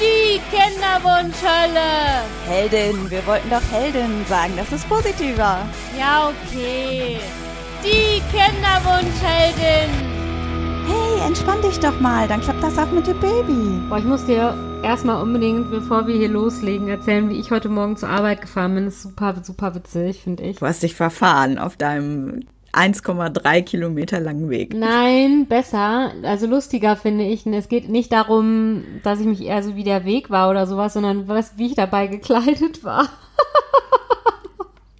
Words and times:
Die 0.00 0.40
Kinderwunschhölle. 0.50 2.22
Heldin, 2.46 3.10
wir 3.10 3.26
wollten 3.26 3.50
doch 3.50 3.62
Heldin 3.72 4.24
sagen, 4.28 4.52
das 4.56 4.70
ist 4.72 4.88
positiver. 4.88 5.66
Ja, 5.98 6.30
okay. 6.30 7.18
Die 7.84 8.22
Kinderwunschheldin. 8.30 9.90
Hey, 10.86 11.26
entspann 11.26 11.60
dich 11.62 11.80
doch 11.80 11.98
mal, 12.00 12.28
dann 12.28 12.40
klappt 12.40 12.62
das 12.62 12.78
auch 12.78 12.90
mit 12.90 13.06
dem 13.06 13.18
Baby. 13.20 13.80
Boah, 13.88 13.98
ich 13.98 14.04
muss 14.04 14.24
dir 14.24 14.56
erstmal 14.82 15.20
unbedingt, 15.20 15.70
bevor 15.70 16.06
wir 16.06 16.16
hier 16.16 16.28
loslegen, 16.28 16.88
erzählen, 16.88 17.28
wie 17.28 17.38
ich 17.38 17.50
heute 17.50 17.68
Morgen 17.68 17.96
zur 17.96 18.08
Arbeit 18.08 18.40
gefahren 18.40 18.74
bin. 18.74 18.84
Das 18.84 18.94
ist 18.94 19.02
super, 19.02 19.34
super 19.42 19.74
witzig, 19.74 20.22
finde 20.22 20.44
ich. 20.44 20.58
Du 20.58 20.66
hast 20.66 20.82
dich 20.82 20.94
verfahren 20.94 21.58
auf 21.58 21.76
deinem 21.76 22.46
1,3 22.72 23.62
Kilometer 23.62 24.20
langen 24.20 24.50
Weg. 24.50 24.74
Nein, 24.74 25.46
besser. 25.46 26.12
Also 26.22 26.46
lustiger 26.46 26.96
finde 26.96 27.24
ich. 27.24 27.46
Es 27.46 27.68
geht 27.68 27.88
nicht 27.88 28.12
darum, 28.12 28.84
dass 29.02 29.20
ich 29.20 29.26
mich 29.26 29.42
eher 29.42 29.62
so 29.62 29.74
wie 29.74 29.84
der 29.84 30.04
Weg 30.04 30.30
war 30.30 30.50
oder 30.50 30.66
sowas, 30.66 30.92
sondern 30.92 31.28
was, 31.28 31.56
wie 31.56 31.66
ich 31.66 31.74
dabei 31.74 32.06
gekleidet 32.06 32.84
war. 32.84 33.08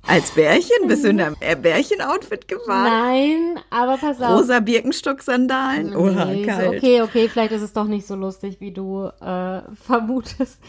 Als 0.07 0.31
Bärchen? 0.31 0.89
Bist 0.89 1.05
du 1.05 1.09
in 1.11 1.21
einem 1.21 1.37
Bärchen-Outfit 1.61 2.49
gefahren? 2.49 2.91
Nein, 2.91 3.61
aber 3.69 3.99
pass 3.99 4.19
auf. 4.23 4.39
Rosa 4.39 4.61
Birkenstock-Sandalen? 4.61 5.95
Oha, 5.95 6.25
Nee, 6.25 6.45
so, 6.45 6.51
kalt. 6.51 6.69
okay, 6.79 7.03
okay, 7.03 7.29
vielleicht 7.29 7.53
ist 7.53 7.61
es 7.61 7.75
doch 7.75 7.85
nicht 7.85 8.07
so 8.07 8.15
lustig, 8.15 8.57
wie 8.61 8.71
du 8.73 9.11
äh, 9.21 9.61
vermutest. 9.85 10.61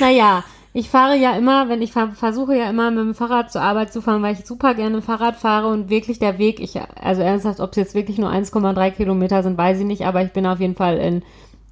Naja, 0.00 0.42
ich 0.78 0.90
fahre 0.90 1.16
ja 1.16 1.36
immer, 1.36 1.68
wenn 1.68 1.82
ich 1.82 1.90
ver 1.90 2.12
versuche 2.12 2.56
ja 2.56 2.70
immer 2.70 2.92
mit 2.92 3.00
dem 3.00 3.14
Fahrrad 3.14 3.50
zur 3.50 3.62
Arbeit 3.62 3.92
zu 3.92 4.00
fahren, 4.00 4.22
weil 4.22 4.34
ich 4.34 4.46
super 4.46 4.74
gerne 4.74 5.02
Fahrrad 5.02 5.34
fahre 5.34 5.66
und 5.66 5.90
wirklich 5.90 6.20
der 6.20 6.38
Weg, 6.38 6.60
ich, 6.60 6.78
also 7.02 7.20
ernsthaft, 7.20 7.58
ob 7.58 7.70
es 7.70 7.76
jetzt 7.76 7.94
wirklich 7.96 8.18
nur 8.18 8.30
1,3 8.30 8.92
Kilometer 8.92 9.42
sind, 9.42 9.58
weiß 9.58 9.80
ich 9.80 9.86
nicht, 9.86 10.06
aber 10.06 10.22
ich 10.22 10.32
bin 10.32 10.46
auf 10.46 10.60
jeden 10.60 10.76
Fall 10.76 10.98
in, 10.98 11.22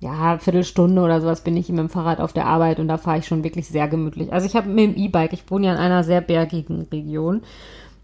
ja, 0.00 0.38
Viertelstunde 0.38 1.00
oder 1.00 1.20
sowas 1.20 1.42
bin 1.42 1.56
ich 1.56 1.68
mit 1.68 1.78
dem 1.78 1.88
Fahrrad 1.88 2.18
auf 2.20 2.32
der 2.32 2.46
Arbeit 2.46 2.80
und 2.80 2.88
da 2.88 2.98
fahre 2.98 3.18
ich 3.18 3.28
schon 3.28 3.44
wirklich 3.44 3.68
sehr 3.68 3.86
gemütlich. 3.86 4.32
Also 4.32 4.44
ich 4.44 4.56
habe 4.56 4.68
mit 4.68 4.84
dem 4.84 4.96
E-Bike, 4.96 5.32
ich 5.32 5.48
wohne 5.52 5.68
ja 5.68 5.72
in 5.74 5.78
einer 5.78 6.02
sehr 6.02 6.20
bergigen 6.20 6.88
Region. 6.90 7.42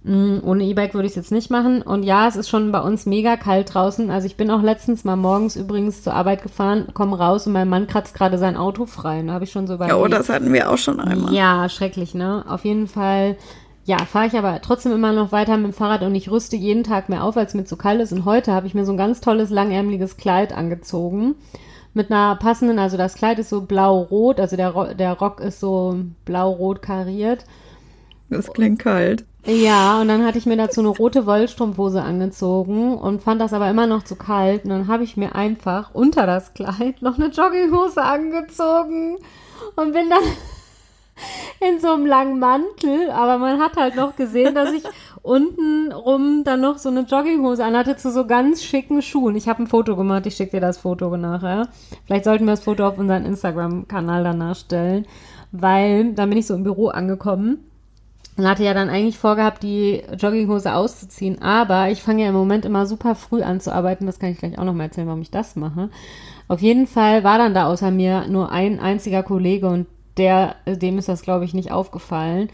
Mm, 0.05 0.39
Ohne 0.42 0.64
E-Bike 0.64 0.95
würde 0.95 1.06
ich 1.06 1.12
es 1.12 1.17
jetzt 1.17 1.33
nicht 1.33 1.50
machen. 1.50 1.83
Und 1.83 2.03
ja, 2.03 2.27
es 2.27 2.36
ist 2.36 2.48
schon 2.48 2.72
bei 2.72 2.81
uns 2.81 3.06
mega 3.06 3.36
kalt 3.36 3.72
draußen. 3.72 4.11
Also 4.11 4.27
ich 4.27 4.36
bin 4.36 4.50
auch 4.50 4.62
letztens 4.62 5.05
mal 5.05 5.17
morgens 5.17 5.55
übrigens 5.56 6.03
zur 6.03 6.14
Arbeit 6.14 6.42
gefahren, 6.42 6.89
komme 6.92 7.19
raus 7.19 7.47
und 7.47 7.53
mein 7.53 7.69
Mann 7.69 7.86
kratzt 7.86 8.14
gerade 8.14 8.39
sein 8.39 8.56
Auto 8.56 8.86
frei. 8.86 9.20
Und 9.20 9.28
da 9.28 9.34
habe 9.34 9.44
ich 9.44 9.53
schon 9.53 9.67
so 9.67 9.75
überlegt. 9.75 9.97
Ja, 9.97 10.03
oh, 10.03 10.09
das 10.09 10.28
hatten 10.28 10.53
wir 10.53 10.70
auch 10.70 10.78
schon 10.78 10.98
einmal. 10.98 11.33
Ja, 11.33 11.69
schrecklich, 11.69 12.14
ne? 12.14 12.44
Auf 12.48 12.64
jeden 12.64 12.89
Fall, 12.89 13.36
ja, 13.84 13.98
fahre 13.98 14.27
ich 14.27 14.36
aber 14.36 14.61
trotzdem 14.61 14.92
immer 14.92 15.12
noch 15.12 15.31
weiter 15.31 15.56
mit 15.56 15.67
dem 15.67 15.72
Fahrrad 15.72 16.03
und 16.03 16.14
ich 16.16 16.31
rüste 16.31 16.56
jeden 16.56 16.83
Tag 16.83 17.09
mehr 17.09 17.22
auf, 17.22 17.37
weil 17.37 17.47
es 17.47 17.55
mir 17.55 17.64
zu 17.64 17.77
kalt 17.77 18.00
ist. 18.00 18.12
Und 18.12 18.25
heute 18.25 18.53
habe 18.53 18.66
ich 18.66 18.75
mir 18.75 18.84
so 18.84 18.92
ein 18.92 18.98
ganz 18.98 19.20
tolles, 19.20 19.50
langärmeliges 19.50 20.16
Kleid 20.16 20.53
angezogen. 20.53 21.37
Mit 21.94 22.11
einer 22.11 22.34
passenden, 22.37 22.78
also 22.78 22.97
das 22.97 23.14
Kleid 23.14 23.39
ist 23.39 23.50
so 23.50 23.61
blau-rot, 23.61 24.41
also 24.41 24.56
der, 24.56 24.94
der 24.94 25.12
Rock 25.12 25.41
ist 25.41 25.61
so 25.61 25.97
blau-rot 26.25 26.83
kariert. 26.83 27.44
Das 28.31 28.50
klingt 28.50 28.78
kalt. 28.78 29.27
Ja, 29.45 30.01
und 30.01 30.07
dann 30.07 30.25
hatte 30.25 30.39
ich 30.39 30.47
mir 30.47 30.57
dazu 30.57 30.81
eine 30.81 30.91
rote 30.91 31.27
Wollstrumpfhose 31.27 32.01
angezogen 32.01 32.97
und 32.97 33.23
fand 33.23 33.41
das 33.41 33.53
aber 33.53 33.69
immer 33.69 33.89
noch 33.89 34.05
zu 34.05 34.15
kalt. 34.15 34.62
Und 34.62 34.71
dann 34.71 34.87
habe 34.87 35.03
ich 35.03 35.17
mir 35.17 35.34
einfach 35.34 35.93
unter 35.95 36.27
das 36.27 36.55
Kleid 36.55 37.03
noch 37.03 37.19
eine 37.19 37.27
Jogginghose 37.27 38.01
angezogen 38.01 39.19
und 39.75 39.93
bin 39.93 40.09
dann 40.11 40.23
in 41.69 41.81
so 41.81 41.93
einem 41.93 42.07
langen 42.07 42.39
Mantel. 42.39 43.11
Aber 43.11 43.39
man 43.39 43.61
hat 43.61 43.77
halt 43.77 43.97
noch 43.97 44.15
gesehen, 44.15 44.55
dass 44.55 44.73
ich 44.73 44.84
unten 45.23 45.91
rum 45.91 46.45
dann 46.45 46.61
noch 46.61 46.79
so 46.79 46.91
eine 46.91 47.01
Jogginghose 47.01 47.65
anhatte 47.65 47.97
zu 47.97 48.12
so 48.12 48.29
ganz 48.29 48.62
schicken 48.62 49.03
Schuhen. 49.03 49.34
Ich 49.34 49.49
habe 49.49 49.65
ein 49.65 49.67
Foto 49.67 49.97
gemacht, 49.97 50.25
ich 50.27 50.37
schicke 50.37 50.53
dir 50.53 50.61
das 50.61 50.79
Foto 50.79 51.17
nachher. 51.17 51.69
Vielleicht 52.05 52.27
sollten 52.27 52.45
wir 52.45 52.53
das 52.53 52.62
Foto 52.62 52.87
auf 52.87 52.97
unseren 52.97 53.25
Instagram-Kanal 53.25 54.23
danach 54.23 54.55
stellen, 54.55 55.05
weil 55.51 56.12
dann 56.12 56.29
bin 56.29 56.39
ich 56.39 56.47
so 56.47 56.55
im 56.55 56.62
Büro 56.62 56.89
angekommen 56.89 57.72
und 58.36 58.48
hatte 58.48 58.64
ja 58.64 58.72
dann 58.75 58.88
eigentlich 58.88 59.19
vorgehabt, 59.19 59.62
die 59.62 60.02
Jogginghose 60.19 60.75
auszuziehen. 60.75 61.43
Aber 61.43 61.91
ich 61.91 62.03
fange 62.03 62.22
ja 62.22 62.28
im 62.28 62.34
Moment 62.34 62.65
immer 62.65 62.87
super 62.87 63.15
früh 63.15 63.43
an 63.43 63.60
zu 63.60 63.72
arbeiten. 63.72 64.06
Das 64.06 64.19
kann 64.19 64.31
ich 64.31 64.38
gleich 64.38 64.59
auch 64.59 64.65
noch 64.65 64.72
mal 64.72 64.84
erzählen, 64.84 65.06
warum 65.06 65.22
ich 65.22 65.31
das 65.31 65.56
mache. 65.56 65.91
Auf 66.48 66.60
jeden 66.60 66.87
Fall 66.87 67.25
war 67.25 67.38
dann 67.38 67.54
da 67.54 67.66
außer 67.66 67.91
mir 67.91 68.26
nur 68.28 68.50
ein 68.50 68.81
einziger 68.81 69.22
Kollege 69.22 69.69
und 69.69 69.87
der, 70.16 70.56
dem 70.66 70.98
ist 70.98 71.09
das, 71.09 71.22
glaube 71.22 71.44
ich, 71.44 71.54
nicht 71.54 71.71
aufgefallen. 71.71 72.48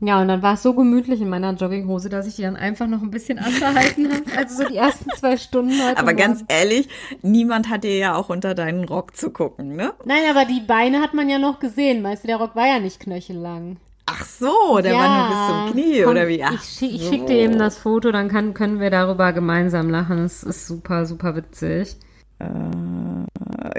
Ja, 0.00 0.20
und 0.20 0.28
dann 0.28 0.42
war 0.42 0.54
es 0.54 0.62
so 0.62 0.74
gemütlich 0.74 1.20
in 1.20 1.28
meiner 1.28 1.52
Jogginghose, 1.54 2.08
dass 2.08 2.26
ich 2.26 2.36
die 2.36 2.42
dann 2.42 2.56
einfach 2.56 2.86
noch 2.86 3.02
ein 3.02 3.10
bisschen 3.10 3.38
angehalten 3.38 4.12
habe. 4.12 4.22
Also 4.36 4.62
so 4.62 4.68
die 4.68 4.76
ersten 4.76 5.10
zwei 5.10 5.36
Stunden 5.36 5.72
heute. 5.84 5.98
Aber 5.98 6.14
ganz 6.14 6.40
Morgen. 6.40 6.52
ehrlich, 6.52 6.88
niemand 7.22 7.68
hat 7.68 7.82
dir 7.82 7.96
ja 7.96 8.14
auch 8.14 8.28
unter 8.28 8.54
deinen 8.54 8.84
Rock 8.84 9.16
zu 9.16 9.30
gucken, 9.30 9.74
ne? 9.74 9.92
Nein, 10.04 10.22
aber 10.30 10.44
die 10.44 10.60
Beine 10.60 11.00
hat 11.00 11.14
man 11.14 11.28
ja 11.28 11.38
noch 11.38 11.58
gesehen. 11.58 12.04
Weißt 12.04 12.22
du, 12.22 12.28
der 12.28 12.36
Rock 12.36 12.54
war 12.54 12.68
ja 12.68 12.78
nicht 12.78 13.00
knöchellang. 13.00 13.78
Ach 14.10 14.24
so, 14.24 14.78
der 14.80 14.94
war 14.94 15.18
nur 15.18 15.28
bis 15.28 15.46
zum 15.46 15.72
Knie, 15.72 16.02
Komm, 16.02 16.10
oder 16.12 16.28
wie? 16.28 16.42
Ach 16.42 16.52
ich 16.54 16.60
schick, 16.68 16.94
ich 16.94 17.02
so. 17.02 17.10
schick 17.12 17.26
dir 17.26 17.36
eben 17.36 17.58
das 17.58 17.78
Foto, 17.78 18.10
dann 18.10 18.28
kann, 18.28 18.54
können 18.54 18.80
wir 18.80 18.90
darüber 18.90 19.32
gemeinsam 19.32 19.90
lachen. 19.90 20.24
Es 20.24 20.42
ist 20.42 20.66
super, 20.66 21.04
super 21.06 21.36
witzig. 21.36 21.96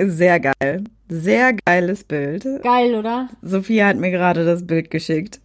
Sehr 0.06 0.40
geil. 0.40 0.84
Sehr 1.08 1.54
geiles 1.66 2.04
Bild. 2.04 2.46
Geil, 2.64 2.94
oder? 2.96 3.30
Sophia 3.42 3.88
hat 3.88 3.98
mir 3.98 4.12
gerade 4.12 4.46
das 4.46 4.68
Bild 4.68 4.92
geschickt. 4.92 5.40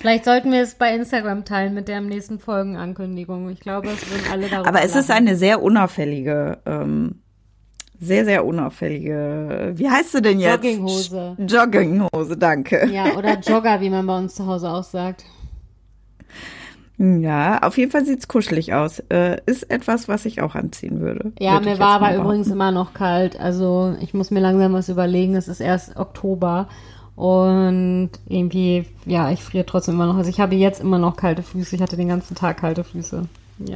Vielleicht 0.00 0.24
sollten 0.24 0.50
wir 0.50 0.62
es 0.62 0.74
bei 0.74 0.94
Instagram 0.94 1.44
teilen 1.44 1.72
mit 1.74 1.88
der 1.88 2.00
nächsten 2.00 2.38
Folgenankündigung. 2.38 3.48
Ich 3.50 3.60
glaube, 3.60 3.88
es 3.88 4.10
würden 4.10 4.24
alle 4.32 4.48
darüber 4.48 4.68
Aber 4.68 4.82
es 4.82 4.96
ist 4.96 5.08
lachen. 5.08 5.28
eine 5.28 5.36
sehr 5.36 5.62
unauffällige, 5.62 6.58
ähm, 6.66 7.20
sehr, 8.04 8.24
sehr 8.24 8.44
unauffällige, 8.44 9.72
wie 9.74 9.88
heißt 9.88 10.12
sie 10.12 10.22
denn 10.22 10.38
jetzt? 10.40 10.64
Jogginghose. 10.64 11.36
Jogginghose, 11.38 12.36
danke. 12.36 12.88
Ja, 12.92 13.16
oder 13.16 13.38
Jogger, 13.40 13.80
wie 13.80 13.90
man 13.90 14.06
bei 14.06 14.16
uns 14.18 14.34
zu 14.34 14.46
Hause 14.46 14.70
auch 14.70 14.84
sagt. 14.84 15.24
Ja, 16.96 17.58
auf 17.62 17.76
jeden 17.76 17.90
Fall 17.90 18.04
sieht's 18.04 18.28
kuschelig 18.28 18.72
aus. 18.72 19.00
Äh, 19.08 19.38
ist 19.46 19.68
etwas, 19.70 20.08
was 20.08 20.26
ich 20.26 20.42
auch 20.42 20.54
anziehen 20.54 21.00
würde. 21.00 21.32
Ja, 21.40 21.54
Würde 21.54 21.70
mir 21.70 21.78
war 21.80 22.00
aber 22.00 22.14
übrigens 22.14 22.46
behaupten. 22.46 22.52
immer 22.52 22.70
noch 22.70 22.94
kalt. 22.94 23.38
Also 23.38 23.96
ich 24.00 24.14
muss 24.14 24.30
mir 24.30 24.40
langsam 24.40 24.72
was 24.74 24.88
überlegen. 24.88 25.34
Es 25.34 25.48
ist 25.48 25.60
erst 25.60 25.96
Oktober. 25.96 26.68
Und 27.16 28.10
irgendwie, 28.26 28.86
ja, 29.06 29.30
ich 29.30 29.42
friere 29.42 29.66
trotzdem 29.66 29.94
immer 29.94 30.06
noch. 30.06 30.16
Also 30.16 30.30
ich 30.30 30.40
habe 30.40 30.54
jetzt 30.54 30.80
immer 30.80 30.98
noch 30.98 31.16
kalte 31.16 31.42
Füße. 31.42 31.74
Ich 31.74 31.82
hatte 31.82 31.96
den 31.96 32.08
ganzen 32.08 32.36
Tag 32.36 32.58
kalte 32.58 32.84
Füße. 32.84 33.24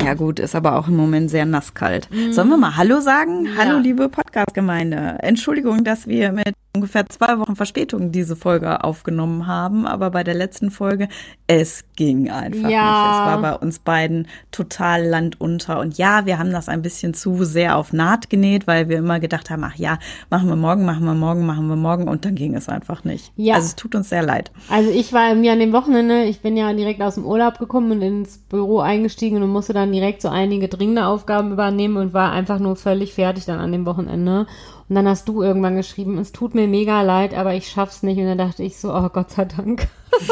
Ja 0.03 0.15
gut, 0.15 0.39
ist 0.39 0.55
aber 0.55 0.77
auch 0.77 0.89
im 0.89 0.97
Moment 0.97 1.31
sehr 1.31 1.47
nasskalt. 1.47 2.09
Sollen 2.31 2.49
wir 2.49 2.57
mal 2.57 2.77
Hallo 2.77 3.01
sagen? 3.01 3.49
Hallo, 3.57 3.77
Ja. 3.77 3.79
liebe 3.79 4.09
Podcast-Gemeinde. 4.09 5.19
Entschuldigung, 5.21 5.85
dass 5.85 6.07
wir 6.07 6.33
mit 6.33 6.53
ungefähr 6.79 7.05
zwei 7.09 7.39
Wochen 7.41 7.57
Verspätung 7.57 8.13
diese 8.13 8.37
Folge 8.37 8.85
aufgenommen 8.85 9.47
haben, 9.49 9.87
aber 9.87 10.11
bei 10.11 10.23
der 10.23 10.35
letzten 10.35 10.71
Folge, 10.71 11.09
es 11.49 11.85
ging 11.97 12.31
einfach 12.31 12.71
Ja. 12.71 12.85
nicht. 12.85 13.19
Es 13.19 13.27
war 13.27 13.41
bei 13.41 13.55
uns 13.55 13.81
beiden 13.81 14.29
total 14.53 15.05
landunter. 15.05 15.81
Und 15.81 15.99
ja, 15.99 16.25
wir 16.25 16.39
haben 16.39 16.53
das 16.53 16.69
ein 16.69 16.83
bisschen 16.83 17.15
zu 17.15 17.45
sehr 17.45 17.77
auf 17.77 17.93
Naht 17.93 18.31
genäht, 18.31 18.67
weil 18.69 18.89
wir 18.89 18.99
immer 18.99 19.19
gedacht 19.19 19.51
haben, 19.51 19.65
ach 19.65 19.75
ja, 19.75 19.99
machen 20.31 20.49
wir 20.49 20.57
morgen, 20.57 20.85
machen 20.85 21.05
wir 21.05 21.15
morgen, 21.15 21.45
machen 21.47 21.69
wir 21.69 21.77
morgen 21.77 22.07
und 22.07 22.25
dann 22.25 22.37
ging 22.37 22.55
es 22.55 22.69
einfach 22.69 23.03
nicht. 23.03 23.33
Ja. 23.37 23.57
Also 23.57 23.67
es 23.67 23.77
tut 23.77 23.97
uns 23.97 24.09
sehr 24.09 24.23
leid. 24.23 24.53
Also 24.71 24.91
ich 24.91 25.13
war 25.13 25.31
irgendwie 25.31 25.51
an 25.51 25.59
dem 25.59 25.73
Wochenende, 25.73 26.25
ich 26.25 26.41
bin 26.41 26.57
ja 26.57 26.73
direkt 26.73 27.03
aus 27.03 27.17
dem 27.17 27.25
Urlaub 27.25 27.59
gekommen 27.59 27.91
und 27.91 28.03
ins 28.03 28.39
Büro 28.39 28.79
eingestiegen 28.79 29.43
und 29.43 29.51
musste 29.51 29.73
dann 29.73 29.91
direkt 29.91 30.23
so 30.23 30.29
einige 30.29 30.69
dringende 30.69 31.07
Aufgaben 31.07 31.53
übernehmen 31.53 31.97
und 31.97 32.15
war 32.15 32.31
einfach 32.31 32.61
nur 32.61 32.77
völlig 32.77 33.15
fertig 33.15 33.47
dann 33.47 33.59
an 33.59 33.73
dem 33.73 33.85
Wochenende. 33.85 34.47
Und 34.89 34.95
dann 34.95 35.07
hast 35.07 35.29
du 35.29 35.43
irgendwann 35.43 35.77
geschrieben, 35.77 36.19
es 36.19 36.33
tut 36.33 36.55
mir 36.55 36.67
mega 36.67 37.03
leid, 37.03 37.35
aber 37.35 37.55
ich 37.55 37.69
schaff's 37.69 38.03
nicht. 38.03 38.19
Und 38.19 38.27
dann 38.27 38.39
dachte 38.39 38.63
ich 38.63 38.79
so, 38.79 38.95
oh 38.95 39.09
Gott 39.11 39.31
sei 39.31 39.45
Dank. 39.45 39.89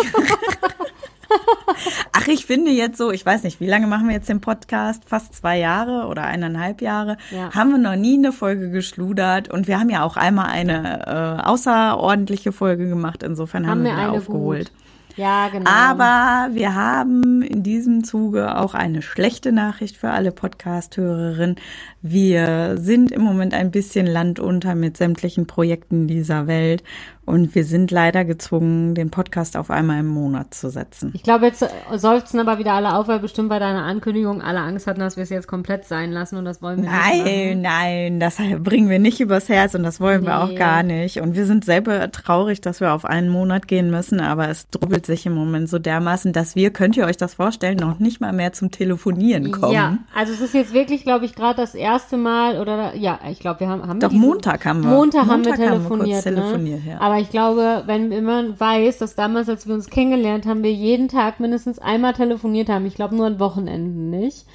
Ach, 2.13 2.27
ich 2.29 2.47
finde 2.47 2.71
jetzt 2.71 2.97
so, 2.97 3.11
ich 3.11 3.27
weiß 3.27 3.43
nicht, 3.43 3.61
wie 3.61 3.67
lange 3.67 3.87
machen 3.87 4.09
wir 4.09 4.15
jetzt 4.15 4.29
den 4.29 4.41
Podcast? 4.41 5.05
Fast 5.07 5.35
zwei 5.35 5.59
Jahre 5.59 6.07
oder 6.07 6.25
eineinhalb 6.25 6.81
Jahre. 6.81 7.19
Ja. 7.31 7.55
Haben 7.55 7.71
wir 7.73 7.79
noch 7.79 7.97
nie 7.97 8.17
eine 8.17 8.33
Folge 8.33 8.71
geschludert 8.71 9.51
und 9.51 9.69
wir 9.69 9.79
haben 9.79 9.91
ja 9.91 10.03
auch 10.03 10.17
einmal 10.17 10.47
eine 10.47 11.07
äh, 11.07 11.43
außerordentliche 11.47 12.53
Folge 12.53 12.89
gemacht. 12.89 13.23
Insofern 13.23 13.67
haben, 13.67 13.81
Haben 13.81 13.85
wir 13.85 13.97
wir 13.97 13.99
eine 13.99 14.13
aufgeholt. 14.13 14.73
Ja, 15.17 15.49
genau. 15.49 15.71
Aber 15.71 16.55
wir 16.55 16.75
haben 16.75 17.41
in 17.41 17.63
diesem 17.63 18.05
Zuge 18.05 18.59
auch 18.59 18.75
eine 18.75 19.01
schlechte 19.01 19.51
Nachricht 19.51 19.97
für 19.97 20.11
alle 20.11 20.31
Podcast-Hörerinnen. 20.31 21.57
Wir 22.03 22.77
sind 22.79 23.13
im 23.13 23.23
Moment 23.23 23.55
ein 23.55 23.71
bisschen 23.71 24.07
landunter 24.07 24.75
mit 24.75 24.99
sämtlichen 24.99 25.47
Projekten 25.47 26.07
dieser 26.07 26.47
Welt 26.47 26.85
und 27.27 27.55
wir 27.55 27.65
sind 27.65 27.91
leider 27.91 28.25
gezwungen, 28.25 28.95
den 28.95 29.11
Podcast 29.11 29.57
auf 29.57 29.71
einmal 29.71 30.01
im 30.01 30.07
Monat 30.07 30.55
zu 30.55 30.71
setzen. 30.71 31.11
Ich 31.15 31.23
glaube, 31.23 31.47
jetzt 31.47 31.65
seufzen 31.95 32.41
aber 32.41 32.59
wieder 32.59 32.73
alle 32.73 32.95
auf, 32.95 33.09
weil 33.09 33.19
bestimmt 33.19 33.49
bei 33.49 33.59
deiner 33.59 33.83
Ankündigung 33.83 34.41
alle 34.41 34.61
Angst 34.61 34.87
hatten, 34.87 35.01
dass 35.01 35.17
wir 35.17 35.25
es 35.25 35.31
jetzt 35.31 35.49
komplett 35.49 35.85
sein 35.85 36.13
lassen 36.13 36.37
und 36.37 36.45
das 36.45 36.63
wollen 36.63 36.83
wir 36.83 36.91
nicht. 36.91 37.25
Nein, 37.25 37.61
nein, 37.63 38.21
das 38.21 38.37
bringen 38.61 38.89
wir 38.89 38.99
nicht 38.99 39.21
übers 39.21 39.49
Herz 39.49 39.75
und 39.75 39.83
das 39.83 40.01
wollen 40.01 40.25
wir 40.25 40.41
auch 40.41 40.49
Nee. 40.49 40.55
gar 40.55 40.83
nicht. 40.83 41.21
Und 41.21 41.35
wir 41.35 41.45
sind 41.47 41.65
selber 41.65 42.11
traurig, 42.13 42.61
dass 42.61 42.81
wir 42.81 42.93
auf 42.93 43.05
einen 43.05 43.29
Monat 43.29 43.67
gehen 43.69 43.91
müssen, 43.91 44.21
aber 44.21 44.49
es 44.49 44.69
drubbelt 44.71 45.05
sich 45.05 45.27
im 45.27 45.35
Moment 45.35 45.69
so 45.69 45.79
dermaßen, 45.81 46.33
dass 46.33 46.55
wir, 46.55 46.71
könnt 46.71 46.97
ihr 46.97 47.05
euch 47.07 47.17
das 47.17 47.35
vorstellen, 47.35 47.77
noch 47.79 47.99
nicht 47.99 48.21
mal 48.21 48.33
mehr 48.33 48.53
zum 48.53 48.71
Telefonieren 48.71 49.51
kommen. 49.51 49.73
Ja, 49.73 49.99
also 50.15 50.33
es 50.33 50.41
ist 50.41 50.55
jetzt 50.55 50.73
wirklich, 50.73 51.03
glaube 51.03 51.25
ich, 51.25 51.35
gerade 51.35 51.57
das 51.61 51.75
erste 51.75 52.17
Mal 52.17 52.61
oder 52.61 52.95
ja, 52.95 53.19
ich 53.29 53.41
glaube, 53.41 53.61
wir 53.61 53.69
haben, 53.69 53.83
haben 53.87 54.01
wir 54.01 54.09
Doch 54.09 54.15
Montag 54.15 54.65
haben 54.65 54.83
wir. 54.85 54.91
Montag, 54.91 55.23
haben 55.23 55.29
wir 55.45 55.51
Montag 55.51 55.53
haben 55.59 55.83
wir 55.83 55.89
kurz 55.89 56.05
telefoniert. 56.05 56.23
telefoniert, 56.23 56.85
ne? 56.85 56.91
ja. 56.93 57.01
Aber 57.01 57.16
ich 57.21 57.31
glaube, 57.31 57.85
wenn 57.87 58.25
man 58.25 58.59
weiß, 58.59 58.99
dass 58.99 59.15
damals, 59.15 59.49
als 59.49 59.67
wir 59.67 59.75
uns 59.75 59.91
kennengelernt 59.91 60.47
haben, 60.47 60.63
wir 60.63 60.73
jeden 60.73 61.09
Tag 61.09 61.41
mindestens 61.41 61.79
einmal 61.79 62.15
telefoniert 62.15 62.69
haben. 62.69 62.87
Ich 62.87 62.95
glaube 62.95 63.15
nur 63.15 63.27
an 63.27 63.41
Wochenenden 63.41 64.11
nicht. 64.11 64.47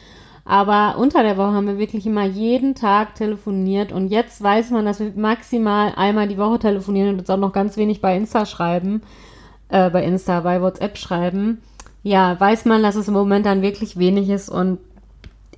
Aber 0.43 0.97
unter 0.97 1.23
der 1.23 1.37
Woche 1.37 1.51
haben 1.51 1.67
wir 1.67 1.77
wirklich 1.77 2.05
immer 2.05 2.25
jeden 2.25 2.73
Tag 2.73 3.15
telefoniert 3.15 3.91
und 3.91 4.07
jetzt 4.07 4.41
weiß 4.41 4.71
man, 4.71 4.85
dass 4.85 4.99
wir 4.99 5.13
maximal 5.15 5.93
einmal 5.95 6.27
die 6.27 6.37
Woche 6.37 6.59
telefonieren 6.59 7.09
und 7.09 7.19
uns 7.19 7.29
auch 7.29 7.37
noch 7.37 7.53
ganz 7.53 7.77
wenig 7.77 8.01
bei 8.01 8.17
Insta 8.17 8.45
schreiben, 8.45 9.03
äh, 9.69 9.89
bei 9.91 10.03
Insta, 10.03 10.39
bei 10.39 10.61
WhatsApp 10.61 10.97
schreiben. 10.97 11.61
Ja, 12.03 12.39
weiß 12.39 12.65
man, 12.65 12.81
dass 12.81 12.95
es 12.95 13.07
im 13.07 13.13
Moment 13.13 13.45
dann 13.45 13.61
wirklich 13.61 13.99
wenig 13.99 14.29
ist 14.29 14.49
und 14.49 14.79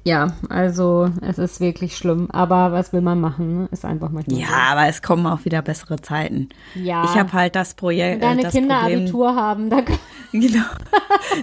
ja, 0.06 0.34
also 0.50 1.10
es 1.22 1.38
ist 1.38 1.60
wirklich 1.62 1.96
schlimm. 1.96 2.30
Aber 2.32 2.72
was 2.72 2.92
will 2.92 3.02
man 3.02 3.22
machen? 3.22 3.62
ne? 3.62 3.70
Ist 3.72 3.86
einfach 3.86 4.10
manchmal 4.10 4.38
Ja, 4.38 4.72
aber 4.72 4.88
es 4.88 5.02
kommen 5.02 5.26
auch 5.26 5.46
wieder 5.46 5.62
bessere 5.62 5.98
Zeiten. 6.02 6.50
Ja. 6.76 7.06
Ich 7.06 7.18
habe 7.18 7.32
halt 7.32 7.56
das 7.56 7.74
Projekt. 7.74 8.22
Wenn 8.22 8.38
deine 8.38 8.48
äh, 8.48 8.52
Kinder 8.52 8.80
Problem, 8.82 9.02
Abitur 9.04 9.36
haben, 9.36 9.70
dann 9.70 9.86
Genau. 10.44 10.66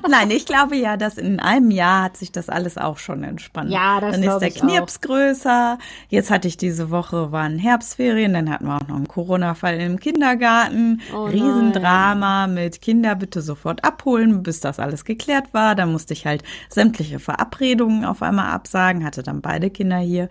Nein, 0.09 0.31
ich 0.33 0.47
glaube 0.47 0.77
ja, 0.77 0.97
dass 0.97 1.17
in 1.17 1.39
einem 1.41 1.71
Jahr 1.71 2.03
hat 2.05 2.17
sich 2.17 2.33
das 2.33 2.49
alles 2.49 2.77
auch 2.77 2.99
schon 2.99 3.23
entspannt. 3.25 3.71
Ja, 3.71 4.01
das 4.01 4.13
Dann 4.17 4.23
ist 4.25 4.39
der 4.39 4.49
ich 4.49 4.57
auch. 4.63 4.67
Knirps 4.67 5.01
größer. 5.01 5.79
Jetzt 6.09 6.31
hatte 6.31 6.49
ich 6.49 6.57
diese 6.57 6.91
Woche 6.91 7.31
waren 7.33 7.57
Herbstferien, 7.59 8.33
dann 8.33 8.51
hatten 8.51 8.67
wir 8.67 8.77
auch 8.77 8.89
noch 8.89 8.97
einen 8.97 9.07
Corona-Fall 9.09 9.79
im 9.81 10.01
Kindergarten. 10.01 11.01
Oh. 11.15 11.25
Riesendrama 11.27 12.47
mit 12.49 12.81
Kinder 12.83 13.15
bitte 13.15 13.43
sofort 13.43 13.85
abholen, 13.85 14.43
bis 14.43 14.61
das 14.61 14.79
alles 14.81 15.05
geklärt 15.05 15.55
war. 15.55 15.75
Dann 15.77 15.93
musste 15.93 16.13
ich 16.13 16.27
halt 16.27 16.43
sämtliche 16.69 17.19
Verabredungen 17.21 18.05
auf 18.05 18.23
einmal 18.23 18.51
absagen, 18.53 19.05
hatte 19.05 19.23
dann 19.23 19.41
beide 19.41 19.71
Kinder 19.71 19.99
hier. 19.99 20.29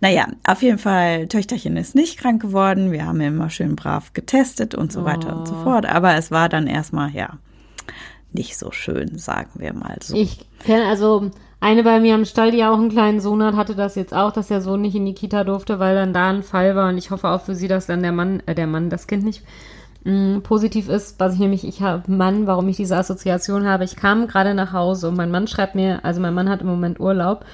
Naja, 0.00 0.26
auf 0.44 0.62
jeden 0.62 0.78
Fall, 0.78 1.28
Töchterchen 1.28 1.76
ist 1.76 1.94
nicht 1.94 2.18
krank 2.18 2.42
geworden. 2.42 2.90
Wir 2.90 3.06
haben 3.06 3.20
immer 3.20 3.50
schön 3.50 3.76
brav 3.76 4.12
getestet 4.12 4.74
und 4.74 4.90
so 4.92 5.04
weiter 5.04 5.36
und 5.36 5.46
so 5.46 5.54
Oh. 5.54 5.62
fort. 5.62 5.86
Aber 5.86 6.16
es 6.16 6.30
war 6.32 6.48
dann 6.48 6.66
erstmal, 6.66 7.10
ja, 7.10 7.38
nicht 8.34 8.58
so 8.58 8.70
schön, 8.70 9.18
sagen 9.18 9.50
wir 9.54 9.72
mal 9.72 9.96
so. 10.02 10.16
Ich 10.16 10.46
kenne 10.64 10.86
also 10.86 11.30
eine 11.60 11.84
bei 11.84 12.00
mir 12.00 12.14
am 12.14 12.24
Stall, 12.24 12.50
die 12.50 12.64
auch 12.64 12.76
einen 12.76 12.90
kleinen 12.90 13.20
Sohn 13.20 13.42
hat, 13.42 13.54
hatte 13.54 13.76
das 13.76 13.94
jetzt 13.94 14.12
auch, 14.12 14.32
dass 14.32 14.48
der 14.48 14.60
Sohn 14.60 14.80
nicht 14.80 14.96
in 14.96 15.06
die 15.06 15.14
Kita 15.14 15.44
durfte, 15.44 15.78
weil 15.78 15.94
dann 15.94 16.12
da 16.12 16.30
ein 16.30 16.42
Fall 16.42 16.74
war. 16.74 16.88
Und 16.88 16.98
ich 16.98 17.10
hoffe 17.10 17.28
auch 17.28 17.42
für 17.42 17.54
sie, 17.54 17.68
dass 17.68 17.86
dann 17.86 18.02
der 18.02 18.12
Mann, 18.12 18.42
äh, 18.46 18.54
der 18.54 18.66
Mann, 18.66 18.90
das 18.90 19.06
Kind 19.06 19.24
nicht 19.24 19.44
mh, 20.04 20.40
positiv 20.40 20.88
ist. 20.88 21.20
Was 21.20 21.34
ich 21.34 21.40
nämlich, 21.40 21.64
ich 21.64 21.80
habe 21.80 22.10
Mann, 22.10 22.46
warum 22.46 22.68
ich 22.68 22.76
diese 22.76 22.96
Assoziation 22.96 23.66
habe. 23.66 23.84
Ich 23.84 23.96
kam 23.96 24.26
gerade 24.26 24.54
nach 24.54 24.72
Hause 24.72 25.08
und 25.08 25.16
mein 25.16 25.30
Mann 25.30 25.46
schreibt 25.46 25.74
mir, 25.74 26.04
also 26.04 26.20
mein 26.20 26.34
Mann 26.34 26.48
hat 26.48 26.62
im 26.62 26.66
Moment 26.66 26.98
Urlaub 27.00 27.44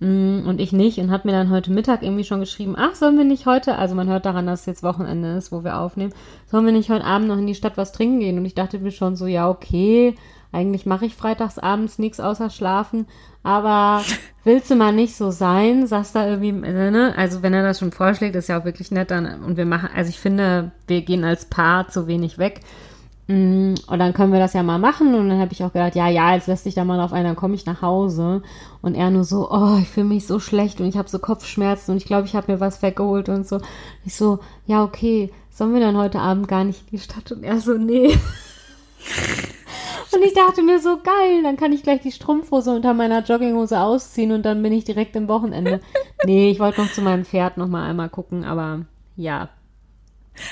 und 0.00 0.60
ich 0.60 0.72
nicht 0.72 0.98
und 0.98 1.10
hat 1.10 1.24
mir 1.24 1.32
dann 1.32 1.50
heute 1.50 1.72
Mittag 1.72 2.02
irgendwie 2.02 2.24
schon 2.24 2.40
geschrieben, 2.40 2.74
ach, 2.76 2.94
sollen 2.94 3.16
wir 3.16 3.24
nicht 3.24 3.46
heute, 3.46 3.78
also 3.78 3.94
man 3.94 4.08
hört 4.08 4.26
daran, 4.26 4.46
dass 4.46 4.60
es 4.60 4.66
jetzt 4.66 4.82
Wochenende 4.82 5.36
ist, 5.36 5.52
wo 5.52 5.64
wir 5.64 5.78
aufnehmen, 5.78 6.12
sollen 6.46 6.66
wir 6.66 6.72
nicht 6.72 6.90
heute 6.90 7.04
Abend 7.04 7.28
noch 7.28 7.38
in 7.38 7.46
die 7.46 7.54
Stadt 7.54 7.76
was 7.76 7.92
trinken 7.92 8.20
gehen? 8.20 8.38
Und 8.38 8.44
ich 8.44 8.54
dachte 8.54 8.78
mir 8.78 8.90
schon 8.90 9.16
so, 9.16 9.26
ja, 9.26 9.48
okay, 9.48 10.14
eigentlich 10.52 10.84
mache 10.84 11.06
ich 11.06 11.14
freitags 11.14 11.58
abends 11.58 11.98
nichts 11.98 12.20
außer 12.20 12.50
schlafen, 12.50 13.06
aber 13.42 14.02
willst 14.44 14.70
du 14.70 14.74
mal 14.74 14.92
nicht 14.92 15.16
so 15.16 15.30
sein, 15.30 15.86
sagst 15.86 16.14
da 16.14 16.28
irgendwie, 16.28 16.66
äh, 16.66 16.90
ne? 16.90 17.14
Also 17.16 17.42
wenn 17.42 17.54
er 17.54 17.62
das 17.62 17.78
schon 17.78 17.92
vorschlägt, 17.92 18.36
ist 18.36 18.48
ja 18.48 18.60
auch 18.60 18.64
wirklich 18.64 18.90
nett 18.90 19.10
dann 19.10 19.42
und 19.42 19.56
wir 19.56 19.66
machen, 19.66 19.90
also 19.94 20.10
ich 20.10 20.18
finde, 20.18 20.72
wir 20.86 21.02
gehen 21.02 21.24
als 21.24 21.46
Paar 21.46 21.88
zu 21.88 22.06
wenig 22.06 22.38
weg. 22.38 22.60
Mm, 23.26 23.74
Und 23.86 23.98
dann 23.98 24.12
können 24.12 24.32
wir 24.32 24.38
das 24.38 24.52
ja 24.52 24.62
mal 24.62 24.78
machen. 24.78 25.14
Und 25.14 25.28
dann 25.28 25.38
habe 25.38 25.52
ich 25.52 25.64
auch 25.64 25.72
gedacht, 25.72 25.94
ja, 25.94 26.08
ja, 26.08 26.34
jetzt 26.34 26.46
lässt 26.46 26.66
dich 26.66 26.74
da 26.74 26.84
mal 26.84 27.00
auf 27.00 27.12
ein, 27.12 27.24
dann 27.24 27.36
komme 27.36 27.54
ich 27.54 27.66
nach 27.66 27.82
Hause. 27.82 28.42
Und 28.82 28.94
er 28.94 29.10
nur 29.10 29.24
so, 29.24 29.50
oh, 29.50 29.78
ich 29.80 29.88
fühle 29.88 30.06
mich 30.06 30.26
so 30.26 30.38
schlecht 30.40 30.80
und 30.80 30.86
ich 30.86 30.96
habe 30.96 31.08
so 31.08 31.18
Kopfschmerzen 31.18 31.92
und 31.92 31.96
ich 31.98 32.04
glaube, 32.06 32.26
ich 32.26 32.34
habe 32.36 32.52
mir 32.52 32.60
was 32.60 32.82
weggeholt 32.82 33.28
und 33.28 33.46
so. 33.46 33.60
Ich 34.04 34.14
so, 34.16 34.40
ja, 34.66 34.84
okay, 34.84 35.32
sollen 35.50 35.72
wir 35.74 35.80
dann 35.80 35.96
heute 35.96 36.20
Abend 36.20 36.48
gar 36.48 36.64
nicht 36.64 36.82
in 36.82 36.98
die 36.98 37.02
Stadt? 37.02 37.32
Und 37.32 37.44
er 37.44 37.58
so, 37.60 37.74
nee. 37.74 38.18
Und 40.12 40.22
ich 40.22 40.34
dachte 40.34 40.62
mir 40.62 40.78
so, 40.80 40.98
geil, 41.02 41.42
dann 41.42 41.56
kann 41.56 41.72
ich 41.72 41.82
gleich 41.82 42.00
die 42.00 42.12
Strumpfhose 42.12 42.74
unter 42.74 42.94
meiner 42.94 43.22
Jogginghose 43.24 43.80
ausziehen 43.80 44.32
und 44.32 44.42
dann 44.44 44.62
bin 44.62 44.72
ich 44.72 44.84
direkt 44.84 45.16
im 45.16 45.28
Wochenende. 45.28 45.80
Nee, 46.22 46.50
ich 46.50 46.60
wollte 46.60 46.80
noch 46.82 46.90
zu 46.92 47.02
meinem 47.02 47.24
Pferd 47.24 47.56
noch 47.56 47.68
mal 47.68 47.84
einmal 47.88 48.08
gucken, 48.08 48.44
aber 48.44 48.86
ja. 49.16 49.48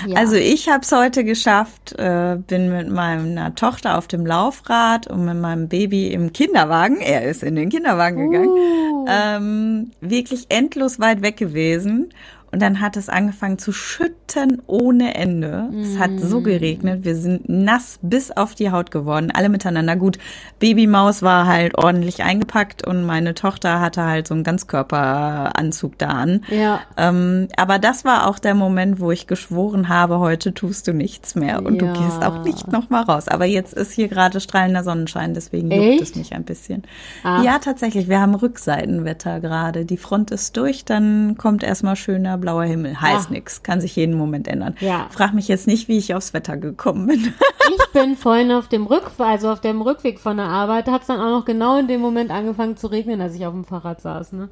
Ja. 0.07 0.17
Also 0.17 0.37
ich 0.37 0.69
habe 0.69 0.83
es 0.83 0.93
heute 0.93 1.25
geschafft, 1.25 1.93
äh, 1.99 2.37
bin 2.47 2.71
mit 2.71 2.89
meiner 2.89 3.55
Tochter 3.55 3.99
auf 3.99 4.07
dem 4.09 4.27
Laufrad 4.27 5.07
und 5.07 5.25
mit 5.25 5.37
meinem 5.37 5.69
Baby 5.69 6.09
im 6.09 6.33
Kinderwagen, 6.33 7.01
er 7.01 7.25
ist 7.25 7.43
in 7.43 7.57
den 7.57 7.69
Kinderwagen 7.69 8.31
gegangen, 8.31 8.49
Uh. 8.49 9.07
ähm, 9.09 9.91
wirklich 10.01 10.47
endlos 10.49 11.01
weit 11.01 11.23
weg 11.23 11.37
gewesen. 11.37 12.13
Und 12.53 12.61
dann 12.61 12.81
hat 12.81 12.97
es 12.99 13.09
angefangen 13.09 13.59
zu 13.59 13.73
schütten 13.73 14.61
ohne 14.67 15.15
Ende. 15.15 15.71
Es 15.81 15.99
hat 15.99 16.11
so 16.21 16.41
Mm. 16.41 16.45
geregnet. 16.45 17.05
Wir 17.05 17.17
sind 17.17 17.49
nass 17.49 17.99
bis 18.03 18.31
auf 18.31 18.55
die 18.55 18.71
Haut 18.71 18.91
geworden. 18.91 19.31
Alle 19.33 19.49
miteinander. 19.49 19.97
Gut, 19.97 20.19
Babymaus 20.59 21.23
war 21.23 21.47
halt 21.47 21.79
ordentlich 21.79 22.23
eingepackt 22.23 22.87
und 22.87 23.05
meine 23.05 23.33
Tochter 23.35 23.81
hatte 23.81 24.05
halt 24.05 24.29
so 24.29 24.35
einen 24.35 24.45
Ganzkörperanzug 24.45 25.99
da 25.99 26.09
an. 26.09 26.43
Ja. 26.51 26.81
Ähm, 26.97 27.49
aber 27.57 27.79
das 27.79 28.05
war 28.05 28.27
auch 28.29 28.39
der 28.39 28.55
Moment, 28.55 29.01
wo 29.01 29.11
ich 29.11 29.27
geschworen 29.27 29.89
habe, 29.89 30.19
heute 30.19 30.55
tust 30.55 30.87
du 30.89 30.93
nichts 30.93 31.35
mehr 31.35 31.65
und 31.65 31.81
Ja. 31.81 31.93
du 31.93 32.01
gehst 32.01 32.23
auch 32.23 32.45
nicht 32.45 32.71
nochmal 32.71 33.05
raus. 33.05 33.29
Aber 33.29 33.45
jetzt 33.47 33.75
ist 33.75 33.93
hier 33.93 34.09
gerade 34.09 34.41
strahlender 34.41 34.85
Sonnenschein, 34.85 35.35
deswegen 35.35 35.71
juckt 35.71 35.83
Echt? 35.95 36.03
es 36.03 36.15
mich 36.17 36.35
ein 36.35 36.45
bisschen. 36.45 36.83
Ach. 37.25 37.43
Ja, 37.43 37.59
tatsächlich. 37.59 38.09
Wir 38.09 38.21
haben 38.21 38.35
Rückseitenwetter 38.35 39.41
gerade. 39.41 39.85
Die 39.85 39.97
Front 39.97 40.31
ist 40.31 40.57
durch, 40.57 40.85
dann 40.85 41.37
kommt 41.39 41.63
erstmal 41.63 41.97
schöner 41.97 42.37
blauer 42.43 42.65
Himmel. 42.65 43.01
Heißt 43.01 43.29
Ach. 43.29 43.31
nix, 43.31 43.63
kann 43.63 43.81
sich 43.81 43.97
jeden 43.97 44.19
Moment 44.19 44.47
ändern. 44.47 44.75
Ja. 44.81 45.07
Frag 45.11 45.33
mich 45.33 45.49
jetzt 45.49 45.67
nicht, 45.67 45.89
wie 45.89 45.97
ich 45.97 46.15
aufs 46.15 46.35
Wetter 46.35 46.59
gekommen 46.59 47.07
bin. 47.07 47.33
Ich 47.75 47.93
bin 47.93 48.17
vorhin 48.17 48.51
auf 48.51 48.69
dem 48.69 48.87
Rück, 48.87 49.13
also 49.19 49.51
auf 49.51 49.61
dem 49.61 49.81
Rückweg 49.81 50.19
von 50.19 50.37
der 50.37 50.47
Arbeit, 50.47 50.89
hat 50.89 51.03
es 51.03 51.07
dann 51.07 51.21
auch 51.21 51.39
noch 51.39 51.45
genau 51.45 51.79
in 51.79 51.87
dem 51.89 52.01
Moment 52.01 52.31
angefangen 52.31 52.77
zu 52.77 52.89
regnen, 52.89 53.21
als 53.21 53.35
ich 53.35 53.47
auf 53.47 53.55
dem 53.55 53.65
Fahrrad 53.65 54.01
saß, 54.01 54.33
ne? 54.33 54.51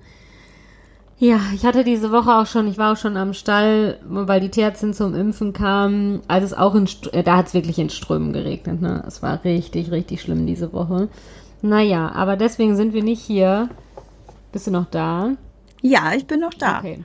Ja, 1.19 1.39
ich 1.55 1.67
hatte 1.67 1.85
diese 1.85 2.13
Woche 2.13 2.31
auch 2.33 2.47
schon, 2.47 2.67
ich 2.67 2.79
war 2.79 2.93
auch 2.93 2.97
schon 2.97 3.17
am 3.19 3.35
Stall, 3.35 3.99
weil 4.05 4.41
die 4.41 4.49
Tierärztin 4.49 4.95
zum 4.95 5.15
Impfen 5.15 5.53
kam, 5.53 6.23
als 6.29 6.45
es 6.45 6.55
auch 6.55 6.75
in, 6.75 6.89
äh, 7.13 7.23
da 7.23 7.37
hat 7.37 7.49
es 7.49 7.55
wirklich 7.55 7.79
in 7.79 7.91
Strömen 7.91 8.33
geregnet, 8.33 8.81
ne? 8.81 9.03
Es 9.07 9.23
war 9.23 9.45
richtig, 9.45 9.91
richtig 9.91 10.23
schlimm 10.23 10.47
diese 10.47 10.73
Woche. 10.73 11.09
Naja, 11.61 12.13
aber 12.13 12.37
deswegen 12.37 12.77
sind 12.77 12.95
wir 12.95 13.03
nicht 13.03 13.21
hier. 13.21 13.69
Bist 14.53 14.67
du 14.67 14.71
noch 14.71 14.87
da? 14.87 15.33
ja, 15.83 16.13
ich 16.15 16.27
bin 16.27 16.41
noch 16.41 16.55
da. 16.55 16.79
Okay. 16.79 17.05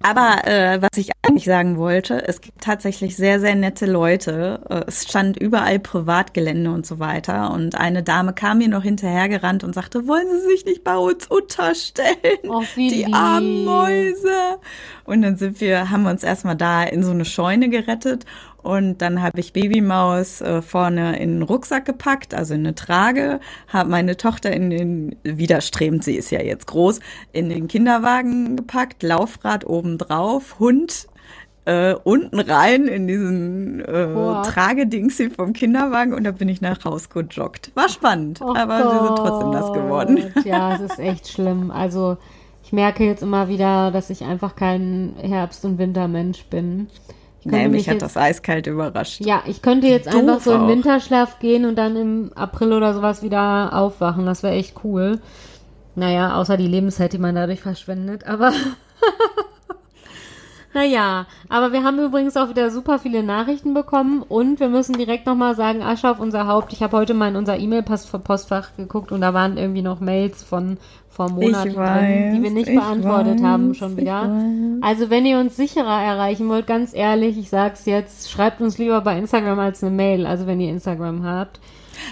Aber 0.00 0.46
äh, 0.46 0.80
was 0.80 0.96
ich 0.96 1.10
eigentlich 1.22 1.44
sagen 1.44 1.76
wollte, 1.76 2.26
es 2.28 2.40
gibt 2.40 2.60
tatsächlich 2.60 3.16
sehr, 3.16 3.40
sehr 3.40 3.56
nette 3.56 3.84
Leute. 3.86 4.60
Äh, 4.70 4.84
Es 4.86 5.04
stand 5.08 5.36
überall 5.36 5.80
Privatgelände 5.80 6.70
und 6.70 6.86
so 6.86 6.98
weiter. 7.00 7.50
Und 7.52 7.74
eine 7.74 8.02
Dame 8.04 8.32
kam 8.32 8.58
mir 8.58 8.68
noch 8.68 8.84
hinterhergerannt 8.84 9.64
und 9.64 9.74
sagte, 9.74 10.06
wollen 10.06 10.26
Sie 10.30 10.48
sich 10.50 10.64
nicht 10.64 10.84
bei 10.84 10.96
uns 10.96 11.26
unterstellen? 11.26 12.16
Och, 12.48 12.64
wie 12.76 12.88
Die 12.88 13.04
lieb. 13.04 13.14
armen 13.14 13.64
Mäuse. 13.64 14.58
Und 15.04 15.22
dann 15.22 15.36
sind 15.36 15.60
wir, 15.60 15.90
haben 15.90 16.04
wir 16.04 16.10
uns 16.10 16.22
erstmal 16.22 16.56
da 16.56 16.84
in 16.84 17.02
so 17.02 17.10
eine 17.10 17.24
Scheune 17.24 17.68
gerettet. 17.68 18.24
Und 18.62 18.98
dann 18.98 19.22
habe 19.22 19.38
ich 19.40 19.52
Babymaus 19.52 20.40
äh, 20.40 20.62
vorne 20.62 21.18
in 21.18 21.36
den 21.36 21.42
Rucksack 21.42 21.84
gepackt, 21.84 22.34
also 22.34 22.54
in 22.54 22.60
eine 22.60 22.74
Trage, 22.74 23.40
habe 23.68 23.88
meine 23.88 24.16
Tochter 24.16 24.50
in 24.52 24.70
den, 24.70 25.16
widerstrebend, 25.22 26.02
sie 26.02 26.16
ist 26.16 26.30
ja 26.30 26.42
jetzt 26.42 26.66
groß, 26.66 27.00
in 27.32 27.48
den 27.48 27.68
Kinderwagen 27.68 28.56
gepackt, 28.56 29.02
Laufrad 29.02 29.64
oben 29.64 29.96
drauf, 29.96 30.56
Hund 30.58 31.06
äh, 31.68 31.94
unten 32.02 32.40
rein 32.40 32.86
in 32.86 33.06
diesen 33.06 33.80
äh, 33.80 34.08
Boah. 34.12 34.42
Tragedingsi 34.42 35.28
vom 35.28 35.52
Kinderwagen 35.52 36.14
und 36.14 36.24
da 36.24 36.30
bin 36.30 36.48
ich 36.48 36.62
nach 36.62 36.84
Haus 36.84 37.10
gejoggt. 37.10 37.70
War 37.74 37.90
spannend, 37.90 38.40
Oh 38.40 38.54
aber 38.56 38.78
wir 38.78 39.06
sind 39.06 39.16
trotzdem 39.18 39.50
nass 39.50 39.72
geworden. 39.72 40.32
Gott, 40.34 40.44
Ja, 40.46 40.74
es 40.74 40.80
ist 40.80 40.98
echt 40.98 41.28
schlimm. 41.28 41.70
Also 41.70 42.16
ich 42.64 42.72
merke 42.72 43.04
jetzt 43.04 43.22
immer 43.22 43.48
wieder, 43.48 43.90
dass 43.90 44.08
ich 44.08 44.24
einfach 44.24 44.56
kein 44.56 45.14
Herbst- 45.20 45.64
und 45.66 45.78
Wintermensch 45.78 46.44
bin. 46.44 46.88
Ich 47.40 47.44
könnte 47.44 47.56
Nee, 47.56 47.68
mich 47.68 47.88
hat 47.88 48.02
das 48.02 48.16
eiskalt 48.16 48.66
überrascht. 48.66 49.20
Ja, 49.20 49.42
ich 49.46 49.62
könnte 49.62 49.86
jetzt 49.86 50.06
Doof 50.12 50.20
einfach 50.20 50.40
so 50.40 50.52
in. 50.52 50.68
Winterschlaf 50.68 51.38
gehen 51.38 51.64
und 51.64 51.76
dann 51.76 51.96
im 51.96 52.32
April 52.34 52.72
oder 52.72 52.94
sowas 52.94 53.22
wieder 53.22 53.72
aufwachen. 53.72 54.26
Das 54.26 54.42
wäre 54.42 54.54
echt 54.54 54.74
cool. 54.84 55.20
Naja, 55.94 56.34
außer 56.36 56.56
die 56.56 56.66
Lebenszeit, 56.66 57.12
die 57.12 57.18
man 57.18 57.34
dadurch 57.34 57.60
verschwendet. 57.60 58.26
Aber 58.26 58.52
naja, 60.78 61.26
aber 61.48 61.72
wir 61.72 61.82
haben 61.82 61.98
übrigens 61.98 62.36
auch 62.36 62.50
wieder 62.50 62.70
super 62.70 63.00
viele 63.00 63.24
Nachrichten 63.24 63.74
bekommen 63.74 64.22
und 64.22 64.60
wir 64.60 64.68
müssen 64.68 64.92
direkt 64.92 65.26
nochmal 65.26 65.56
sagen, 65.56 65.82
Asche 65.82 66.08
auf 66.08 66.20
unser 66.20 66.46
Haupt. 66.46 66.72
Ich 66.72 66.84
habe 66.84 66.96
heute 66.96 67.14
mal 67.14 67.28
in 67.30 67.36
unser 67.36 67.58
E-Mail-Postfach 67.58 68.76
geguckt 68.76 69.10
und 69.10 69.20
da 69.20 69.34
waren 69.34 69.56
irgendwie 69.56 69.82
noch 69.82 69.98
Mails 69.98 70.44
von 70.44 70.78
vor 71.08 71.30
Monaten, 71.30 71.74
weiß, 71.74 72.32
die 72.32 72.42
wir 72.44 72.50
nicht 72.52 72.68
ich 72.68 72.76
beantwortet 72.76 73.40
weiß, 73.40 73.42
haben 73.42 73.74
schon 73.74 73.96
wieder. 73.96 74.30
Also 74.82 75.10
wenn 75.10 75.26
ihr 75.26 75.40
uns 75.40 75.56
sicherer 75.56 76.00
erreichen 76.00 76.48
wollt, 76.48 76.68
ganz 76.68 76.94
ehrlich, 76.94 77.36
ich 77.36 77.50
sag's 77.50 77.84
jetzt, 77.86 78.30
schreibt 78.30 78.60
uns 78.60 78.78
lieber 78.78 79.00
bei 79.00 79.18
Instagram 79.18 79.58
als 79.58 79.82
eine 79.82 79.90
Mail, 79.90 80.26
also 80.26 80.46
wenn 80.46 80.60
ihr 80.60 80.70
Instagram 80.70 81.24
habt. 81.24 81.58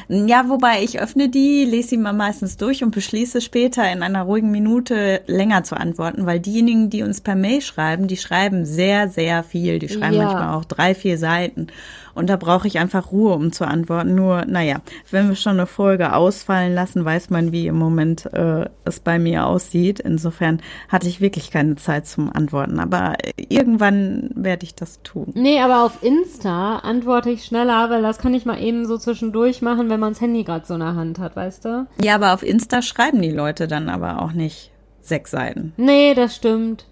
Ja, 0.09 0.49
wobei 0.49 0.83
ich 0.83 1.01
öffne 1.01 1.29
die, 1.29 1.65
lese 1.65 1.89
sie 1.91 1.97
mal 1.97 2.13
meistens 2.13 2.57
durch 2.57 2.83
und 2.85 2.91
beschließe 2.95 3.41
später 3.41 3.91
in 3.91 4.03
einer 4.03 4.23
ruhigen 4.23 4.51
Minute 4.51 5.23
länger 5.27 5.65
zu 5.65 5.77
antworten, 5.77 6.27
weil 6.27 6.41
diejenigen, 6.41 6.91
die 6.91 7.03
uns 7.03 7.21
per 7.21 7.35
Mail 7.35 7.61
schreiben, 7.61 8.07
die 8.09 8.17
schreiben 8.17 8.65
sehr, 8.65 9.09
sehr 9.09 9.43
viel. 9.43 9.79
Die 9.79 9.89
schreiben 9.89 10.17
Ja. 10.17 10.25
manchmal 10.25 10.55
auch 10.55 10.65
drei, 10.65 10.95
vier 10.95 11.19
Seiten. 11.19 11.69
Und 12.17 12.31
da 12.31 12.37
brauche 12.37 12.67
ich 12.67 12.79
einfach 12.79 13.13
Ruhe, 13.13 13.35
um 13.35 13.53
zu 13.53 13.67
antworten. 13.67 14.15
Nur, 14.15 14.45
naja, 14.47 14.79
wenn 15.11 15.29
wir 15.29 15.37
schon 15.37 15.53
eine 15.53 15.67
Folge 15.67 16.15
ausfallen 16.15 16.75
lassen, 16.75 17.05
weiß 17.05 17.31
man, 17.31 17.53
wie 17.53 17.67
im 17.67 17.77
Moment 17.77 18.27
äh, 18.33 18.67
es 18.85 19.01
bei 19.01 19.19
mir 19.19 19.47
aussieht. 19.47 20.01
Insofern 20.01 20.61
hatte 20.89 21.09
ich 21.09 21.21
wirklich 21.21 21.51
keine 21.51 21.77
Zeit 21.77 22.07
zum 22.07 22.33
Antworten. 22.33 22.81
Aber 22.81 23.15
irgendwann 23.37 24.31
werde 24.35 24.65
ich 24.65 24.75
das 24.75 25.03
tun. 25.03 25.33
Nee, 25.35 25.61
aber 25.61 25.85
auf 25.85 26.03
Insta 26.03 26.79
antworte 26.79 27.31
ich 27.31 27.45
schneller, 27.45 27.91
weil 27.91 28.03
das 28.03 28.19
kann 28.19 28.35
ich 28.35 28.47
mal 28.47 28.61
eben 28.61 28.87
so 28.87 28.97
zwischendurch 28.97 29.61
machen, 29.61 29.91
wenn 29.91 30.01
man 30.01 30.15
das 30.15 30.21
Handy 30.21 30.43
gerade 30.45 30.67
so 30.67 30.75
in 30.75 30.81
der 30.81 30.95
Hand 30.95 31.19
hat, 31.19 31.37
weißt 31.37 31.65
du? 31.67 31.87
Ja, 32.03 32.15
aber 32.15 32.33
auf 32.33 32.43
Insta 32.43 32.83
schreiben 32.83 33.21
die 33.21 33.31
Leute 33.31 33.69
dann 33.69 33.89
aber 33.89 34.23
auch 34.23 34.33
nicht 34.33 34.71
sechs 35.03 35.31
Seiten. 35.31 35.73
Nee, 35.77 36.15
das 36.15 36.35
stimmt. 36.35 36.87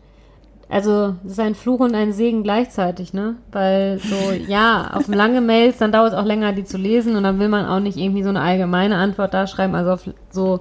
Also, 0.74 1.14
das 1.22 1.34
ist 1.34 1.38
ein 1.38 1.54
Fluch 1.54 1.78
und 1.78 1.94
ein 1.94 2.12
Segen 2.12 2.42
gleichzeitig, 2.42 3.14
ne? 3.14 3.36
Weil 3.52 4.00
so, 4.00 4.32
ja, 4.48 4.90
auf 4.92 5.06
lange 5.06 5.40
Mails, 5.40 5.78
dann 5.78 5.92
dauert 5.92 6.12
es 6.12 6.18
auch 6.18 6.24
länger, 6.24 6.52
die 6.52 6.64
zu 6.64 6.78
lesen 6.78 7.14
und 7.14 7.22
dann 7.22 7.38
will 7.38 7.48
man 7.48 7.64
auch 7.64 7.78
nicht 7.78 7.96
irgendwie 7.96 8.24
so 8.24 8.30
eine 8.30 8.40
allgemeine 8.40 8.96
Antwort 8.96 9.32
da 9.34 9.46
schreiben. 9.46 9.76
Also 9.76 9.92
auf 9.92 10.10
so, 10.30 10.58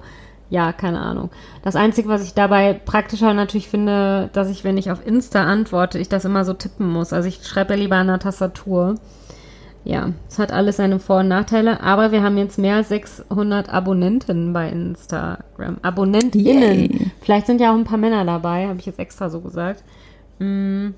ja, 0.50 0.72
keine 0.72 1.00
Ahnung. 1.00 1.30
Das 1.64 1.74
Einzige, 1.74 2.08
was 2.08 2.22
ich 2.22 2.32
dabei 2.32 2.74
praktischer 2.74 3.34
natürlich 3.34 3.68
finde, 3.68 4.30
dass 4.32 4.50
ich, 4.50 4.62
wenn 4.62 4.78
ich 4.78 4.92
auf 4.92 5.04
Insta 5.04 5.42
antworte, 5.42 5.98
ich 5.98 6.08
das 6.08 6.24
immer 6.24 6.44
so 6.44 6.54
tippen 6.54 6.92
muss. 6.92 7.12
Also 7.12 7.26
ich 7.28 7.44
schreibe 7.44 7.74
ja 7.74 7.80
lieber 7.80 7.96
an 7.96 8.06
der 8.06 8.20
Tastatur. 8.20 8.94
Ja, 9.82 10.10
es 10.28 10.38
hat 10.38 10.52
alles 10.52 10.76
seine 10.76 11.00
Vor- 11.00 11.20
und 11.20 11.28
Nachteile, 11.28 11.82
aber 11.82 12.12
wir 12.12 12.22
haben 12.22 12.38
jetzt 12.38 12.56
mehr 12.56 12.76
als 12.76 12.88
600 12.90 13.68
Abonnenten 13.68 14.52
bei 14.52 14.68
Instagram. 14.68 15.78
AbonnentInnen. 15.82 16.90
Yay. 16.92 17.10
Vielleicht 17.20 17.46
sind 17.48 17.60
ja 17.60 17.72
auch 17.72 17.76
ein 17.76 17.84
paar 17.84 17.98
Männer 17.98 18.24
dabei, 18.24 18.68
habe 18.68 18.78
ich 18.78 18.86
jetzt 18.86 19.00
extra 19.00 19.28
so 19.28 19.40
gesagt. 19.40 19.82
Mm. 20.38 20.94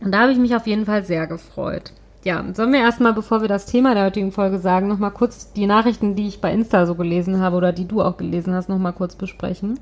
Und 0.00 0.12
da 0.12 0.20
habe 0.20 0.32
ich 0.32 0.38
mich 0.38 0.54
auf 0.54 0.66
jeden 0.66 0.86
Fall 0.86 1.04
sehr 1.04 1.26
gefreut. 1.26 1.92
Ja, 2.24 2.44
sollen 2.52 2.72
wir 2.72 2.80
erstmal, 2.80 3.14
bevor 3.14 3.40
wir 3.40 3.48
das 3.48 3.66
Thema 3.66 3.94
der 3.94 4.04
heutigen 4.04 4.32
Folge 4.32 4.58
sagen, 4.58 4.88
nochmal 4.88 5.12
kurz 5.12 5.52
die 5.52 5.66
Nachrichten, 5.66 6.14
die 6.14 6.28
ich 6.28 6.40
bei 6.40 6.52
Insta 6.52 6.86
so 6.86 6.94
gelesen 6.94 7.40
habe 7.40 7.56
oder 7.56 7.72
die 7.72 7.86
du 7.86 8.02
auch 8.02 8.16
gelesen 8.16 8.54
hast, 8.54 8.68
nochmal 8.68 8.92
kurz 8.92 9.14
besprechen? 9.16 9.78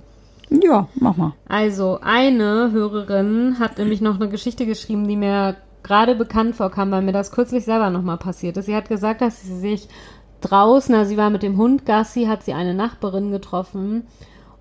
Ja, 0.49 0.89
mach 0.95 1.17
mal. 1.17 1.33
Also, 1.49 1.99
eine 2.03 2.71
Hörerin 2.73 3.59
hat 3.59 3.79
nämlich 3.79 4.01
noch 4.01 4.17
eine 4.17 4.29
Geschichte 4.29 4.65
geschrieben, 4.65 5.09
die 5.09 5.17
mir 5.17 5.57
gerade 5.83 6.15
bekannt 6.15 6.57
vorkam, 6.57 6.91
weil 6.91 7.03
mir 7.03 7.13
das 7.13 7.33
kürzlich 7.33 7.65
selber 7.65 7.91
nochmal 7.91 8.19
passiert 8.19 8.57
ist. 8.57 8.67
Sie 8.67 8.77
hat 8.77 8.89
gesagt, 8.89 9.21
dass 9.23 9.43
sie 9.43 9.59
sich 9.59 9.89
draußen, 10.41 10.95
also 10.95 11.09
sie 11.09 11.17
war 11.17 11.31
mit 11.31 11.43
dem 11.43 11.57
Hund 11.57 11.87
Gassi, 11.87 12.27
hat 12.27 12.45
sie 12.45 12.53
eine 12.53 12.75
Nachbarin 12.75 13.31
getroffen. 13.31 14.07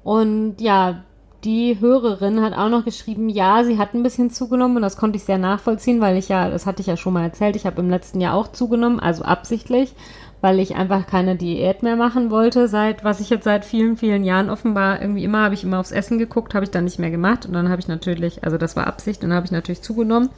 Und 0.04 0.62
ja, 0.62 1.04
die 1.46 1.80
Hörerin 1.80 2.42
hat 2.42 2.54
auch 2.54 2.70
noch 2.70 2.84
geschrieben, 2.84 3.30
ja, 3.30 3.64
sie 3.64 3.78
hat 3.78 3.94
ein 3.94 4.04
bisschen 4.04 4.32
zugenommen 4.32 4.78
und 4.78 4.82
das 4.82 4.98
konnte 4.98 5.18
ich 5.18 5.24
sehr 5.24 5.38
nachvollziehen, 5.38 6.02
weil 6.02 6.18
ich 6.18 6.28
ja, 6.28 6.50
das 6.50 6.66
hatte 6.66 6.82
ich 6.82 6.88
ja 6.88 6.98
schon 6.98 7.14
mal 7.14 7.24
erzählt, 7.24 7.56
ich 7.56 7.66
habe 7.66 7.82
im 7.82 7.90
letzten 7.90 8.20
Jahr 8.20 8.34
auch 8.34 8.48
zugenommen, 8.52 9.00
also 9.00 9.24
absichtlich, 9.24 9.94
weil 10.42 10.60
ich 10.60 10.76
einfach 10.76 11.06
keine 11.06 11.36
Diät 11.36 11.84
mehr 11.84 11.96
machen 11.96 12.32
wollte, 12.32 12.68
seit, 12.68 13.04
was 13.04 13.20
ich 13.20 13.30
jetzt 13.30 13.44
seit 13.44 13.64
vielen, 13.64 13.96
vielen 13.96 14.24
Jahren 14.24 14.50
offenbar 14.50 15.02
irgendwie 15.02 15.24
immer, 15.24 15.44
habe 15.44 15.54
ich 15.54 15.64
immer 15.64 15.80
aufs 15.80 15.92
Essen 15.92 16.18
geguckt, 16.18 16.56
habe 16.56 16.66
ich 16.66 16.72
dann 16.72 16.84
nicht 16.84 17.00
mehr 17.00 17.12
gemacht 17.12 17.46
und 17.46 17.54
dann 17.54 17.70
habe 17.70 17.80
ich 17.80 17.88
natürlich, 17.88 18.44
also 18.44 18.58
das 18.58 18.76
war 18.76 18.88
Absicht 18.88 19.24
und 19.24 19.30
dann 19.30 19.38
habe 19.38 19.46
ich 19.46 19.52
natürlich 19.52 19.82
zugenommen 19.82 20.30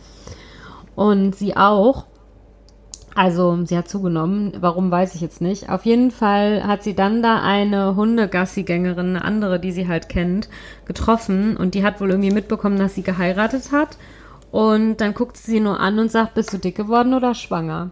und 0.96 1.36
sie 1.36 1.56
auch. 1.56 2.06
Also, 3.18 3.66
sie 3.66 3.76
hat 3.76 3.90
zugenommen. 3.90 4.54
Warum 4.60 4.92
weiß 4.92 5.16
ich 5.16 5.22
jetzt 5.22 5.42
nicht. 5.42 5.70
Auf 5.70 5.86
jeden 5.86 6.12
Fall 6.12 6.68
hat 6.68 6.84
sie 6.84 6.94
dann 6.94 7.24
da 7.24 7.42
eine 7.42 7.96
Hundegassigängerin, 7.96 9.16
eine 9.16 9.26
andere, 9.26 9.60
die 9.60 9.72
sie 9.72 9.88
halt 9.88 10.08
kennt, 10.08 10.50
getroffen. 10.86 11.58
Und 11.58 11.74
die 11.74 11.84
hat 11.84 12.00
wohl 12.00 12.12
irgendwie 12.12 12.30
mitbekommen, 12.30 12.78
dass 12.78 12.94
sie 12.94 13.02
geheiratet 13.02 13.72
hat. 13.72 13.98
Und 14.52 14.98
dann 14.98 15.16
guckt 15.16 15.36
sie 15.36 15.54
sie 15.54 15.60
nur 15.60 15.80
an 15.80 15.98
und 15.98 16.12
sagt, 16.12 16.36
bist 16.36 16.54
du 16.54 16.60
dick 16.60 16.76
geworden 16.76 17.16
oder 17.16 17.34
schwanger? 17.34 17.90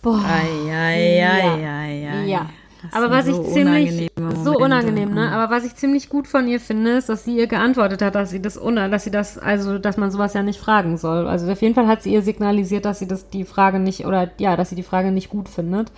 Boah. 0.00 0.22
Ei, 0.24 0.72
ei, 0.72 0.74
ei, 0.74 1.16
Ja. 1.16 1.54
ei, 1.56 2.08
ei. 2.08 2.26
Ja. 2.26 2.46
Das 2.82 2.92
Aber 2.94 3.10
was 3.10 3.26
ich 3.26 3.36
so 3.36 3.44
ziemlich, 3.44 4.10
unangenehme 4.16 4.44
so 4.44 4.56
unangenehm, 4.56 5.14
ne? 5.14 5.30
Aber 5.30 5.54
was 5.54 5.64
ich 5.64 5.76
ziemlich 5.76 6.08
gut 6.08 6.26
von 6.26 6.48
ihr 6.48 6.58
finde, 6.60 6.92
ist, 6.92 7.08
dass 7.08 7.24
sie 7.24 7.36
ihr 7.36 7.46
geantwortet 7.46 8.02
hat, 8.02 8.14
dass 8.14 8.30
sie 8.30 8.42
das 8.42 8.56
una, 8.56 8.88
dass 8.88 9.04
sie 9.04 9.10
das, 9.10 9.38
also, 9.38 9.78
dass 9.78 9.96
man 9.96 10.10
sowas 10.10 10.34
ja 10.34 10.42
nicht 10.42 10.58
fragen 10.58 10.96
soll. 10.96 11.28
Also 11.28 11.50
auf 11.50 11.62
jeden 11.62 11.74
Fall 11.74 11.86
hat 11.86 12.02
sie 12.02 12.12
ihr 12.12 12.22
signalisiert, 12.22 12.84
dass 12.84 12.98
sie 12.98 13.06
das, 13.06 13.28
die 13.28 13.44
Frage 13.44 13.78
nicht, 13.78 14.04
oder 14.06 14.30
ja, 14.38 14.56
dass 14.56 14.70
sie 14.70 14.76
die 14.76 14.82
Frage 14.82 15.12
nicht 15.12 15.30
gut 15.30 15.48
findet. 15.48 15.92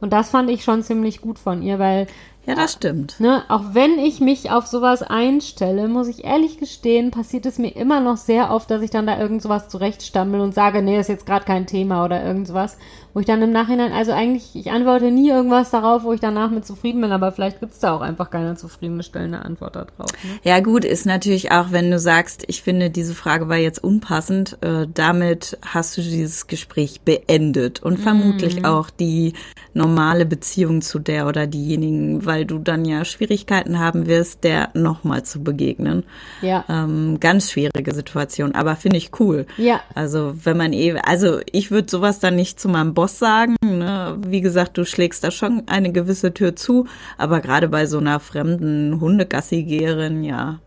Und 0.00 0.12
das 0.14 0.30
fand 0.30 0.48
ich 0.50 0.64
schon 0.64 0.82
ziemlich 0.82 1.20
gut 1.20 1.38
von 1.38 1.62
ihr, 1.62 1.78
weil 1.78 2.06
Ja, 2.46 2.54
das 2.54 2.72
stimmt. 2.72 3.20
Ne, 3.20 3.42
auch 3.48 3.74
wenn 3.74 3.98
ich 3.98 4.20
mich 4.20 4.50
auf 4.50 4.66
sowas 4.66 5.02
einstelle, 5.02 5.88
muss 5.88 6.08
ich 6.08 6.24
ehrlich 6.24 6.58
gestehen, 6.58 7.10
passiert 7.10 7.44
es 7.44 7.58
mir 7.58 7.76
immer 7.76 8.00
noch 8.00 8.16
sehr 8.16 8.50
oft, 8.50 8.70
dass 8.70 8.80
ich 8.80 8.90
dann 8.90 9.06
da 9.06 9.18
irgend 9.18 9.42
sowas 9.42 9.68
zurechtstammel 9.68 10.40
und 10.40 10.54
sage, 10.54 10.80
nee, 10.80 10.98
ist 10.98 11.08
jetzt 11.08 11.26
gerade 11.26 11.44
kein 11.44 11.66
Thema 11.66 12.02
oder 12.04 12.24
irgend 12.24 12.48
sowas, 12.48 12.78
wo 13.12 13.20
ich 13.20 13.26
dann 13.26 13.42
im 13.42 13.52
Nachhinein, 13.52 13.92
also 13.92 14.12
eigentlich, 14.12 14.54
ich 14.54 14.70
antworte 14.70 15.10
nie 15.10 15.30
irgendwas 15.30 15.70
darauf, 15.70 16.04
wo 16.04 16.12
ich 16.12 16.20
danach 16.20 16.50
mit 16.50 16.66
zufrieden 16.66 17.00
bin, 17.00 17.12
aber 17.12 17.32
vielleicht 17.32 17.60
gibt's 17.60 17.80
da 17.80 17.94
auch 17.94 18.00
einfach 18.00 18.30
keine 18.30 18.56
zufriedenstellende 18.56 19.40
Antwort 19.40 19.76
darauf. 19.76 20.12
Ne? 20.22 20.38
Ja, 20.42 20.60
gut, 20.60 20.84
ist 20.84 21.06
natürlich 21.06 21.52
auch, 21.52 21.72
wenn 21.72 21.90
du 21.90 21.98
sagst, 21.98 22.44
ich 22.46 22.62
finde, 22.62 22.90
diese 22.90 23.14
Frage 23.14 23.48
war 23.48 23.56
jetzt 23.56 23.82
unpassend, 23.82 24.58
äh, 24.62 24.86
damit 24.92 25.58
hast 25.66 25.96
du 25.96 26.02
dieses 26.02 26.46
Gespräch 26.46 27.00
beendet 27.02 27.82
und 27.82 27.98
vermutlich 27.98 28.64
auch 28.64 28.90
die 28.90 29.34
normale 29.74 30.26
Beziehung 30.26 30.82
zu 30.82 30.98
der 30.98 31.26
oder 31.26 31.46
diejenigen, 31.46 32.26
weil 32.26 32.44
du 32.44 32.58
dann 32.58 32.84
ja 32.84 33.04
Schwierigkeiten 33.04 33.78
haben 33.78 34.06
wirst, 34.06 34.44
der 34.44 34.70
nochmal 34.74 35.22
zu 35.22 35.42
begegnen. 35.42 36.04
Ja. 36.42 36.64
Ähm, 36.68 37.18
ganz 37.20 37.50
schwierige 37.50 37.94
Situation, 37.94 38.54
aber 38.54 38.76
finde 38.76 38.96
ich 38.96 39.18
cool. 39.20 39.46
Ja. 39.56 39.80
Also 39.94 40.34
wenn 40.44 40.56
man 40.56 40.72
eh, 40.72 40.98
also 41.04 41.40
ich 41.52 41.70
würde 41.70 41.90
sowas 41.90 42.18
dann 42.18 42.36
nicht 42.36 42.60
zu 42.60 42.68
meinem 42.68 42.94
Boss 43.00 43.18
sagen. 43.18 43.56
Ne? 43.62 44.18
Wie 44.26 44.42
gesagt, 44.42 44.76
du 44.76 44.84
schlägst 44.84 45.24
da 45.24 45.30
schon 45.30 45.62
eine 45.68 45.90
gewisse 45.90 46.34
Tür 46.34 46.54
zu, 46.54 46.86
aber 47.16 47.40
gerade 47.40 47.66
bei 47.66 47.86
so 47.86 47.96
einer 47.96 48.20
fremden 48.20 49.00
Hundegassigerin, 49.00 50.22
ja. 50.22 50.58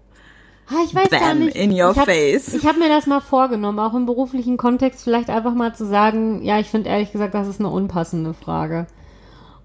Ah, 0.68 0.84
ich 0.84 0.96
weiß 0.96 1.12
gar 1.12 1.20
Bam, 1.20 1.40
nicht. 1.40 1.56
in 1.56 1.70
your 1.72 1.92
ich 1.92 1.98
hab, 1.98 2.06
face. 2.06 2.56
Ich 2.56 2.66
habe 2.66 2.80
mir 2.80 2.90
das 2.90 3.06
mal 3.06 3.20
vorgenommen, 3.20 3.78
auch 3.78 3.94
im 3.94 4.08
beruflichen 4.08 4.58
Kontext 4.58 5.04
vielleicht 5.04 5.30
einfach 5.30 5.54
mal 5.54 5.76
zu 5.76 5.86
sagen, 5.86 6.42
ja, 6.42 6.58
ich 6.60 6.72
finde 6.72 6.90
ehrlich 6.90 7.12
gesagt, 7.12 7.36
das 7.36 7.48
ist 7.48 7.60
eine 7.60 7.70
unpassende 7.70 8.34
Frage. 8.34 8.88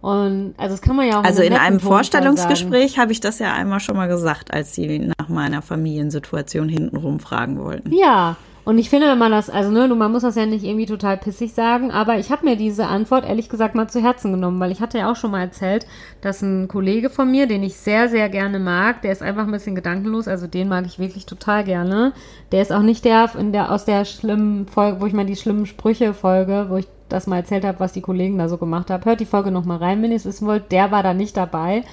Und 0.03 0.53
also 0.59 0.75
das 0.75 0.83
kann 0.83 0.95
man 0.95 1.09
ja 1.09 1.21
auch 1.21 1.25
Also 1.25 1.43
in 1.43 1.55
einem 1.55 1.79
Tonfall 1.79 1.89
Vorstellungsgespräch 1.89 2.99
habe 2.99 3.13
ich 3.13 3.21
das 3.21 3.39
ja 3.39 3.55
einmal 3.55 3.81
schon 3.81 3.97
mal 3.97 4.09
gesagt, 4.09 4.53
als 4.53 4.75
sie 4.75 4.99
nach 4.99 5.31
meiner 5.31 5.63
Familiensituation 5.63 6.69
hintenrum 6.69 7.19
fragen 7.19 7.59
wollten. 7.65 7.95
Ja. 7.95 8.37
Und 8.69 8.77
ich 8.77 8.91
finde, 8.91 9.07
wenn 9.07 9.17
man 9.17 9.33
das, 9.33 9.49
also 9.49 9.71
ne, 9.71 9.89
man 9.89 10.13
muss 10.13 10.25
das 10.25 10.35
ja 10.35 10.45
nicht 10.45 10.63
irgendwie 10.63 10.85
total 10.85 11.17
pissig 11.17 11.55
sagen, 11.55 11.91
aber 11.91 12.19
ich 12.19 12.31
habe 12.31 12.45
mir 12.45 12.55
diese 12.55 12.87
Antwort 12.87 13.25
ehrlich 13.25 13.49
gesagt 13.49 13.75
mal 13.75 13.89
zu 13.89 14.03
Herzen 14.03 14.31
genommen, 14.31 14.61
weil 14.61 14.71
ich 14.71 14.83
hatte 14.83 14.99
ja 14.99 15.11
auch 15.11 15.17
schon 15.17 15.31
mal 15.31 15.41
erzählt, 15.41 15.87
dass 16.21 16.43
ein 16.43 16.69
Kollege 16.69 17.09
von 17.09 17.31
mir, 17.31 17.47
den 17.47 17.63
ich 17.63 17.77
sehr, 17.77 18.11
sehr 18.11 18.29
gerne 18.29 18.59
mag, 18.59 19.01
der 19.01 19.13
ist 19.13 19.23
einfach 19.23 19.45
ein 19.45 19.53
bisschen 19.53 19.75
gedankenlos, 19.75 20.29
also 20.29 20.47
den 20.47 20.69
mag 20.69 20.85
ich 20.85 20.99
wirklich 20.99 21.25
total 21.25 21.65
gerne. 21.65 22.13
Der 22.53 22.61
ist 22.61 22.71
auch 22.71 22.83
nicht 22.83 23.07
der, 23.07 23.31
in 23.39 23.53
der 23.53 23.73
aus 23.73 23.87
der 23.87 24.05
schlimmen 24.05 24.67
Folge, 24.67 25.01
wo 25.01 25.07
ich 25.07 25.15
mal 25.15 25.25
die 25.25 25.37
schlimmen 25.37 25.65
Sprüche 25.65 26.13
folge, 26.13 26.67
wo 26.69 26.77
ich 26.77 26.89
das 27.09 27.27
mal 27.27 27.39
erzählt 27.39 27.65
habe, 27.65 27.81
was 27.81 27.95
die 27.95 28.03
Kollegen 28.03 28.37
da 28.37 28.51
so 28.51 28.59
gemacht 28.59 28.91
haben. 28.91 29.03
Hört 29.03 29.21
die 29.21 29.25
Folge 29.25 29.51
noch 29.51 29.65
mal 29.65 29.79
rein, 29.79 30.03
wenn 30.03 30.11
ihr 30.11 30.19
es 30.19 30.27
wissen 30.27 30.47
wollt. 30.47 30.71
Der 30.73 30.91
war 30.91 31.03
da 31.03 31.15
nicht 31.15 31.39
dabei. 31.39 31.85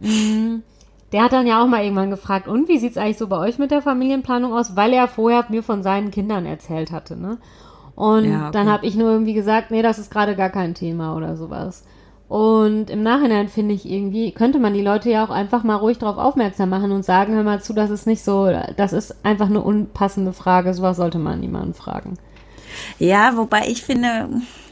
Mm, 0.00 0.56
Der 1.12 1.24
hat 1.24 1.32
dann 1.32 1.46
ja 1.46 1.62
auch 1.62 1.66
mal 1.66 1.82
irgendwann 1.82 2.10
gefragt, 2.10 2.46
und 2.46 2.68
wie 2.68 2.78
sieht's 2.78 2.96
eigentlich 2.96 3.18
so 3.18 3.26
bei 3.26 3.38
euch 3.38 3.58
mit 3.58 3.70
der 3.70 3.82
Familienplanung 3.82 4.52
aus? 4.52 4.76
Weil 4.76 4.92
er 4.92 5.08
vorher 5.08 5.44
mir 5.48 5.62
von 5.62 5.82
seinen 5.82 6.10
Kindern 6.10 6.46
erzählt 6.46 6.92
hatte, 6.92 7.16
ne? 7.16 7.38
Und 7.96 8.24
Ja, 8.30 8.48
okay. 8.48 8.50
dann 8.52 8.70
habe 8.70 8.86
ich 8.86 8.94
nur 8.94 9.10
irgendwie 9.10 9.34
gesagt, 9.34 9.70
nee, 9.70 9.82
das 9.82 9.98
ist 9.98 10.10
gerade 10.10 10.36
gar 10.36 10.50
kein 10.50 10.74
Thema 10.74 11.16
oder 11.16 11.36
sowas. 11.36 11.84
Und 12.28 12.90
im 12.90 13.02
Nachhinein 13.02 13.48
finde 13.48 13.74
ich 13.74 13.90
irgendwie, 13.90 14.30
könnte 14.30 14.60
man 14.60 14.72
die 14.72 14.82
Leute 14.82 15.10
ja 15.10 15.24
auch 15.24 15.30
einfach 15.30 15.64
mal 15.64 15.74
ruhig 15.74 15.98
darauf 15.98 16.16
aufmerksam 16.16 16.68
machen 16.68 16.92
und 16.92 17.04
sagen, 17.04 17.34
hör 17.34 17.42
mal 17.42 17.60
zu, 17.60 17.72
das 17.74 17.90
ist 17.90 18.06
nicht 18.06 18.22
so, 18.22 18.48
das 18.76 18.92
ist 18.92 19.24
einfach 19.24 19.48
eine 19.48 19.60
unpassende 19.60 20.32
Frage, 20.32 20.72
sowas 20.72 20.96
sollte 20.96 21.18
man 21.18 21.40
niemanden 21.40 21.74
fragen. 21.74 22.18
Ja, 22.98 23.36
wobei 23.36 23.66
ich 23.68 23.82
finde, 23.82 24.28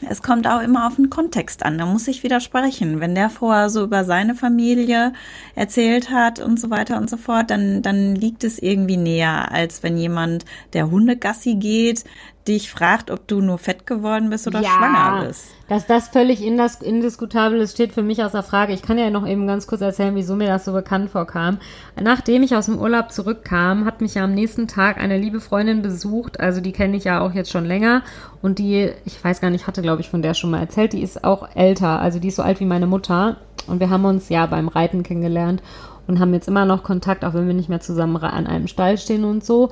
es 0.09 0.21
kommt 0.21 0.47
auch 0.47 0.61
immer 0.61 0.87
auf 0.87 0.95
den 0.95 1.09
Kontext 1.09 1.63
an. 1.63 1.77
Da 1.77 1.85
muss 1.85 2.07
ich 2.07 2.23
widersprechen. 2.23 2.99
Wenn 2.99 3.15
der 3.15 3.29
vorher 3.29 3.69
so 3.69 3.83
über 3.83 4.05
seine 4.05 4.35
Familie 4.35 5.13
erzählt 5.55 6.09
hat 6.09 6.39
und 6.39 6.59
so 6.59 6.69
weiter 6.69 6.97
und 6.97 7.09
so 7.09 7.17
fort, 7.17 7.49
dann, 7.49 7.81
dann 7.81 8.15
liegt 8.15 8.43
es 8.43 8.59
irgendwie 8.59 8.97
näher, 8.97 9.51
als 9.51 9.83
wenn 9.83 9.97
jemand, 9.97 10.45
der 10.73 10.89
Hundegassi 10.91 11.55
geht, 11.55 12.03
dich 12.49 12.71
fragt, 12.71 13.11
ob 13.11 13.27
du 13.27 13.39
nur 13.41 13.57
fett 13.59 13.85
geworden 13.85 14.29
bist 14.29 14.47
oder 14.47 14.61
Ja. 14.61 14.69
schwanger 14.69 15.25
bist. 15.27 15.45
Dass 15.69 15.85
das 15.85 16.07
völlig 16.09 16.43
indas 16.43 16.81
indiskutabel 16.81 17.61
ist, 17.61 17.73
steht 17.73 17.93
für 17.93 18.01
mich 18.01 18.23
außer 18.23 18.41
Frage. 18.41 18.73
Ich 18.73 18.81
kann 18.81 18.97
ja 18.97 19.11
noch 19.11 19.27
eben 19.27 19.45
ganz 19.45 19.67
kurz 19.67 19.81
erzählen, 19.81 20.15
wieso 20.15 20.35
mir 20.35 20.47
das 20.47 20.65
so 20.65 20.73
bekannt 20.73 21.11
vorkam. 21.11 21.59
Nachdem 22.01 22.41
ich 22.41 22.55
aus 22.55 22.65
dem 22.65 22.79
Urlaub 22.79 23.11
zurückkam, 23.11 23.85
hat 23.85 24.01
mich 24.01 24.15
ja 24.15 24.23
am 24.23 24.33
nächsten 24.33 24.67
Tag 24.67 24.97
eine 24.97 25.19
liebe 25.19 25.39
Freundin 25.39 25.83
besucht. 25.83 26.39
Also 26.39 26.59
die 26.59 26.71
kenne 26.71 26.97
ich 26.97 27.03
ja 27.03 27.21
auch 27.21 27.33
jetzt 27.33 27.51
schon 27.51 27.65
länger. 27.65 28.01
Und 28.41 28.57
die, 28.57 28.89
ich 29.05 29.23
weiß 29.23 29.41
gar 29.41 29.51
nicht, 29.51 29.67
hatte 29.67 29.83
glaube 29.83 30.01
ich 30.01 30.09
von 30.09 30.23
der 30.23 30.33
schon 30.33 30.49
mal 30.49 30.59
erzählt, 30.59 30.93
die 30.93 31.03
ist 31.03 31.23
auch 31.23 31.55
älter. 31.55 31.99
Also 32.01 32.19
die 32.19 32.29
ist 32.29 32.37
so 32.37 32.41
alt 32.43 32.59
wie 32.59 32.65
meine 32.65 32.87
Mutter. 32.87 33.37
Und 33.67 33.79
wir 33.79 33.91
haben 33.91 34.05
uns 34.05 34.29
ja 34.29 34.47
beim 34.47 34.67
Reiten 34.69 35.03
kennengelernt 35.03 35.61
und 36.07 36.19
haben 36.19 36.33
jetzt 36.33 36.47
immer 36.47 36.65
noch 36.65 36.81
Kontakt, 36.81 37.23
auch 37.23 37.35
wenn 37.35 37.45
wir 37.45 37.53
nicht 37.53 37.69
mehr 37.69 37.79
zusammen 37.81 38.17
an 38.17 38.47
einem 38.47 38.65
Stall 38.65 38.97
stehen 38.97 39.23
und 39.23 39.45
so 39.45 39.71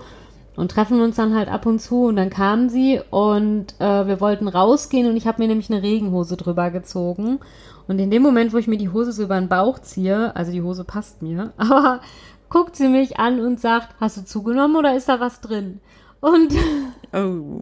und 0.57 0.71
treffen 0.71 0.99
uns 0.99 1.15
dann 1.15 1.35
halt 1.35 1.47
ab 1.47 1.65
und 1.65 1.79
zu 1.79 2.05
und 2.05 2.17
dann 2.17 2.29
kam 2.29 2.67
sie 2.67 2.99
und 3.11 3.75
äh, 3.79 4.07
wir 4.07 4.19
wollten 4.19 4.49
rausgehen 4.49 5.07
und 5.07 5.15
ich 5.15 5.27
habe 5.27 5.41
mir 5.41 5.47
nämlich 5.47 5.71
eine 5.71 5.83
Regenhose 5.83 6.35
drüber 6.35 6.71
gezogen 6.71 7.39
und 7.87 7.99
in 7.99 8.11
dem 8.11 8.23
Moment, 8.23 8.51
wo 8.51 8.57
ich 8.57 8.67
mir 8.67 8.77
die 8.77 8.89
Hose 8.89 9.13
so 9.13 9.23
über 9.23 9.39
den 9.39 9.47
Bauch 9.47 9.79
ziehe, 9.79 10.35
also 10.35 10.51
die 10.51 10.63
Hose 10.63 10.83
passt 10.83 11.21
mir, 11.21 11.53
aber 11.57 12.01
guckt 12.49 12.75
sie 12.75 12.89
mich 12.89 13.19
an 13.19 13.39
und 13.39 13.61
sagt, 13.61 13.95
hast 14.01 14.17
du 14.17 14.25
zugenommen 14.25 14.75
oder 14.75 14.97
ist 14.97 15.07
da 15.07 15.19
was 15.19 15.39
drin? 15.39 15.79
Und 16.19 16.51
Oh. 17.13 17.61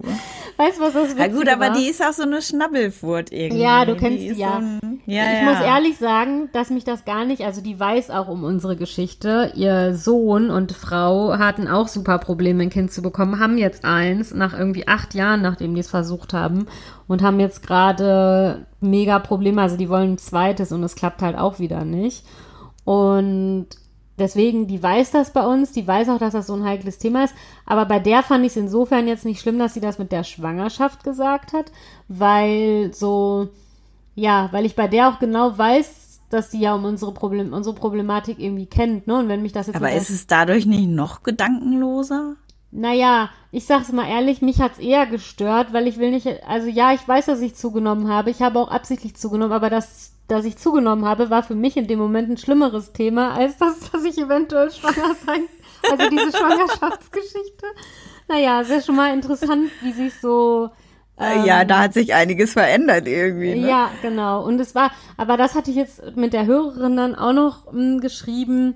weißt 0.58 0.78
du, 0.78 0.82
was 0.82 0.94
das 0.94 1.14
Na 1.16 1.26
Witzige 1.26 1.38
gut, 1.38 1.50
aber 1.50 1.68
war? 1.68 1.74
die 1.74 1.88
ist 1.88 2.04
auch 2.04 2.14
so 2.14 2.24
eine 2.24 2.42
Schnabbelfurt 2.42 3.32
irgendwie. 3.32 3.62
Ja, 3.62 3.86
du 3.86 3.96
kennst 3.96 4.20
die 4.20 4.26
die 4.26 4.28
ist 4.28 4.38
ja. 4.40 4.54
So 4.54 4.58
ein, 4.58 5.02
ja, 5.06 5.24
ich 5.34 5.42
ja. 5.42 5.44
muss 5.44 5.60
ehrlich 5.62 5.98
sagen, 5.98 6.50
dass 6.52 6.70
mich 6.70 6.84
das 6.84 7.06
gar 7.06 7.26
nicht, 7.26 7.42
also 7.44 7.62
die 7.62 7.80
weiß 7.80 8.10
auch 8.10 8.28
um 8.28 8.44
unsere 8.44 8.76
Geschichte. 8.76 9.52
Ihr 9.56 9.96
Sohn 9.96 10.50
und 10.50 10.72
Frau 10.72 11.38
hatten 11.38 11.68
auch 11.68 11.88
super 11.88 12.18
Probleme, 12.18 12.64
ein 12.64 12.70
Kind 12.70 12.92
zu 12.92 13.02
bekommen, 13.02 13.40
haben 13.40 13.58
jetzt 13.58 13.86
eins, 13.86 14.34
nach 14.34 14.58
irgendwie 14.58 14.88
acht 14.88 15.14
Jahren, 15.14 15.42
nachdem 15.42 15.76
die 15.76 15.82
es 15.82 15.90
versucht 15.90 16.34
haben, 16.34 16.68
und 17.08 17.22
haben 17.22 17.40
jetzt 17.40 17.66
gerade 17.66 18.66
mega 18.80 19.20
Probleme. 19.20 19.62
Also 19.62 19.78
die 19.78 19.90
wollen 19.90 20.14
ein 20.14 20.18
zweites 20.18 20.72
und 20.72 20.84
es 20.84 20.96
klappt 20.96 21.22
halt 21.22 21.38
auch 21.38 21.60
wieder 21.60 21.86
nicht. 21.86 22.26
Und 22.84 23.68
deswegen, 24.18 24.68
die 24.68 24.82
weiß 24.82 25.12
das 25.12 25.32
bei 25.32 25.46
uns, 25.46 25.72
die 25.72 25.88
weiß 25.88 26.10
auch, 26.10 26.20
dass 26.20 26.34
das 26.34 26.48
so 26.48 26.54
ein 26.54 26.64
heikles 26.64 26.98
Thema 26.98 27.26
ist. 27.26 27.36
Aber 27.66 27.86
bei 27.86 28.00
der 28.00 28.24
fand 28.24 28.46
ich 28.46 28.52
es 28.52 28.58
insofern 28.58 29.08
jetzt 29.08 29.26
nicht 29.26 29.42
schlimm, 29.42 29.60
dass 29.60 29.74
sie 29.74 29.82
das 29.82 30.00
mit 30.00 30.12
der 30.12 30.24
Schwangerschaft 30.24 31.04
gesagt 31.04 31.54
hat, 31.54 31.72
weil 32.08 32.94
so, 32.94 33.50
ja, 34.16 34.50
weil 34.52 34.66
ich 34.66 34.76
bei 34.76 34.88
der 34.88 35.10
auch 35.10 35.20
genau 35.20 35.58
weiß, 35.58 36.22
dass 36.30 36.50
die 36.50 36.60
ja 36.60 36.74
um 36.74 36.86
unsere, 36.86 37.14
Problem, 37.14 37.54
unsere 37.54 37.76
Problematik 37.76 38.40
irgendwie 38.40 38.66
kennt, 38.66 39.08
ne? 39.08 39.20
Und 39.20 39.28
wenn 39.28 39.42
mich 39.42 39.52
das 39.52 39.68
jetzt 39.68 39.76
Aber 39.76 39.92
ist 39.92 40.10
es 40.10 40.28
dadurch 40.28 40.66
nicht 40.66 40.90
noch 40.90 41.24
gedankenloser? 41.24 42.36
Naja, 42.72 43.30
ich 43.52 43.66
sag's 43.66 43.92
mal 43.92 44.08
ehrlich, 44.08 44.42
mich 44.42 44.60
hat's 44.60 44.80
eher 44.80 45.06
gestört, 45.06 45.72
weil 45.74 45.88
ich 45.88 45.98
will 45.98 46.12
nicht, 46.12 46.28
also 46.48 46.68
ja, 46.68 46.94
ich 46.94 47.08
weiß, 47.08 47.26
dass 47.28 47.42
ich 47.42 47.56
zugenommen 47.56 48.10
habe, 48.10 48.30
ich 48.32 48.42
habe 48.42 48.60
auch 48.60 48.70
absichtlich 48.70 49.16
zugenommen, 49.16 49.54
aber 49.54 49.70
das, 49.70 50.14
dass 50.28 50.46
ich 50.46 50.58
zugenommen 50.58 51.06
habe, 51.06 51.30
war 51.30 51.44
für 51.44 51.56
mich 51.56 51.78
in 51.78 51.88
dem 51.88 52.00
Moment 52.00 52.30
ein 52.30 52.38
schlimmeres 52.38 52.92
Thema, 52.94 53.34
als 53.34 53.58
das, 53.58 53.92
dass 53.92 54.04
ich 54.04 54.18
eventuell 54.18 54.72
schwanger 54.72 55.16
sein, 55.26 55.44
also 55.90 56.10
diese 56.10 56.32
Schwangerschaftsgeschichte. 56.38 57.66
Naja, 58.28 58.62
ist 58.62 58.72
ja 58.72 58.82
schon 58.82 58.96
mal 58.96 59.14
interessant, 59.14 59.72
wie 59.82 59.92
sich 59.94 60.20
so, 60.20 60.70
Äh, 61.18 61.46
ja, 61.46 61.64
da 61.64 61.80
hat 61.80 61.94
sich 61.94 62.14
einiges 62.14 62.54
verändert 62.54 63.08
irgendwie. 63.08 63.56
Ne? 63.56 63.68
Ähm, 63.70 63.70
ja, 63.70 63.98
genau. 64.02 64.44
Und 64.46 64.60
es 64.60 64.76
war, 64.76 64.92
aber 65.18 65.38
das 65.38 65.56
hatte 65.56 65.72
ich 65.72 65.78
jetzt 65.78 66.02
mit 66.16 66.34
der 66.34 66.46
Hörerin 66.46 66.98
dann 66.98 67.16
auch 67.16 67.32
noch 67.34 67.68
m, 67.74 68.02
geschrieben, 68.02 68.76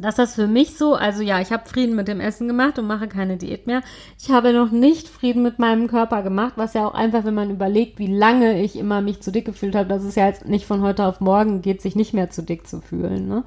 dass 0.00 0.16
das 0.16 0.34
für 0.34 0.46
mich 0.46 0.76
so, 0.76 0.94
also 0.94 1.22
ja, 1.22 1.40
ich 1.40 1.52
habe 1.52 1.68
Frieden 1.68 1.96
mit 1.96 2.08
dem 2.08 2.20
Essen 2.20 2.48
gemacht 2.48 2.78
und 2.78 2.86
mache 2.86 3.08
keine 3.08 3.36
Diät 3.36 3.66
mehr. 3.66 3.82
Ich 4.20 4.30
habe 4.30 4.52
noch 4.52 4.70
nicht 4.70 5.08
Frieden 5.08 5.42
mit 5.42 5.58
meinem 5.58 5.88
Körper 5.88 6.22
gemacht, 6.22 6.54
was 6.56 6.74
ja 6.74 6.86
auch 6.86 6.94
einfach, 6.94 7.24
wenn 7.24 7.34
man 7.34 7.50
überlegt, 7.50 7.98
wie 7.98 8.12
lange 8.12 8.60
ich 8.62 8.76
immer 8.76 9.00
mich 9.00 9.20
zu 9.20 9.32
dick 9.32 9.44
gefühlt 9.44 9.74
habe, 9.74 9.88
dass 9.88 10.02
es 10.02 10.14
ja 10.14 10.26
jetzt 10.26 10.46
nicht 10.46 10.66
von 10.66 10.82
heute 10.82 11.06
auf 11.06 11.20
morgen 11.20 11.62
geht, 11.62 11.82
sich 11.82 11.96
nicht 11.96 12.14
mehr 12.14 12.30
zu 12.30 12.42
dick 12.42 12.66
zu 12.66 12.80
fühlen. 12.80 13.28
Ne? 13.28 13.44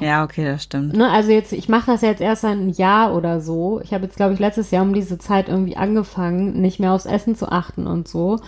Ja, 0.00 0.24
okay, 0.24 0.44
das 0.44 0.64
stimmt. 0.64 0.96
Ne, 0.96 1.10
also 1.10 1.30
jetzt, 1.30 1.52
ich 1.52 1.68
mache 1.68 1.92
das 1.92 2.02
jetzt 2.02 2.20
erst 2.20 2.44
ein 2.44 2.70
Jahr 2.70 3.14
oder 3.14 3.40
so. 3.40 3.80
Ich 3.82 3.94
habe 3.94 4.04
jetzt, 4.04 4.16
glaube 4.16 4.34
ich, 4.34 4.40
letztes 4.40 4.70
Jahr 4.70 4.82
um 4.82 4.92
diese 4.92 5.18
Zeit 5.18 5.48
irgendwie 5.48 5.76
angefangen, 5.76 6.60
nicht 6.60 6.80
mehr 6.80 6.92
aufs 6.92 7.06
Essen 7.06 7.36
zu 7.36 7.48
achten 7.50 7.86
und 7.86 8.08
so. 8.08 8.40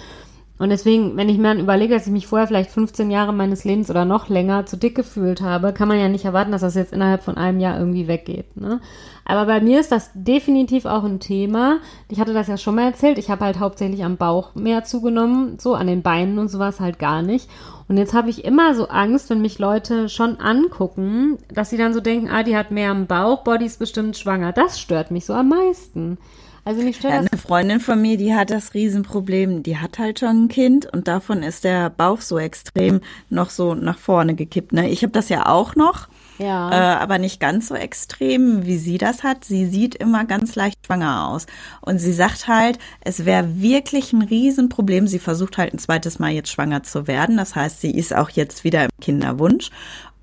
Und 0.58 0.70
deswegen, 0.70 1.16
wenn 1.16 1.28
ich 1.28 1.36
mir 1.36 1.48
dann 1.48 1.60
überlege, 1.60 1.94
dass 1.94 2.06
ich 2.06 2.12
mich 2.12 2.26
vorher 2.26 2.46
vielleicht 2.46 2.70
15 2.70 3.10
Jahre 3.10 3.34
meines 3.34 3.64
Lebens 3.64 3.90
oder 3.90 4.06
noch 4.06 4.30
länger 4.30 4.64
zu 4.64 4.78
dick 4.78 4.94
gefühlt 4.94 5.42
habe, 5.42 5.75
kann 5.75 5.88
man 5.88 6.00
ja 6.00 6.08
nicht 6.08 6.25
erwarten, 6.25 6.52
dass 6.52 6.62
das 6.62 6.75
jetzt 6.75 6.94
innerhalb 6.94 7.22
von 7.22 7.36
einem 7.36 7.60
Jahr 7.60 7.78
irgendwie 7.78 8.08
weggeht. 8.08 8.56
Ne? 8.56 8.80
Aber 9.26 9.44
bei 9.44 9.60
mir 9.60 9.80
ist 9.80 9.92
das 9.92 10.10
definitiv 10.14 10.86
auch 10.86 11.04
ein 11.04 11.20
Thema. 11.20 11.78
Ich 12.08 12.20
hatte 12.20 12.32
das 12.32 12.46
ja 12.46 12.56
schon 12.56 12.76
mal 12.76 12.86
erzählt. 12.86 13.18
Ich 13.18 13.28
habe 13.28 13.44
halt 13.44 13.58
hauptsächlich 13.58 14.02
am 14.02 14.16
Bauch 14.16 14.54
mehr 14.54 14.84
zugenommen, 14.84 15.58
so 15.58 15.75
an 15.75 15.88
den 15.88 16.02
Beinen 16.02 16.38
und 16.38 16.48
sowas 16.48 16.80
halt 16.80 16.98
gar 16.98 17.20
nicht. 17.20 17.50
Und 17.88 17.99
jetzt 17.99 18.14
habe 18.14 18.30
ich 18.30 18.45
immer 18.45 18.75
so 18.75 18.88
Angst, 18.88 19.28
wenn 19.28 19.42
mich 19.42 19.58
Leute 19.58 20.08
schon 20.08 20.40
angucken, 20.40 21.38
dass 21.52 21.71
sie 21.71 21.76
dann 21.76 21.92
so 21.92 22.00
denken, 22.00 22.30
ah, 22.30 22.42
die 22.42 22.56
hat 22.56 22.71
mehr 22.71 22.90
am 22.90 23.06
Bauch, 23.06 23.45
Body 23.45 23.66
ist 23.66 23.78
bestimmt 23.78 24.16
schwanger. 24.16 24.52
Das 24.52 24.80
stört 24.80 25.10
mich 25.10 25.26
so 25.26 25.34
am 25.34 25.50
meisten. 25.50 26.19
Also 26.67 26.83
mich 26.83 26.97
stört 26.97 27.15
Ja, 27.15 27.23
das 27.23 27.31
eine 27.33 27.41
Freundin 27.41 27.79
von 27.79 28.02
mir, 28.02 28.17
die 28.17 28.35
hat 28.35 28.50
das 28.50 28.75
Riesenproblem. 28.75 29.63
Die 29.63 29.79
hat 29.79 30.00
halt 30.00 30.19
schon 30.19 30.45
ein 30.47 30.49
Kind 30.49 30.93
und 30.93 31.07
davon 31.07 31.45
ist 31.45 31.63
der 31.63 31.91
Bauch 31.91 32.21
so 32.21 32.41
extrem 32.41 33.02
noch 33.31 33.50
so 33.50 33.76
nach 33.76 33.99
vorne 33.99 34.35
gekippt. 34.35 34.73
Ne? 34.73 34.91
Ich 34.91 35.02
habe 35.02 35.13
das 35.13 35.29
ja 35.29 35.47
auch 35.47 35.76
noch, 35.76 36.09
Ja. 36.39 36.71
äh, 36.73 36.97
aber 37.00 37.19
nicht 37.19 37.39
ganz 37.39 37.69
so 37.69 37.76
extrem, 37.76 38.67
wie 38.67 38.79
sie 38.79 38.99
das 38.99 39.23
hat. 39.23 39.45
Sie 39.45 39.65
sieht 39.67 39.95
immer 39.95 40.25
ganz 40.25 40.57
leicht 40.57 40.85
schwanger 40.85 41.29
aus. 41.29 41.47
Und 41.83 42.00
sie 42.00 42.13
sagt 42.13 42.49
halt, 42.49 42.81
es 43.00 43.25
wäre 43.25 43.63
wirklich 43.63 44.13
ein 44.13 44.23
Riesenproblem. 44.23 45.07
Sie 45.07 45.21
versucht 45.21 45.59
halt 45.59 45.73
ein 45.73 45.79
zweites 45.79 46.19
Mal 46.19 46.33
jetzt 46.33 46.50
schwanger 46.50 46.83
zu 46.83 47.07
werden. 47.07 47.37
Das 47.37 47.55
heißt, 47.55 47.81
sie 47.81 47.93
ist 47.93 48.13
auch 48.13 48.31
jetzt 48.31 48.65
wieder 48.65 48.83
im 48.83 48.91
Kinderwunsch. 49.00 49.71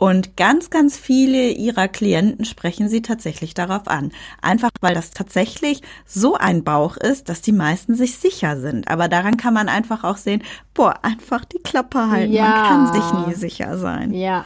Und 0.03 0.35
ganz, 0.35 0.69
ganz 0.69 0.97
viele 0.97 1.51
ihrer 1.51 1.87
Klienten 1.87 2.43
sprechen 2.43 2.89
sie 2.89 3.01
tatsächlich 3.01 3.53
darauf 3.53 3.87
an. 3.87 4.11
Einfach 4.41 4.69
weil 4.81 4.93
das 4.93 5.11
tatsächlich 5.11 5.81
so 6.05 6.35
ein 6.35 6.65
Bauch 6.65 6.97
ist, 6.97 7.29
dass 7.29 7.41
die 7.41 7.53
meisten 7.53 7.95
sich 7.95 8.17
sicher 8.17 8.59
sind. 8.59 8.89
Aber 8.89 9.07
daran 9.07 9.37
kann 9.37 9.53
man 9.53 9.69
einfach 9.69 10.03
auch 10.03 10.17
sehen, 10.17 10.43
boah, 10.73 10.95
einfach 11.03 11.45
die 11.45 11.59
Klappe 11.59 12.11
halten. 12.11 12.33
Ja. 12.33 12.49
Man 12.49 12.63
kann 12.65 12.93
sich 12.93 13.27
nie 13.27 13.33
sicher 13.33 13.77
sein. 13.77 14.11
Ja, 14.11 14.43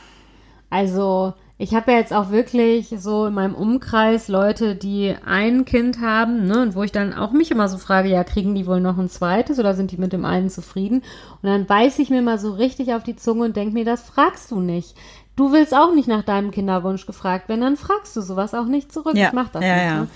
also 0.70 1.34
ich 1.58 1.74
habe 1.74 1.92
ja 1.92 1.98
jetzt 1.98 2.14
auch 2.14 2.30
wirklich 2.30 2.94
so 2.96 3.26
in 3.26 3.34
meinem 3.34 3.56
Umkreis 3.56 4.28
Leute, 4.28 4.76
die 4.76 5.16
ein 5.26 5.66
Kind 5.66 6.02
haben, 6.02 6.46
ne, 6.46 6.62
und 6.62 6.76
wo 6.76 6.84
ich 6.84 6.92
dann 6.92 7.16
auch 7.16 7.32
mich 7.32 7.50
immer 7.50 7.68
so 7.68 7.80
frage, 7.80 8.10
ja, 8.10 8.24
kriegen 8.24 8.54
die 8.54 8.68
wohl 8.68 8.80
noch 8.80 9.00
ein 9.00 9.10
zweites 9.10 9.58
oder 9.58 9.74
sind 9.74 9.90
die 9.90 9.98
mit 9.98 10.14
dem 10.14 10.24
einen 10.24 10.52
zufrieden? 10.52 11.02
Und 11.42 11.50
dann 11.50 11.66
beiß 11.66 11.98
ich 11.98 12.12
mir 12.12 12.22
mal 12.22 12.38
so 12.38 12.52
richtig 12.52 12.94
auf 12.94 13.02
die 13.02 13.16
Zunge 13.16 13.46
und 13.46 13.56
denk 13.56 13.74
mir, 13.74 13.86
das 13.86 14.04
fragst 14.04 14.52
du 14.52 14.60
nicht. 14.60 14.96
Du 15.38 15.54
willst 15.54 15.74
auch 15.74 15.94
nicht 15.94 16.10
nach 16.10 16.24
deinem 16.24 16.52
Kinderwunsch 16.52 17.06
gefragt 17.06 17.48
werden, 17.48 17.62
dann 17.62 17.78
fragst 17.78 18.16
du 18.18 18.22
sowas 18.22 18.54
auch 18.54 18.66
nicht 18.66 18.92
zurück. 18.92 19.16
Ja, 19.16 19.28
Ich 19.28 19.34
mach 19.34 19.50
das 19.50 19.64
ja, 19.64 19.76
nicht. 19.76 19.84
ja. 19.86 20.00
Ne? 20.02 20.08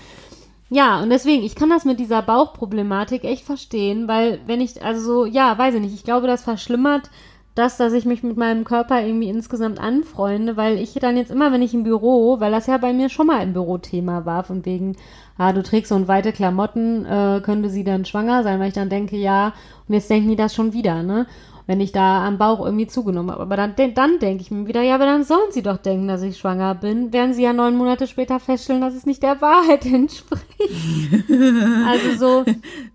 Ja, 0.68 1.02
und 1.02 1.10
deswegen, 1.10 1.42
ich 1.42 1.54
kann 1.54 1.68
das 1.68 1.84
mit 1.84 2.00
dieser 2.00 2.22
Bauchproblematik 2.22 3.24
echt 3.24 3.44
verstehen, 3.44 4.08
weil 4.08 4.40
wenn 4.46 4.60
ich, 4.60 4.82
also 4.82 5.02
so, 5.02 5.26
ja, 5.26 5.56
weiß 5.56 5.74
ich 5.74 5.80
nicht, 5.80 5.94
ich 5.94 6.04
glaube, 6.04 6.26
das 6.26 6.42
verschlimmert 6.42 7.10
das, 7.54 7.76
dass 7.76 7.92
ich 7.92 8.06
mich 8.06 8.22
mit 8.22 8.38
meinem 8.38 8.64
Körper 8.64 9.02
irgendwie 9.02 9.28
insgesamt 9.28 9.78
anfreunde, 9.78 10.56
weil 10.56 10.78
ich 10.78 10.94
dann 10.94 11.18
jetzt 11.18 11.30
immer, 11.30 11.52
wenn 11.52 11.60
ich 11.60 11.74
im 11.74 11.82
Büro, 11.82 12.40
weil 12.40 12.50
das 12.50 12.66
ja 12.66 12.78
bei 12.78 12.94
mir 12.94 13.10
schon 13.10 13.26
mal 13.26 13.42
im 13.42 13.52
Büro 13.52 13.76
Thema 13.76 14.24
war, 14.24 14.44
von 14.44 14.64
wegen, 14.64 14.96
ah, 15.36 15.52
du 15.52 15.62
trägst 15.62 15.90
so 15.90 15.94
ein 15.94 16.08
weite 16.08 16.32
Klamotten, 16.32 17.04
äh, 17.04 17.42
könnte 17.44 17.68
sie 17.68 17.84
dann 17.84 18.06
schwanger 18.06 18.42
sein, 18.42 18.58
weil 18.58 18.68
ich 18.68 18.74
dann 18.74 18.88
denke, 18.88 19.16
ja, 19.16 19.52
und 19.86 19.94
jetzt 19.94 20.08
denken 20.08 20.30
die 20.30 20.36
das 20.36 20.54
schon 20.54 20.72
wieder, 20.72 21.02
ne? 21.02 21.26
Wenn 21.66 21.80
ich 21.80 21.92
da 21.92 22.26
am 22.26 22.38
Bauch 22.38 22.64
irgendwie 22.64 22.86
zugenommen 22.86 23.30
habe. 23.30 23.42
Aber 23.42 23.56
dann, 23.56 23.74
dann 23.76 24.18
denke 24.18 24.42
ich 24.42 24.50
mir 24.50 24.66
wieder, 24.66 24.82
ja, 24.82 24.96
aber 24.96 25.06
dann 25.06 25.24
sollen 25.24 25.50
sie 25.52 25.62
doch 25.62 25.76
denken, 25.76 26.08
dass 26.08 26.22
ich 26.22 26.38
schwanger 26.38 26.74
bin, 26.74 27.12
werden 27.12 27.34
sie 27.34 27.42
ja 27.42 27.52
neun 27.52 27.76
Monate 27.76 28.06
später 28.06 28.40
feststellen, 28.40 28.82
dass 28.82 28.94
es 28.94 29.06
nicht 29.06 29.22
der 29.22 29.40
Wahrheit 29.40 29.86
entspricht. 29.86 30.42
also 31.86 32.16
so, 32.18 32.44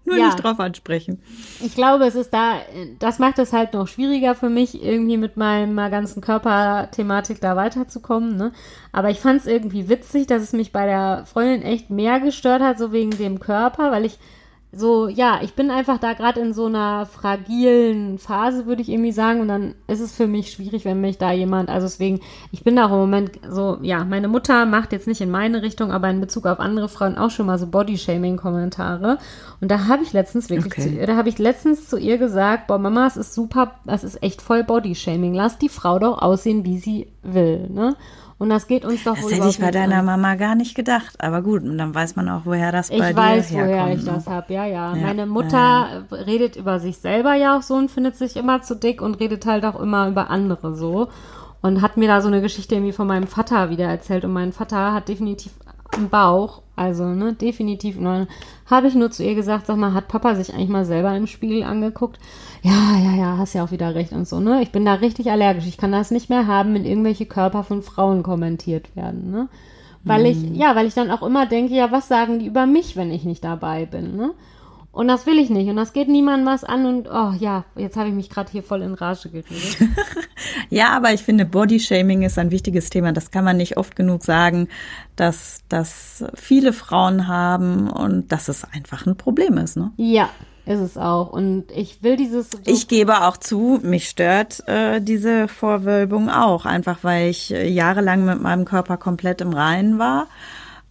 Nur 0.05 0.17
ja. 0.17 0.25
nicht 0.25 0.43
drauf 0.43 0.59
ansprechen. 0.59 1.21
Ich 1.63 1.75
glaube, 1.75 2.05
es 2.05 2.15
ist 2.15 2.33
da, 2.33 2.59
das 2.99 3.19
macht 3.19 3.39
es 3.39 3.53
halt 3.53 3.73
noch 3.73 3.87
schwieriger 3.87 4.35
für 4.35 4.49
mich, 4.49 4.83
irgendwie 4.83 5.17
mit 5.17 5.37
meiner 5.37 5.89
ganzen 5.89 6.21
Körperthematik 6.21 7.41
da 7.41 7.55
weiterzukommen. 7.55 8.37
Ne? 8.37 8.51
Aber 8.91 9.09
ich 9.09 9.19
fand 9.19 9.41
es 9.41 9.47
irgendwie 9.47 9.89
witzig, 9.89 10.27
dass 10.27 10.41
es 10.41 10.53
mich 10.53 10.71
bei 10.71 10.85
der 10.85 11.25
Freundin 11.25 11.61
echt 11.61 11.89
mehr 11.89 12.19
gestört 12.19 12.61
hat, 12.61 12.79
so 12.79 12.91
wegen 12.91 13.11
dem 13.11 13.39
Körper, 13.39 13.91
weil 13.91 14.05
ich 14.05 14.17
so, 14.73 15.07
ja, 15.07 15.39
ich 15.41 15.53
bin 15.53 15.71
einfach 15.71 15.97
da 15.97 16.13
gerade 16.13 16.41
in 16.41 16.53
so 16.53 16.65
einer 16.65 17.05
fragilen 17.05 18.17
Phase, 18.19 18.65
würde 18.65 18.81
ich 18.81 18.89
irgendwie 18.89 19.13
sagen. 19.13 19.39
Und 19.39 19.47
dann 19.47 19.75
ist 19.87 20.01
es 20.01 20.11
für 20.13 20.27
mich 20.27 20.51
schwierig, 20.51 20.83
wenn 20.85 20.99
mich 21.01 21.17
da 21.17 21.31
jemand, 21.31 21.69
also 21.69 21.87
deswegen, 21.87 22.19
ich 22.51 22.63
bin 22.63 22.75
da 22.75 22.85
auch 22.87 22.91
im 22.91 22.97
Moment 22.99 23.31
so, 23.49 23.77
ja, 23.81 24.03
meine 24.03 24.27
Mutter 24.27 24.65
macht 24.65 24.91
jetzt 24.91 25.07
nicht 25.07 25.21
in 25.21 25.31
meine 25.31 25.61
Richtung, 25.61 25.91
aber 25.91 26.09
in 26.09 26.19
Bezug 26.19 26.45
auf 26.45 26.59
andere 26.59 26.89
Frauen 26.89 27.17
auch 27.17 27.31
schon 27.31 27.45
mal 27.45 27.57
so 27.57 27.67
Body-Shaming-Kommentare. 27.67 29.17
Und 29.61 29.71
da 29.71 29.87
habe 29.87 30.03
ich 30.03 30.13
letztens 30.13 30.49
wirklich, 30.49 30.73
Okay. 30.73 30.81
zu, 30.81 30.89
ihr- 30.89 31.07
da 31.07 31.15
habe 31.15 31.29
ich 31.29 31.37
letztens 31.39 31.87
zu 31.89 31.97
ihr 31.97 32.17
gesagt, 32.17 32.67
boah, 32.67 32.77
Mama, 32.77 33.07
es 33.07 33.17
ist 33.17 33.33
super, 33.33 33.71
das 33.85 34.03
ist 34.03 34.21
echt 34.21 34.41
voll 34.41 34.63
Body-Shaming. 34.63 35.33
Lass 35.33 35.57
die 35.57 35.69
Frau 35.69 35.97
doch 35.99 36.21
aussehen, 36.21 36.65
wie 36.65 36.77
sie 36.77 37.07
will, 37.23 37.67
ne? 37.69 37.95
Und 38.39 38.49
das 38.49 38.67
geht 38.67 38.85
uns 38.85 39.03
doch 39.03 39.15
Das 39.15 39.31
hätte 39.31 39.47
ich 39.49 39.59
bei 39.59 39.71
deiner 39.71 39.97
an. 39.97 40.05
Mama 40.05 40.35
gar 40.35 40.53
nicht 40.55 40.75
gedacht. 40.75 41.15
Aber 41.19 41.41
gut, 41.41 41.63
und 41.63 41.77
dann 41.77 41.95
weiß 41.95 42.15
man 42.15 42.29
auch, 42.29 42.41
woher 42.45 42.71
das 42.71 42.89
bei 42.89 43.09
Ich 43.09 43.15
weiß, 43.15 43.47
dir 43.49 43.55
woher 43.55 43.67
herkommt. 43.67 43.99
ich 43.99 44.05
ne? 44.05 44.11
das 44.13 44.27
habe, 44.27 44.53
ja, 44.53 44.65
ja, 44.65 44.95
Ja, 44.95 45.01
Meine 45.01 45.25
Mutter 45.25 46.05
redet 46.11 46.55
über 46.55 46.79
sich 46.79 46.99
selber 46.99 47.33
ja 47.33 47.57
auch 47.57 47.63
so 47.63 47.73
und 47.73 47.89
findet 47.89 48.15
sich 48.15 48.37
immer 48.37 48.61
zu 48.61 48.75
dick 48.75 49.01
und 49.01 49.15
redet 49.19 49.45
halt 49.47 49.65
auch 49.65 49.79
immer 49.79 50.07
über 50.07 50.29
andere 50.29 50.75
so. 50.75 51.09
Und 51.61 51.81
hat 51.81 51.97
mir 51.97 52.07
da 52.07 52.21
so 52.21 52.27
eine 52.27 52.41
Geschichte 52.41 52.75
irgendwie 52.75 52.93
von 52.93 53.07
meinem 53.07 53.25
Vater 53.27 53.71
wieder 53.71 53.85
erzählt. 53.85 54.23
Und 54.23 54.33
mein 54.33 54.53
Vater 54.53 54.93
hat 54.93 55.09
definitiv 55.09 55.53
einen 55.93 56.09
Bauch, 56.09 56.61
also, 56.75 57.05
ne, 57.05 57.33
definitiv. 57.33 57.97
Und 57.97 58.05
dann 58.05 58.27
habe 58.65 58.87
ich 58.87 58.95
nur 58.95 59.11
zu 59.11 59.23
ihr 59.23 59.35
gesagt, 59.35 59.65
sag 59.65 59.77
mal, 59.77 59.93
hat 59.93 60.07
Papa 60.07 60.35
sich 60.35 60.53
eigentlich 60.53 60.69
mal 60.69 60.85
selber 60.85 61.15
im 61.15 61.27
Spiegel 61.27 61.63
angeguckt? 61.63 62.19
Ja, 62.61 62.97
ja, 62.97 63.15
ja, 63.15 63.37
hast 63.37 63.53
ja 63.53 63.63
auch 63.63 63.71
wieder 63.71 63.95
recht 63.95 64.11
und 64.11 64.27
so, 64.27 64.39
ne? 64.39 64.61
Ich 64.61 64.71
bin 64.71 64.85
da 64.85 64.95
richtig 64.95 65.31
allergisch. 65.31 65.67
Ich 65.67 65.77
kann 65.77 65.91
das 65.91 66.11
nicht 66.11 66.29
mehr 66.29 66.47
haben, 66.47 66.73
wenn 66.73 66.85
irgendwelche 66.85 67.25
Körper 67.25 67.63
von 67.63 67.81
Frauen 67.81 68.23
kommentiert 68.23 68.95
werden, 68.95 69.31
ne? 69.31 69.47
Weil 70.03 70.25
ich, 70.25 70.37
ja, 70.53 70.73
weil 70.75 70.87
ich 70.87 70.93
dann 70.93 71.11
auch 71.11 71.21
immer 71.21 71.45
denke, 71.45 71.73
ja, 71.73 71.91
was 71.91 72.07
sagen 72.07 72.39
die 72.39 72.45
über 72.45 72.65
mich, 72.65 72.95
wenn 72.95 73.11
ich 73.11 73.25
nicht 73.25 73.43
dabei 73.43 73.85
bin, 73.85 74.15
ne? 74.15 74.31
Und 74.97 75.07
das 75.07 75.27
will 75.27 75.37
ich 75.37 75.51
nicht. 75.51 75.69
Und 75.69 75.75
das 75.75 75.93
geht 75.93 76.07
niemandem 76.07 76.47
was 76.47 76.63
an. 76.63 76.87
Und 76.87 77.07
oh 77.07 77.31
ja, 77.37 77.65
jetzt 77.75 77.97
habe 77.97 78.09
ich 78.09 78.15
mich 78.15 78.31
gerade 78.31 78.51
hier 78.51 78.63
voll 78.63 78.81
in 78.81 78.95
Rage 78.95 79.29
geredet. 79.29 79.77
Ja, 80.69 80.89
aber 80.89 81.13
ich 81.13 81.21
finde, 81.21 81.45
Bodyshaming 81.45 82.23
ist 82.23 82.37
ein 82.37 82.51
wichtiges 82.51 82.89
Thema. 82.89 83.11
Das 83.11 83.31
kann 83.31 83.43
man 83.43 83.57
nicht 83.57 83.77
oft 83.77 83.95
genug 83.95 84.23
sagen, 84.23 84.67
dass 85.15 85.61
das 85.69 86.25
viele 86.35 86.73
Frauen 86.73 87.27
haben 87.27 87.89
und 87.89 88.31
dass 88.31 88.47
es 88.47 88.63
einfach 88.63 89.05
ein 89.05 89.15
Problem 89.17 89.57
ist. 89.57 89.77
Ne? 89.77 89.91
ja, 89.97 90.29
ist 90.65 90.79
es 90.79 90.97
auch. 90.97 91.31
Und 91.31 91.71
ich 91.71 92.03
will 92.03 92.17
dieses. 92.17 92.49
So 92.51 92.59
Ich 92.65 92.87
gebe 92.87 93.25
auch 93.25 93.37
zu, 93.37 93.79
mich 93.81 94.09
stört 94.09 94.67
äh, 94.67 94.99
diese 95.01 95.47
Vorwölbung 95.47 96.29
auch, 96.29 96.65
einfach 96.65 96.99
weil 97.03 97.29
ich 97.29 97.53
äh, 97.53 97.67
jahrelang 97.67 98.25
mit 98.25 98.41
meinem 98.41 98.65
Körper 98.65 98.97
komplett 98.97 99.41
im 99.41 99.53
Reinen 99.53 99.99
war. 99.99 100.27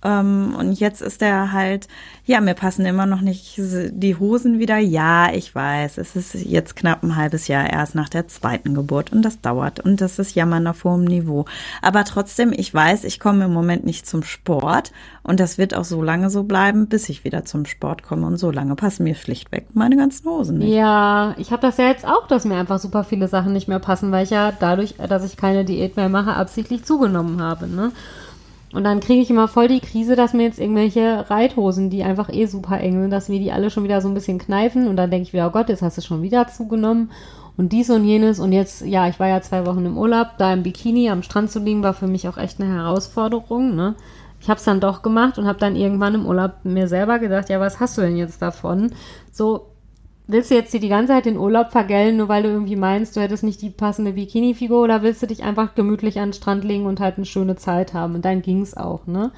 Ähm, 0.05 0.55
und 0.59 0.73
jetzt 0.73 1.01
ist 1.01 1.23
er 1.23 1.53
halt, 1.53 1.89
ja, 2.27 2.41
mir 2.41 2.55
passen 2.55 2.85
immer 2.85 3.07
noch 3.07 3.23
nicht 3.23 3.55
die 3.57 4.17
Hosen 4.17 4.59
wieder. 4.59 4.79
Ja, 4.79 5.33
ich 5.33 5.55
weiß, 5.55 5.99
es 5.99 6.17
ist 6.17 6.35
jetzt 6.35 6.77
knapp 6.77 7.03
ein 7.03 7.17
halbes 7.17 7.49
Jahr 7.49 7.71
erst 7.71 7.95
nach 7.95 8.09
der 8.09 8.29
zweiten 8.29 8.75
Geburt 8.75 9.13
und 9.13 9.23
das 9.23 9.41
dauert 9.41 9.81
und 9.81 10.01
das 10.01 10.19
ist 10.19 10.35
Jammern 10.35 10.67
auf 10.67 10.85
hohem 10.85 11.05
Niveau. 11.05 11.47
Aber 11.83 12.05
trotzdem, 12.05 12.53
ich 12.55 12.73
weiß, 12.73 13.05
ich 13.05 13.21
komme 13.21 13.47
im 13.47 13.53
Moment 13.53 13.87
nicht 13.87 14.07
zum 14.07 14.23
Sport 14.23 14.93
und 15.23 15.41
das 15.41 15.57
wird 15.57 15.75
auch 15.75 15.85
so 15.85 16.03
lange 16.03 16.29
so 16.29 16.43
bleiben, 16.45 16.89
bis 16.89 17.09
ich 17.09 17.25
wieder 17.25 17.45
zum 17.45 17.65
Sport 17.65 18.03
komme 18.03 18.27
und 18.27 18.37
so 18.37 18.51
lange 18.51 18.77
passen 18.77 19.05
mir 19.05 19.15
schlichtweg 19.15 19.67
meine 19.73 19.97
ganzen 19.97 20.29
Hosen 20.29 20.59
nicht. 20.59 20.75
Ja, 20.75 21.35
ich 21.39 21.53
habe 21.53 21.63
das 21.63 21.79
ja 21.79 21.87
jetzt 21.87 22.07
auch, 22.07 22.27
dass 22.29 22.45
mir 22.45 22.57
einfach 22.57 22.79
super 22.79 23.03
viele 23.03 23.29
Sachen 23.29 23.53
nicht 23.53 23.67
mehr 23.69 23.79
passen, 23.79 24.13
weil 24.13 24.25
ich 24.25 24.31
ja 24.31 24.53
dadurch, 24.53 24.97
dass 25.09 25.25
ich 25.25 25.37
keine 25.37 25.65
Diät 25.65 25.97
mehr 25.97 26.09
mache, 26.09 26.35
absichtlich 26.35 26.85
zugenommen 26.85 27.41
habe. 27.41 27.67
Ne? 27.67 27.93
Und 28.73 28.85
dann 28.85 29.01
kriege 29.01 29.23
ich 29.23 29.31
immer 29.31 29.49
voll 29.49 29.69
die 29.69 29.81
Krise, 29.81 30.17
dass 30.17 30.35
mir 30.35 30.43
jetzt 30.43 30.59
irgendwelche 30.59 31.31
Reithosen, 31.31 31.89
die 31.89 32.03
einfach 32.03 32.29
eh 32.33 32.47
super 32.47 32.81
eng 32.81 33.01
sind, 33.01 33.11
dass 33.11 33.29
mir 33.29 33.39
die 33.39 33.53
alle 33.53 33.71
schon 33.71 33.85
wieder 33.85 34.01
so 34.01 34.09
ein 34.09 34.15
bisschen 34.15 34.39
kneifen. 34.39 34.89
Und 34.89 34.97
dann 34.97 35.11
denke 35.11 35.23
ich 35.23 35.33
wieder, 35.33 35.47
oh 35.47 35.51
Gott, 35.51 35.69
jetzt 35.69 35.83
hast 35.83 35.99
du 35.99 36.03
schon 36.03 36.23
wieder 36.23 36.49
zugenommen. 36.49 37.11
Und 37.57 37.73
dies 37.73 37.89
und 37.91 38.05
jenes. 38.05 38.39
Und 38.41 38.53
jetzt, 38.53 38.83
ja, 38.83 39.09
ich 39.09 39.19
war 39.21 39.29
ja 39.29 39.41
zwei 39.41 39.65
Wochen 39.67 39.87
im 39.87 39.97
Urlaub, 39.97 40.33
da 40.39 40.53
im 40.53 40.63
Bikini 40.63 41.11
am 41.11 41.23
Strand 41.23 41.51
zu 41.51 41.61
liegen, 41.61 41.83
war 41.83 41.95
für 41.95 42.09
mich 42.09 42.29
auch 42.29 42.37
echt 42.37 42.61
eine 42.61 42.73
Herausforderung. 42.75 43.75
Ne? 43.77 43.95
Ich 44.41 44.51
habe 44.51 44.59
es 44.59 44.65
dann 44.65 44.81
doch 44.81 45.03
gemacht 45.03 45.39
und 45.39 45.47
habe 45.47 45.59
dann 45.59 45.77
irgendwann 45.77 46.15
im 46.15 46.27
Urlaub 46.27 46.53
mir 46.65 46.89
selber 46.89 47.19
gedacht, 47.19 47.49
ja, 47.49 47.61
was 47.61 47.81
hast 47.81 47.97
du 47.97 48.03
denn 48.03 48.17
jetzt 48.17 48.43
davon? 48.43 48.93
So, 49.33 49.67
willst 50.27 50.51
du 50.51 50.55
jetzt 50.55 50.73
dir 50.75 50.81
die 50.81 50.89
ganze 50.89 51.13
Zeit 51.13 51.27
den 51.27 51.37
Urlaub 51.39 51.71
vergällen, 51.71 52.17
nur 52.17 52.29
weil 52.29 52.43
du 52.43 52.49
irgendwie 52.49 52.77
meinst, 52.77 53.17
du 53.17 53.21
hättest 53.21 53.45
nicht 53.45 53.63
die 53.63 53.71
passende 53.71 54.13
Bikini-Figur 54.13 54.83
oder 54.83 55.03
willst 55.03 55.23
du 55.23 55.27
dich 55.27 55.43
einfach 55.45 55.75
gemütlich 55.75 56.19
an 56.19 56.29
den 56.31 56.35
Strand 56.35 56.65
legen 56.65 56.87
und 56.87 57.01
halt 57.01 57.17
eine 57.17 57.27
schöne 57.27 57.57
Zeit 57.57 57.95
haben? 57.95 58.15
Und 58.17 58.25
dann 58.25 58.43
ging's 58.43 58.77
auch, 58.77 59.07
ne? 59.07 59.33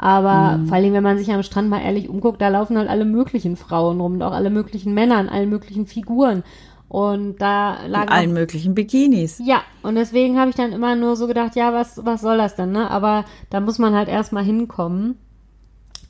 Aber 0.00 0.60
vor 0.66 0.76
allem, 0.76 0.92
wenn 0.92 1.02
man 1.02 1.18
sich 1.18 1.32
am 1.32 1.42
Strand 1.42 1.68
mal 1.68 1.80
ehrlich 1.82 2.08
umguckt, 2.08 2.40
da 2.40 2.48
laufen 2.48 2.78
halt 2.78 2.88
alle 2.88 3.04
möglichen 3.04 3.56
Frauen 3.56 4.00
rum 4.00 4.14
und 4.14 4.22
auch 4.22 4.32
alle 4.32 4.50
möglichen 4.50 4.94
Männer 4.94 5.20
in 5.20 5.28
allen 5.28 5.48
möglichen 5.50 5.86
Figuren. 5.86 6.44
Und 6.88 7.36
da 7.42 7.84
In 7.84 7.90
lagen 7.90 8.08
allen 8.08 8.32
möglichen 8.32 8.74
Bikinis. 8.74 9.44
ja, 9.44 9.62
und 9.82 9.96
deswegen 9.96 10.38
habe 10.38 10.50
ich 10.50 10.56
dann 10.56 10.72
immer 10.72 10.94
nur 10.94 11.16
so 11.16 11.26
gedacht, 11.26 11.56
ja, 11.56 11.72
was, 11.72 12.00
was 12.04 12.20
soll 12.22 12.38
das 12.38 12.54
denn, 12.54 12.70
ne? 12.72 12.88
Aber 12.90 13.24
da 13.50 13.60
muss 13.60 13.78
man 13.78 13.94
halt 13.94 14.08
erstmal 14.08 14.44
hinkommen. 14.44 15.16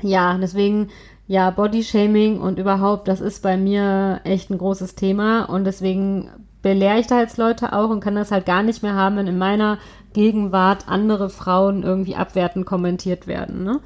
Ja, 0.03 0.37
deswegen, 0.39 0.89
ja, 1.29 1.51
Bodyshaming 1.51 2.41
und 2.41 2.59
überhaupt, 2.59 3.07
das 3.07 3.21
ist 3.21 3.43
bei 3.43 3.59
mir 3.59 4.23
echt 4.25 4.51
ein 4.51 4.57
großes 4.57 4.95
Thema 4.95 5.45
und 5.45 5.65
deswegen 5.65 6.31
belehre 6.63 6.99
ich 6.99 7.07
da 7.07 7.21
jetzt 7.21 7.37
Leute 7.37 7.75
auch 7.75 7.91
und 7.91 8.01
kann 8.01 8.15
das 8.15 8.33
halt 8.33 8.47
gar 8.47 8.63
nicht 8.63 8.83
mehr 8.83 8.95
haben, 8.95 9.17
wenn 9.17 9.27
in 9.27 9.39
meiner 9.39 9.79
Gegenwart 10.15 10.89
andere 10.89 11.29
Frauen 11.29 11.83
irgendwie 11.83 12.17
abwertend 12.17 12.65
kommentiert 12.65 13.27
werden, 13.27 13.63
ne? 13.63 13.81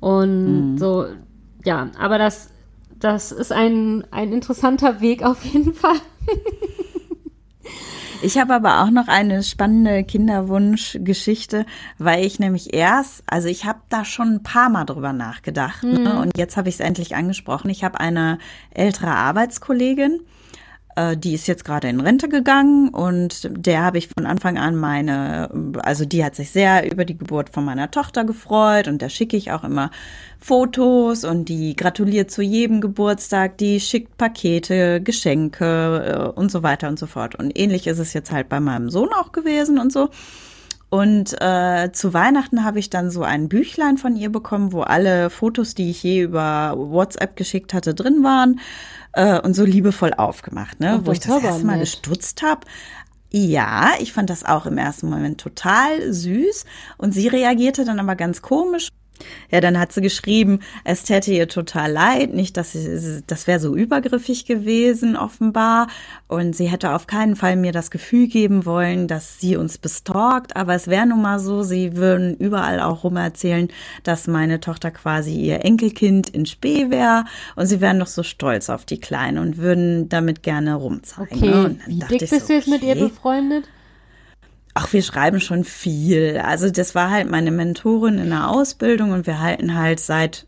Und 0.00 0.78
so, 0.78 1.06
ja, 1.64 1.88
aber 1.98 2.18
das, 2.18 2.50
das 2.98 3.32
ist 3.32 3.52
ein, 3.52 4.04
ein 4.10 4.32
interessanter 4.32 5.00
Weg 5.00 5.24
auf 5.24 5.44
jeden 5.44 5.74
Fall. 5.74 5.96
Ich 8.20 8.36
habe 8.36 8.54
aber 8.54 8.82
auch 8.82 8.90
noch 8.90 9.06
eine 9.06 9.44
spannende 9.44 10.02
Kinderwunschgeschichte, 10.02 11.64
weil 11.98 12.24
ich 12.24 12.40
nämlich 12.40 12.74
erst, 12.74 13.22
also 13.26 13.46
ich 13.46 13.64
habe 13.64 13.78
da 13.88 14.04
schon 14.04 14.34
ein 14.34 14.42
paar 14.42 14.68
Mal 14.70 14.84
drüber 14.84 15.12
nachgedacht 15.12 15.84
ne? 15.84 16.18
und 16.20 16.36
jetzt 16.36 16.56
habe 16.56 16.68
ich 16.68 16.74
es 16.74 16.80
endlich 16.80 17.14
angesprochen. 17.14 17.70
Ich 17.70 17.84
habe 17.84 18.00
eine 18.00 18.38
ältere 18.70 19.12
Arbeitskollegin, 19.12 20.20
äh, 20.98 21.16
die 21.16 21.34
ist 21.34 21.46
jetzt 21.46 21.64
gerade 21.64 21.88
in 21.88 22.00
Rente 22.00 22.28
gegangen 22.28 22.88
und 22.88 23.48
der 23.50 23.82
habe 23.82 23.98
ich 23.98 24.08
von 24.08 24.26
Anfang 24.26 24.58
an 24.58 24.76
meine, 24.76 25.48
also 25.82 26.04
die 26.04 26.24
hat 26.24 26.34
sich 26.34 26.50
sehr 26.50 26.90
über 26.90 27.04
die 27.04 27.16
Geburt 27.16 27.50
von 27.50 27.64
meiner 27.64 27.90
Tochter 27.90 28.24
gefreut 28.24 28.88
und 28.88 29.00
da 29.00 29.08
schicke 29.08 29.36
ich 29.36 29.52
auch 29.52 29.62
immer 29.62 29.90
Fotos 30.40 31.24
und 31.24 31.48
die 31.48 31.76
gratuliert 31.76 32.30
zu 32.30 32.42
jedem 32.42 32.80
Geburtstag, 32.80 33.58
die 33.58 33.80
schickt 33.80 34.16
Pakete, 34.16 35.00
Geschenke 35.00 36.32
äh, 36.34 36.38
und 36.38 36.50
so 36.50 36.62
weiter 36.62 36.88
und 36.88 36.98
so 36.98 37.06
fort. 37.06 37.36
Und 37.36 37.56
ähnlich 37.56 37.86
ist 37.86 37.98
es 37.98 38.12
jetzt 38.12 38.32
halt 38.32 38.48
bei 38.48 38.60
meinem 38.60 38.90
Sohn 38.90 39.10
auch 39.12 39.32
gewesen 39.32 39.78
und 39.78 39.92
so. 39.92 40.10
Und 40.90 41.36
äh, 41.40 41.90
zu 41.92 42.14
Weihnachten 42.14 42.64
habe 42.64 42.78
ich 42.78 42.88
dann 42.88 43.10
so 43.10 43.22
ein 43.22 43.48
Büchlein 43.48 43.98
von 43.98 44.16
ihr 44.16 44.30
bekommen, 44.32 44.72
wo 44.72 44.80
alle 44.80 45.28
Fotos, 45.28 45.74
die 45.74 45.90
ich 45.90 46.02
je 46.02 46.22
über 46.22 46.74
WhatsApp 46.76 47.36
geschickt 47.36 47.74
hatte, 47.74 47.94
drin 47.94 48.24
waren 48.24 48.58
äh, 49.18 49.40
und 49.40 49.54
so 49.54 49.64
liebevoll 49.64 50.14
aufgemacht, 50.14 50.78
ne? 50.78 51.00
Ach, 51.00 51.06
wo 51.06 51.12
ich 51.12 51.18
das 51.18 51.42
erste 51.42 51.66
Mal 51.66 51.72
nett. 51.72 51.82
gestutzt 51.82 52.42
habe. 52.42 52.60
Ja, 53.30 53.90
ich 53.98 54.12
fand 54.12 54.30
das 54.30 54.44
auch 54.44 54.64
im 54.64 54.78
ersten 54.78 55.10
Moment 55.10 55.40
total 55.40 56.12
süß 56.12 56.64
und 56.96 57.12
sie 57.12 57.28
reagierte 57.28 57.84
dann 57.84 57.98
aber 57.98 58.14
ganz 58.14 58.40
komisch. 58.40 58.88
Ja, 59.50 59.60
dann 59.60 59.78
hat 59.78 59.92
sie 59.92 60.00
geschrieben, 60.00 60.60
es 60.84 61.04
täte 61.04 61.32
ihr 61.32 61.48
total 61.48 61.90
leid, 61.92 62.34
nicht, 62.34 62.56
dass 62.56 62.72
sie, 62.72 63.22
das 63.26 63.46
wäre 63.46 63.60
so 63.60 63.74
übergriffig 63.74 64.44
gewesen, 64.46 65.16
offenbar. 65.16 65.88
Und 66.26 66.54
sie 66.54 66.66
hätte 66.66 66.92
auf 66.94 67.06
keinen 67.06 67.36
Fall 67.36 67.56
mir 67.56 67.72
das 67.72 67.90
Gefühl 67.90 68.28
geben 68.28 68.66
wollen, 68.66 69.08
dass 69.08 69.40
sie 69.40 69.56
uns 69.56 69.78
bestalkt. 69.78 70.56
Aber 70.56 70.74
es 70.74 70.86
wäre 70.88 71.06
nun 71.06 71.22
mal 71.22 71.40
so, 71.40 71.62
sie 71.62 71.96
würden 71.96 72.36
überall 72.36 72.80
auch 72.80 73.04
rum 73.04 73.16
erzählen, 73.16 73.68
dass 74.02 74.26
meine 74.26 74.60
Tochter 74.60 74.90
quasi 74.90 75.34
ihr 75.34 75.64
Enkelkind 75.64 76.28
in 76.30 76.46
Spee 76.46 76.90
wäre. 76.90 77.24
Und 77.56 77.66
sie 77.66 77.80
wären 77.80 77.98
doch 77.98 78.06
so 78.06 78.22
stolz 78.22 78.68
auf 78.70 78.84
die 78.84 79.00
Kleine 79.00 79.40
und 79.40 79.58
würden 79.58 80.08
damit 80.08 80.42
gerne 80.42 80.74
rumzeigen. 80.74 81.38
Okay? 81.38 81.52
Und 81.52 81.80
dann 81.80 81.86
wie 81.86 81.98
dick 82.00 82.22
ich 82.22 82.30
bist 82.30 82.42
so, 82.42 82.48
du 82.48 82.54
jetzt 82.54 82.68
mit 82.68 82.82
ihr 82.82 82.92
okay. 82.92 83.08
befreundet? 83.08 83.64
Ach, 84.80 84.92
wir 84.92 85.02
schreiben 85.02 85.40
schon 85.40 85.64
viel. 85.64 86.40
Also 86.44 86.70
das 86.70 86.94
war 86.94 87.10
halt 87.10 87.28
meine 87.28 87.50
Mentorin 87.50 88.18
in 88.18 88.30
der 88.30 88.48
Ausbildung 88.48 89.10
und 89.10 89.26
wir 89.26 89.40
halten 89.40 89.76
halt 89.76 89.98
seit, 89.98 90.46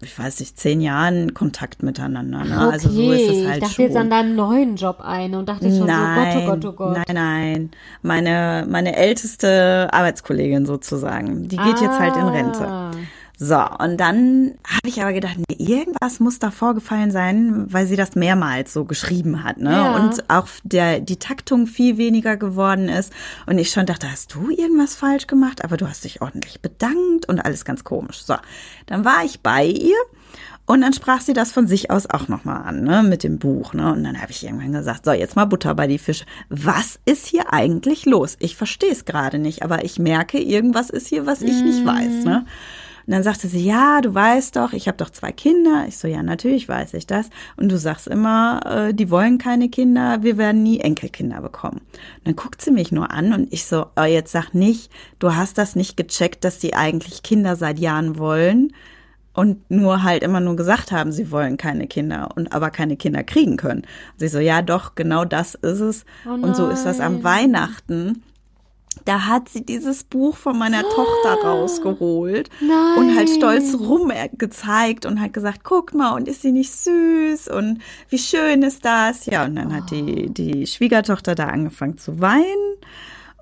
ich 0.00 0.18
weiß 0.18 0.40
nicht, 0.40 0.58
zehn 0.58 0.80
Jahren 0.80 1.34
Kontakt 1.34 1.82
miteinander. 1.82 2.44
Ne? 2.44 2.56
Okay, 2.56 2.72
also 2.72 2.88
so 2.88 3.12
ist 3.12 3.28
es 3.28 3.46
halt 3.46 3.56
ich 3.56 3.60
dachte 3.60 3.74
schon. 3.74 3.84
jetzt 3.84 3.96
an 3.98 4.08
deinen 4.08 4.34
neuen 4.34 4.76
Job 4.76 5.00
ein 5.02 5.34
und 5.34 5.46
dachte 5.46 5.68
schon 5.70 5.86
nein, 5.86 6.40
so, 6.40 6.46
Gott, 6.46 6.64
oh 6.64 6.72
Gott, 6.72 6.72
oh 6.72 6.72
Gott. 6.72 6.96
nein, 7.06 7.14
nein. 7.14 7.70
Meine, 8.00 8.66
meine 8.66 8.96
älteste 8.96 9.88
Arbeitskollegin 9.92 10.64
sozusagen, 10.64 11.46
die 11.46 11.58
geht 11.58 11.78
jetzt 11.78 11.98
halt 11.98 12.16
in 12.16 12.28
Rente. 12.28 12.92
So, 13.38 13.62
und 13.78 13.98
dann 13.98 14.54
habe 14.66 14.88
ich 14.88 15.02
aber 15.02 15.12
gedacht, 15.12 15.36
nee, 15.36 15.56
irgendwas 15.58 16.20
muss 16.20 16.38
da 16.38 16.50
vorgefallen 16.50 17.10
sein, 17.10 17.66
weil 17.70 17.86
sie 17.86 17.96
das 17.96 18.14
mehrmals 18.14 18.72
so 18.72 18.86
geschrieben 18.86 19.44
hat, 19.44 19.58
ne? 19.58 19.72
Ja. 19.72 19.96
Und 19.96 20.30
auch 20.30 20.48
der, 20.64 21.00
die 21.00 21.18
Taktung 21.18 21.66
viel 21.66 21.98
weniger 21.98 22.38
geworden 22.38 22.88
ist. 22.88 23.12
Und 23.44 23.58
ich 23.58 23.70
schon 23.70 23.84
dachte, 23.84 24.10
hast 24.10 24.34
du 24.34 24.48
irgendwas 24.48 24.94
falsch 24.94 25.26
gemacht? 25.26 25.64
Aber 25.64 25.76
du 25.76 25.86
hast 25.86 26.04
dich 26.04 26.22
ordentlich 26.22 26.62
bedankt 26.62 27.28
und 27.28 27.40
alles 27.40 27.66
ganz 27.66 27.84
komisch. 27.84 28.22
So, 28.24 28.36
dann 28.86 29.04
war 29.04 29.22
ich 29.22 29.40
bei 29.40 29.66
ihr. 29.66 29.96
Und 30.64 30.80
dann 30.80 30.92
sprach 30.92 31.20
sie 31.20 31.32
das 31.32 31.52
von 31.52 31.68
sich 31.68 31.92
aus 31.92 32.10
auch 32.10 32.26
nochmal 32.26 32.62
an, 32.62 32.82
ne, 32.82 33.04
mit 33.04 33.22
dem 33.22 33.38
Buch, 33.38 33.72
ne. 33.72 33.92
Und 33.92 34.02
dann 34.02 34.20
habe 34.20 34.32
ich 34.32 34.44
irgendwann 34.44 34.72
gesagt, 34.72 35.04
so, 35.04 35.12
jetzt 35.12 35.36
mal 35.36 35.44
Butter 35.44 35.74
bei 35.76 35.86
die 35.86 35.98
Fische. 35.98 36.24
Was 36.48 36.98
ist 37.04 37.26
hier 37.26 37.52
eigentlich 37.52 38.04
los? 38.04 38.36
Ich 38.40 38.56
verstehe 38.56 38.90
es 38.90 39.04
gerade 39.04 39.38
nicht, 39.38 39.62
aber 39.62 39.84
ich 39.84 40.00
merke, 40.00 40.40
irgendwas 40.40 40.90
ist 40.90 41.06
hier, 41.06 41.24
was 41.24 41.42
ich 41.42 41.62
nicht 41.62 41.84
weiß, 41.86 42.24
ne. 42.24 42.46
Und 43.06 43.12
dann 43.12 43.22
sagte 43.22 43.46
sie, 43.46 43.64
ja, 43.64 44.00
du 44.00 44.14
weißt 44.14 44.56
doch, 44.56 44.72
ich 44.72 44.88
habe 44.88 44.96
doch 44.96 45.10
zwei 45.10 45.30
Kinder. 45.30 45.84
Ich 45.86 45.96
so, 45.96 46.08
ja, 46.08 46.22
natürlich 46.22 46.68
weiß 46.68 46.94
ich 46.94 47.06
das. 47.06 47.30
Und 47.56 47.70
du 47.70 47.78
sagst 47.78 48.08
immer, 48.08 48.60
äh, 48.64 48.94
die 48.94 49.10
wollen 49.10 49.38
keine 49.38 49.68
Kinder, 49.68 50.22
wir 50.22 50.38
werden 50.38 50.64
nie 50.64 50.80
Enkelkinder 50.80 51.40
bekommen. 51.40 51.78
Und 51.78 52.26
dann 52.26 52.36
guckt 52.36 52.62
sie 52.62 52.72
mich 52.72 52.90
nur 52.90 53.12
an 53.12 53.32
und 53.32 53.52
ich 53.52 53.66
so, 53.66 53.86
oh, 53.96 54.04
jetzt 54.04 54.32
sag 54.32 54.54
nicht, 54.54 54.90
du 55.20 55.36
hast 55.36 55.56
das 55.56 55.76
nicht 55.76 55.96
gecheckt, 55.96 56.42
dass 56.44 56.58
die 56.58 56.74
eigentlich 56.74 57.22
Kinder 57.22 57.54
seit 57.54 57.78
Jahren 57.78 58.18
wollen 58.18 58.72
und 59.36 59.70
nur 59.70 60.02
halt 60.02 60.22
immer 60.22 60.40
nur 60.40 60.56
gesagt 60.56 60.90
haben, 60.90 61.12
sie 61.12 61.30
wollen 61.30 61.58
keine 61.58 61.86
Kinder 61.86 62.30
und 62.34 62.52
aber 62.52 62.70
keine 62.70 62.96
Kinder 62.96 63.22
kriegen 63.22 63.56
können. 63.56 63.82
Und 63.82 64.18
sie 64.18 64.28
so, 64.28 64.40
ja, 64.40 64.62
doch, 64.62 64.94
genau 64.94 65.24
das 65.24 65.54
ist 65.54 65.80
es. 65.80 66.04
Oh 66.26 66.32
und 66.32 66.56
so 66.56 66.68
ist 66.68 66.84
das 66.84 67.00
am. 67.00 67.22
Weihnachten. 67.22 68.22
Da 69.06 69.26
hat 69.26 69.48
sie 69.48 69.64
dieses 69.64 70.02
Buch 70.04 70.36
von 70.36 70.58
meiner 70.58 70.82
Tochter 70.82 71.38
rausgeholt 71.42 72.50
Nein. 72.60 72.98
und 72.98 73.16
halt 73.16 73.30
stolz 73.30 73.74
rum 73.78 74.12
gezeigt 74.36 75.06
und 75.06 75.20
hat 75.20 75.32
gesagt, 75.32 75.60
guck 75.62 75.94
mal, 75.94 76.14
und 76.14 76.28
ist 76.28 76.42
sie 76.42 76.52
nicht 76.52 76.72
süß 76.72 77.48
und 77.48 77.78
wie 78.10 78.18
schön 78.18 78.62
ist 78.62 78.84
das? 78.84 79.26
Ja, 79.26 79.44
und 79.44 79.56
dann 79.56 79.74
hat 79.74 79.90
die, 79.92 80.28
die 80.28 80.66
Schwiegertochter 80.66 81.36
da 81.36 81.46
angefangen 81.46 81.98
zu 81.98 82.20
weinen 82.20 82.76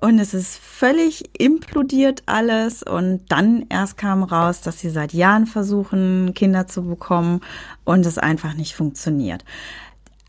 und 0.01 0.19
es 0.19 0.35
ist 0.35 0.57
völlig 0.57 1.23
implodiert 1.41 2.21
alles 2.27 2.83
und 2.83 3.21
dann 3.29 3.65
erst 3.69 3.97
kam 3.97 4.21
raus, 4.21 4.61
dass 4.61 4.79
sie 4.79 4.91
seit 4.91 5.13
Jahren 5.13 5.47
versuchen, 5.47 6.33
Kinder 6.35 6.67
zu 6.67 6.83
bekommen 6.83 7.41
und 7.85 8.05
es 8.05 8.19
einfach 8.19 8.53
nicht 8.53 8.75
funktioniert. 8.75 9.43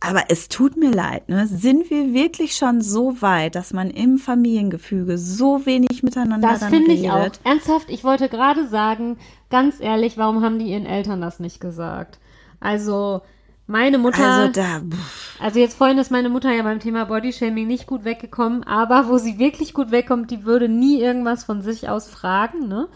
Aber 0.07 0.25
es 0.29 0.49
tut 0.49 0.77
mir 0.77 0.91
leid, 0.91 1.29
ne? 1.29 1.47
Sind 1.47 1.91
wir 1.91 2.13
wirklich 2.15 2.55
schon 2.55 2.81
so 2.81 3.21
weit, 3.21 3.55
dass 3.55 3.73
man 3.73 3.91
im 3.91 4.19
Familiengefüge 4.19 5.19
so 5.19 5.67
wenig 5.67 6.03
miteinander 6.03 6.49
Das 6.49 6.61
dann 6.61 6.71
finde 6.71 6.93
ich 6.93 7.11
auch. 7.11 7.31
Ernsthaft, 7.45 7.91
ich 7.91 8.05
wollte 8.05 8.29
gerade 8.29 8.69
sagen, 8.69 9.19
ganz 9.51 9.81
ehrlich, 9.81 10.17
warum 10.17 10.43
haben 10.43 10.59
die 10.59 10.67
ihren 10.67 10.87
Eltern 10.87 11.21
das 11.21 11.41
nicht 11.41 11.61
gesagt? 11.61 12.19
Also, 12.61 13.23
meine 13.67 13.99
Mutter. 13.99 14.25
Also 14.25 14.53
da, 14.53 14.81
Also 15.41 15.59
jetzt 15.59 15.77
vorhin 15.77 15.99
ist 15.99 16.11
meine 16.11 16.29
Mutter 16.29 16.53
ja 16.53 16.63
beim 16.63 16.79
Thema 16.79 17.07
Bodyshaming 17.07 17.67
nicht 17.67 17.87
gut 17.87 18.05
weggekommen, 18.05 18.63
aber 18.65 19.09
wo 19.09 19.19
sie 19.19 19.39
wirklich 19.39 19.75
gut 19.75 19.91
wegkommt, 19.91 20.31
die 20.31 20.45
würde 20.45 20.69
nie 20.69 21.01
irgendwas 21.01 21.45
von 21.45 21.63
sich 21.63 21.89
aus 21.89 22.09
fragen, 22.09 22.69
ne? 22.69 22.89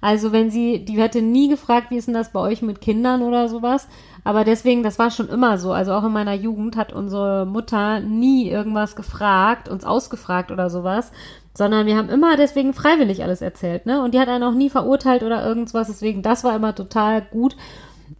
Also 0.00 0.32
wenn 0.32 0.50
sie, 0.50 0.84
die 0.84 1.00
hätte 1.00 1.22
nie 1.22 1.48
gefragt, 1.48 1.90
wie 1.90 1.96
ist 1.96 2.08
denn 2.08 2.14
das 2.14 2.30
bei 2.30 2.40
euch 2.40 2.60
mit 2.60 2.82
Kindern 2.82 3.22
oder 3.22 3.48
sowas. 3.48 3.88
Aber 4.24 4.44
deswegen, 4.44 4.82
das 4.82 4.98
war 4.98 5.10
schon 5.10 5.28
immer 5.28 5.58
so. 5.58 5.72
Also 5.72 5.92
auch 5.92 6.04
in 6.04 6.12
meiner 6.12 6.34
Jugend 6.34 6.76
hat 6.76 6.92
unsere 6.92 7.44
Mutter 7.46 8.00
nie 8.00 8.48
irgendwas 8.48 8.96
gefragt, 8.96 9.68
uns 9.68 9.84
ausgefragt 9.84 10.50
oder 10.50 10.70
sowas, 10.70 11.12
sondern 11.52 11.86
wir 11.86 11.96
haben 11.96 12.08
immer 12.08 12.36
deswegen 12.36 12.72
freiwillig 12.72 13.22
alles 13.22 13.42
erzählt, 13.42 13.86
ne? 13.86 14.02
Und 14.02 14.14
die 14.14 14.18
hat 14.18 14.28
einen 14.28 14.42
auch 14.42 14.54
nie 14.54 14.70
verurteilt 14.70 15.22
oder 15.22 15.46
irgendwas. 15.46 15.88
Deswegen, 15.88 16.22
das 16.22 16.42
war 16.42 16.56
immer 16.56 16.74
total 16.74 17.22
gut. 17.22 17.54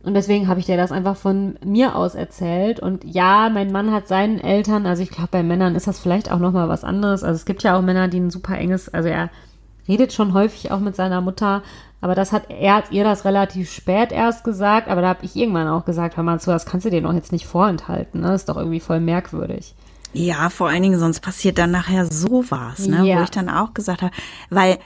Und 0.02 0.14
deswegen 0.14 0.48
habe 0.48 0.60
ich 0.60 0.66
dir 0.66 0.76
das 0.76 0.92
einfach 0.92 1.16
von 1.16 1.58
mir 1.64 1.96
aus 1.96 2.14
erzählt. 2.14 2.80
Und 2.80 3.04
ja, 3.04 3.48
mein 3.50 3.72
Mann 3.72 3.90
hat 3.90 4.06
seinen 4.06 4.38
Eltern, 4.38 4.86
also 4.86 5.02
ich 5.02 5.10
glaube, 5.10 5.30
bei 5.32 5.42
Männern 5.42 5.74
ist 5.74 5.86
das 5.86 5.98
vielleicht 5.98 6.30
auch 6.30 6.38
nochmal 6.38 6.68
was 6.68 6.84
anderes. 6.84 7.24
Also 7.24 7.36
es 7.36 7.46
gibt 7.46 7.62
ja 7.62 7.76
auch 7.76 7.82
Männer, 7.82 8.08
die 8.08 8.20
ein 8.20 8.30
super 8.30 8.56
enges, 8.56 8.92
also 8.92 9.08
er 9.08 9.30
redet 9.88 10.12
schon 10.12 10.35
häufig 10.35 10.70
auch 10.70 10.81
mit 10.81 10.97
seiner 10.97 11.20
Mutter, 11.20 11.62
aber 12.01 12.14
das 12.14 12.33
hat 12.33 12.51
er 12.51 12.75
hat 12.75 12.92
ihr 12.92 13.05
das 13.05 13.25
relativ 13.25 13.70
spät 13.70 14.12
erst 14.12 14.44
gesagt, 14.44 14.88
aber 14.88 15.01
da 15.01 15.09
habe 15.09 15.25
ich 15.25 15.37
irgendwann 15.37 15.68
auch 15.68 15.85
gesagt, 15.85 16.16
hör 16.16 16.25
mal 16.25 16.40
zu, 16.40 16.51
das 16.51 16.66
kannst 16.66 16.85
du 16.87 16.90
dir 16.90 17.01
doch 17.01 17.14
jetzt 17.14 17.33
nicht 17.33 17.47
vorenthalten, 17.47 18.20
ne? 18.20 18.29
Das 18.29 18.42
ist 18.42 18.49
doch 18.49 18.57
irgendwie 18.57 18.81
voll 18.81 19.01
merkwürdig. 19.01 19.75
Ja, 20.12 20.49
vor 20.49 20.68
allen 20.68 20.83
Dingen, 20.83 20.99
sonst 20.99 21.20
passiert 21.20 21.59
dann 21.59 21.70
nachher 21.70 22.07
sowas, 22.07 22.87
ne? 22.87 23.07
Ja. 23.07 23.18
Wo 23.18 23.23
ich 23.23 23.31
dann 23.31 23.49
auch 23.49 23.75
gesagt 23.75 24.03
habe, 24.03 24.12
weil 24.51 24.79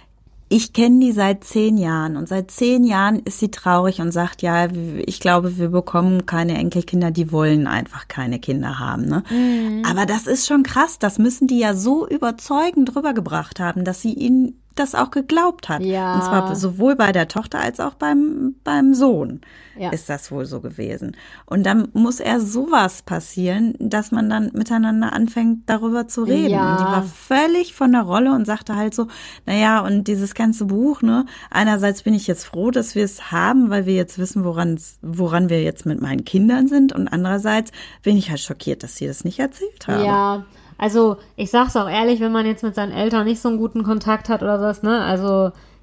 ich 0.51 0.73
kenne 0.73 1.01
die 1.01 1.13
seit 1.13 1.45
zehn 1.45 1.77
Jahren 1.77 2.17
und 2.17 2.29
seit 2.29 2.51
zehn 2.51 2.85
Jahren 2.85 3.19
ist 3.21 3.39
sie 3.39 3.51
traurig 3.51 4.01
und 4.01 4.13
sagt, 4.13 4.41
ja, 4.41 4.69
ich 5.07 5.21
glaube, 5.21 5.59
wir 5.59 5.69
bekommen 5.69 6.25
keine 6.25 6.57
Enkelkinder, 6.57 7.11
die 7.11 7.31
wollen 7.33 7.67
einfach 7.67 8.09
keine 8.09 8.39
Kinder 8.39 8.79
haben. 8.79 9.05
Ne? 9.05 9.23
Mhm. 9.31 9.83
Aber 9.85 10.07
das 10.07 10.27
ist 10.27 10.47
schon 10.47 10.63
krass, 10.63 10.99
das 10.99 11.19
müssen 11.19 11.49
die 11.49 11.59
ja 11.59 11.75
so 11.75 12.09
überzeugend 12.09 12.97
rübergebracht 12.97 13.61
haben, 13.61 13.85
dass 13.85 14.01
sie 14.01 14.15
ihnen 14.15 14.59
das 14.79 14.95
auch 14.95 15.11
geglaubt 15.11 15.69
hat. 15.69 15.83
Ja. 15.83 16.15
Und 16.15 16.23
zwar 16.25 16.55
sowohl 16.57 16.97
bei 16.97 17.13
der 17.13 17.29
Tochter 17.29 17.61
als 17.61 17.81
auch 17.81 17.95
beim, 17.95 18.55
beim 18.65 18.95
Sohn 18.95 19.41
Ja. 19.77 19.91
ist 19.91 20.09
das 20.09 20.31
wohl 20.31 20.47
so 20.47 20.61
gewesen. 20.61 21.17
Und 21.47 21.65
dann 21.65 21.89
muss 21.93 22.21
er 22.21 22.41
sowas 22.41 23.03
passieren, 23.03 23.75
dass 23.79 24.11
man 24.13 24.29
dann 24.31 24.51
miteinander 24.55 25.13
anfängt, 25.13 25.69
darüber 25.69 26.09
zu 26.09 26.25
reden. 26.25 26.51
Ja. 26.51 26.73
Und 26.73 26.81
die 26.81 26.85
war 26.85 27.03
völlig 27.03 27.75
von 27.75 27.93
der 27.93 28.03
Rolle 28.03 28.33
und 28.33 28.45
sagte 28.47 28.77
halt 28.77 28.95
so, 28.95 29.09
naja, 29.47 29.81
und 29.81 30.09
dieses 30.09 30.35
ganze 30.35 30.65
Buch, 30.67 31.03
ne, 31.03 31.27
einerseits 31.51 32.03
bin 32.03 32.15
ich 32.15 32.27
jetzt 32.27 32.45
froh, 32.45 32.71
dass 32.71 32.95
wir 32.95 33.05
es 33.05 33.31
haben, 33.33 33.71
weil 33.71 33.87
wir 33.87 33.95
jetzt 33.95 34.19
wissen, 34.19 34.45
woran, 34.45 34.79
woran 35.03 35.49
wir 35.49 35.63
jetzt 35.63 35.87
mit 35.87 36.01
meinen 36.01 36.25
Kindern 36.25 36.69
sind. 36.69 36.93
Und 36.93 37.09
andererseits 37.09 37.73
bin 38.03 38.17
ich 38.17 38.31
halt 38.31 38.41
schockiert, 38.41 38.83
dass 38.83 38.97
sie 38.97 39.07
das 39.07 39.25
nicht 39.25 39.39
erzählt 39.39 39.87
haben. 39.87 40.05
Ja, 40.05 40.45
also 40.79 41.17
ich 41.37 41.51
sag's 41.51 41.77
auch 41.77 41.89
ehrlich, 41.89 42.21
wenn 42.21 42.33
man 42.33 42.47
jetzt 42.47 42.63
mit 42.63 42.75
seinen 42.75 42.93
Eltern 42.93 43.27
nicht 43.27 43.41
so 43.41 43.49
einen 43.49 43.59
guten 43.59 43.83
Kontakt 43.83 44.29
hat 44.29 44.43
oder 44.43 44.59
sowas, 44.59 44.83
ne? 44.83 45.03
Also, 45.03 45.27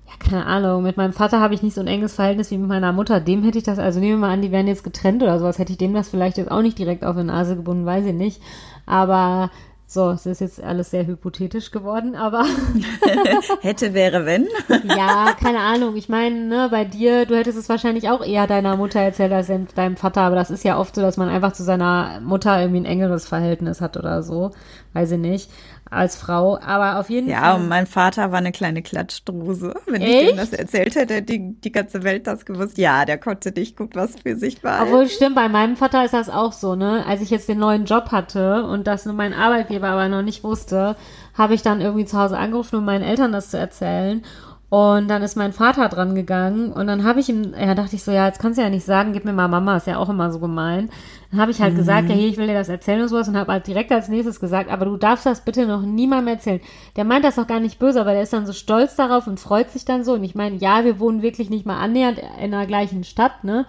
ja, 0.08 0.14
keine 0.20 0.46
Ahnung, 0.46 0.84
mit 0.84 0.98
meinem 0.98 1.14
Vater 1.14 1.40
habe 1.42 1.54
ich 1.54 1.62
nicht 1.64 1.74
so 1.76 1.82
ein 1.82 1.88
enges 1.88 2.14
Verhältnis 2.16 2.50
wie 2.52 2.58
mit 2.58 2.70
meiner 2.70 2.94
Mutter. 2.94 3.20
Dem 3.20 3.44
hätte 3.44 3.58
ich 3.58 3.64
das, 3.64 3.78
also 3.78 4.00
nehmen 4.00 4.14
wir 4.14 4.28
mal 4.28 4.34
an, 4.34 4.42
die 4.42 4.52
wären 4.52 4.68
jetzt 4.68 4.84
getrennt 4.84 5.22
oder 5.22 5.38
sowas, 5.40 5.60
hätte 5.60 5.74
ich 5.74 5.78
dem 5.78 5.94
das 5.94 6.10
vielleicht 6.10 6.38
jetzt 6.38 6.52
auch 6.52 6.62
nicht 6.62 6.80
direkt 6.80 7.04
auf 7.04 7.16
die 7.18 7.24
Nase 7.24 7.56
gebunden, 7.56 7.86
weiß 7.86 8.06
ich 8.06 8.14
nicht. 8.14 8.42
Aber 8.86 9.52
so, 9.88 10.10
es 10.12 10.26
ist 10.26 10.42
jetzt 10.42 10.64
alles 10.64 10.90
sehr 10.92 11.06
hypothetisch 11.06 11.70
geworden, 11.72 12.16
aber 12.16 12.46
Hätte, 13.62 13.94
wäre, 13.94 14.26
wenn. 14.26 14.48
ja, 14.98 15.34
keine 15.40 15.60
Ahnung. 15.60 15.96
Ich 15.96 16.10
meine, 16.10 16.36
ne, 16.48 16.68
bei 16.72 16.86
dir, 16.86 17.26
du 17.26 17.36
hättest 17.38 17.58
es 17.58 17.70
wahrscheinlich 17.70 18.10
auch 18.10 18.24
eher 18.26 18.48
deiner 18.48 18.78
Mutter 18.78 19.00
erzählt 19.00 19.32
als 19.32 19.48
dein- 19.48 19.68
deinem 19.76 19.96
Vater, 19.98 20.22
aber 20.22 20.36
das 20.36 20.50
ist 20.52 20.64
ja 20.64 20.80
oft 20.80 20.96
so, 20.96 21.02
dass 21.02 21.18
man 21.18 21.30
einfach 21.30 21.54
zu 21.54 21.64
seiner 21.64 22.20
Mutter 22.22 22.60
irgendwie 22.60 22.82
ein 22.82 22.86
engeres 22.86 23.28
Verhältnis 23.28 23.80
hat 23.82 23.96
oder 23.98 24.24
so. 24.24 24.52
Weiß 24.94 25.12
ich 25.12 25.20
nicht. 25.20 25.52
Als 25.90 26.16
Frau. 26.16 26.58
Aber 26.60 27.00
auf 27.00 27.10
jeden 27.10 27.30
Ja, 27.30 27.42
Fall. 27.42 27.56
und 27.62 27.68
mein 27.68 27.86
Vater 27.86 28.32
war 28.32 28.40
eine 28.40 28.52
kleine 28.52 28.82
Klatschdruse. 28.82 29.74
Wenn 29.86 30.02
ich 30.02 30.08
Echt? 30.16 30.30
dem 30.32 30.38
das 30.38 30.52
erzählt 30.52 30.96
hätte, 30.96 31.14
hätte 31.14 31.38
die, 31.38 31.54
die 31.62 31.72
ganze 31.72 32.04
Welt 32.04 32.26
das 32.28 32.46
gewusst. 32.46 32.78
Ja, 32.78 33.06
der 33.06 33.18
konnte 33.20 33.52
nicht 33.52 33.78
gut 33.78 33.96
was 33.96 34.16
für 34.20 34.36
sich 34.36 34.62
behalten. 34.62 34.92
Obwohl, 34.92 35.08
stimmt, 35.08 35.36
bei 35.36 35.48
meinem 35.48 35.76
Vater 35.76 36.04
ist 36.04 36.14
das 36.14 36.30
auch 36.30 36.54
so, 36.54 36.76
ne? 36.76 37.06
Als 37.08 37.22
ich 37.22 37.30
jetzt 37.30 37.48
den 37.48 37.60
neuen 37.60 37.86
Job 37.86 38.12
hatte 38.12 38.64
und 38.64 38.88
das 38.88 39.06
nur 39.06 39.14
mein 39.14 39.34
Arbeitgeber 39.34 39.88
aber 39.90 40.08
noch 40.10 40.24
nicht 40.24 40.44
wusste, 40.44 40.96
habe 41.38 41.54
ich 41.54 41.62
dann 41.62 41.82
irgendwie 41.82 42.06
zu 42.06 42.18
Hause 42.20 42.38
angerufen, 42.38 42.78
um 42.78 42.86
meinen 42.86 43.04
Eltern 43.04 43.32
das 43.32 43.52
zu 43.52 43.58
erzählen. 43.58 44.24
Und 44.70 45.08
dann 45.10 45.22
ist 45.22 45.36
mein 45.36 45.54
Vater 45.54 45.88
dran 45.90 46.16
gegangen 46.16 46.72
und 46.72 46.88
dann 46.88 47.04
habe 47.04 47.20
ich 47.20 47.30
ihm, 47.30 47.54
ja, 47.54 47.76
dachte 47.76 47.96
ich 47.96 48.04
so, 48.04 48.12
ja, 48.12 48.26
jetzt 48.26 48.40
kannst 48.40 48.58
du 48.58 48.64
ja 48.64 48.70
nicht 48.70 48.84
sagen, 48.84 49.14
gib 49.14 49.24
mir 49.24 49.32
mal 49.32 49.48
Mama, 49.48 49.78
ist 49.78 49.86
ja 49.86 49.98
auch 49.98 50.10
immer 50.10 50.32
so 50.32 50.40
gemein. 50.40 50.90
Dann 51.30 51.40
habe 51.40 51.52
ich 51.52 51.62
halt 51.62 51.76
gesagt, 51.76 52.10
ja, 52.10 52.16
hier, 52.16 52.28
ich 52.28 52.38
will 52.38 52.48
dir 52.48 52.56
das 52.56 52.68
erzählen 52.68 53.02
und 53.02 53.10
sowas 53.10 53.28
und 53.28 53.38
habe 53.38 53.52
halt 53.52 53.68
direkt 53.68 53.92
als 53.92 54.10
nächstes 54.10 54.40
gesagt, 54.40 54.72
aber 54.72 54.86
du 54.86 54.98
darfst 54.98 55.26
das 55.26 55.42
bitte 55.42 55.68
noch 55.68 55.84
niemandem 55.84 56.34
erzählen. 56.34 56.62
Der 56.96 57.06
meint 57.06 57.24
das 57.24 57.38
auch 57.38 57.46
gar 57.46 57.60
nicht 57.60 57.78
böse, 57.78 58.02
aber 58.02 58.14
der 58.14 58.24
ist 58.24 58.34
dann 58.34 58.48
so 58.48 58.54
stolz 58.54 58.96
darauf 58.96 59.28
und 59.28 59.40
freut 59.40 59.70
sich 59.70 59.86
dann 59.86 60.04
so. 60.04 60.14
Und 60.14 60.24
ich 60.24 60.34
meine, 60.34 60.56
ja, 60.56 60.84
wir 60.84 61.00
wohnen 61.00 61.22
wirklich 61.22 61.52
nicht 61.52 61.66
mal 61.68 61.78
annähernd 61.78 62.20
in 62.42 62.52
der 62.52 62.66
gleichen 62.66 63.04
Stadt, 63.04 63.44
ne? 63.44 63.66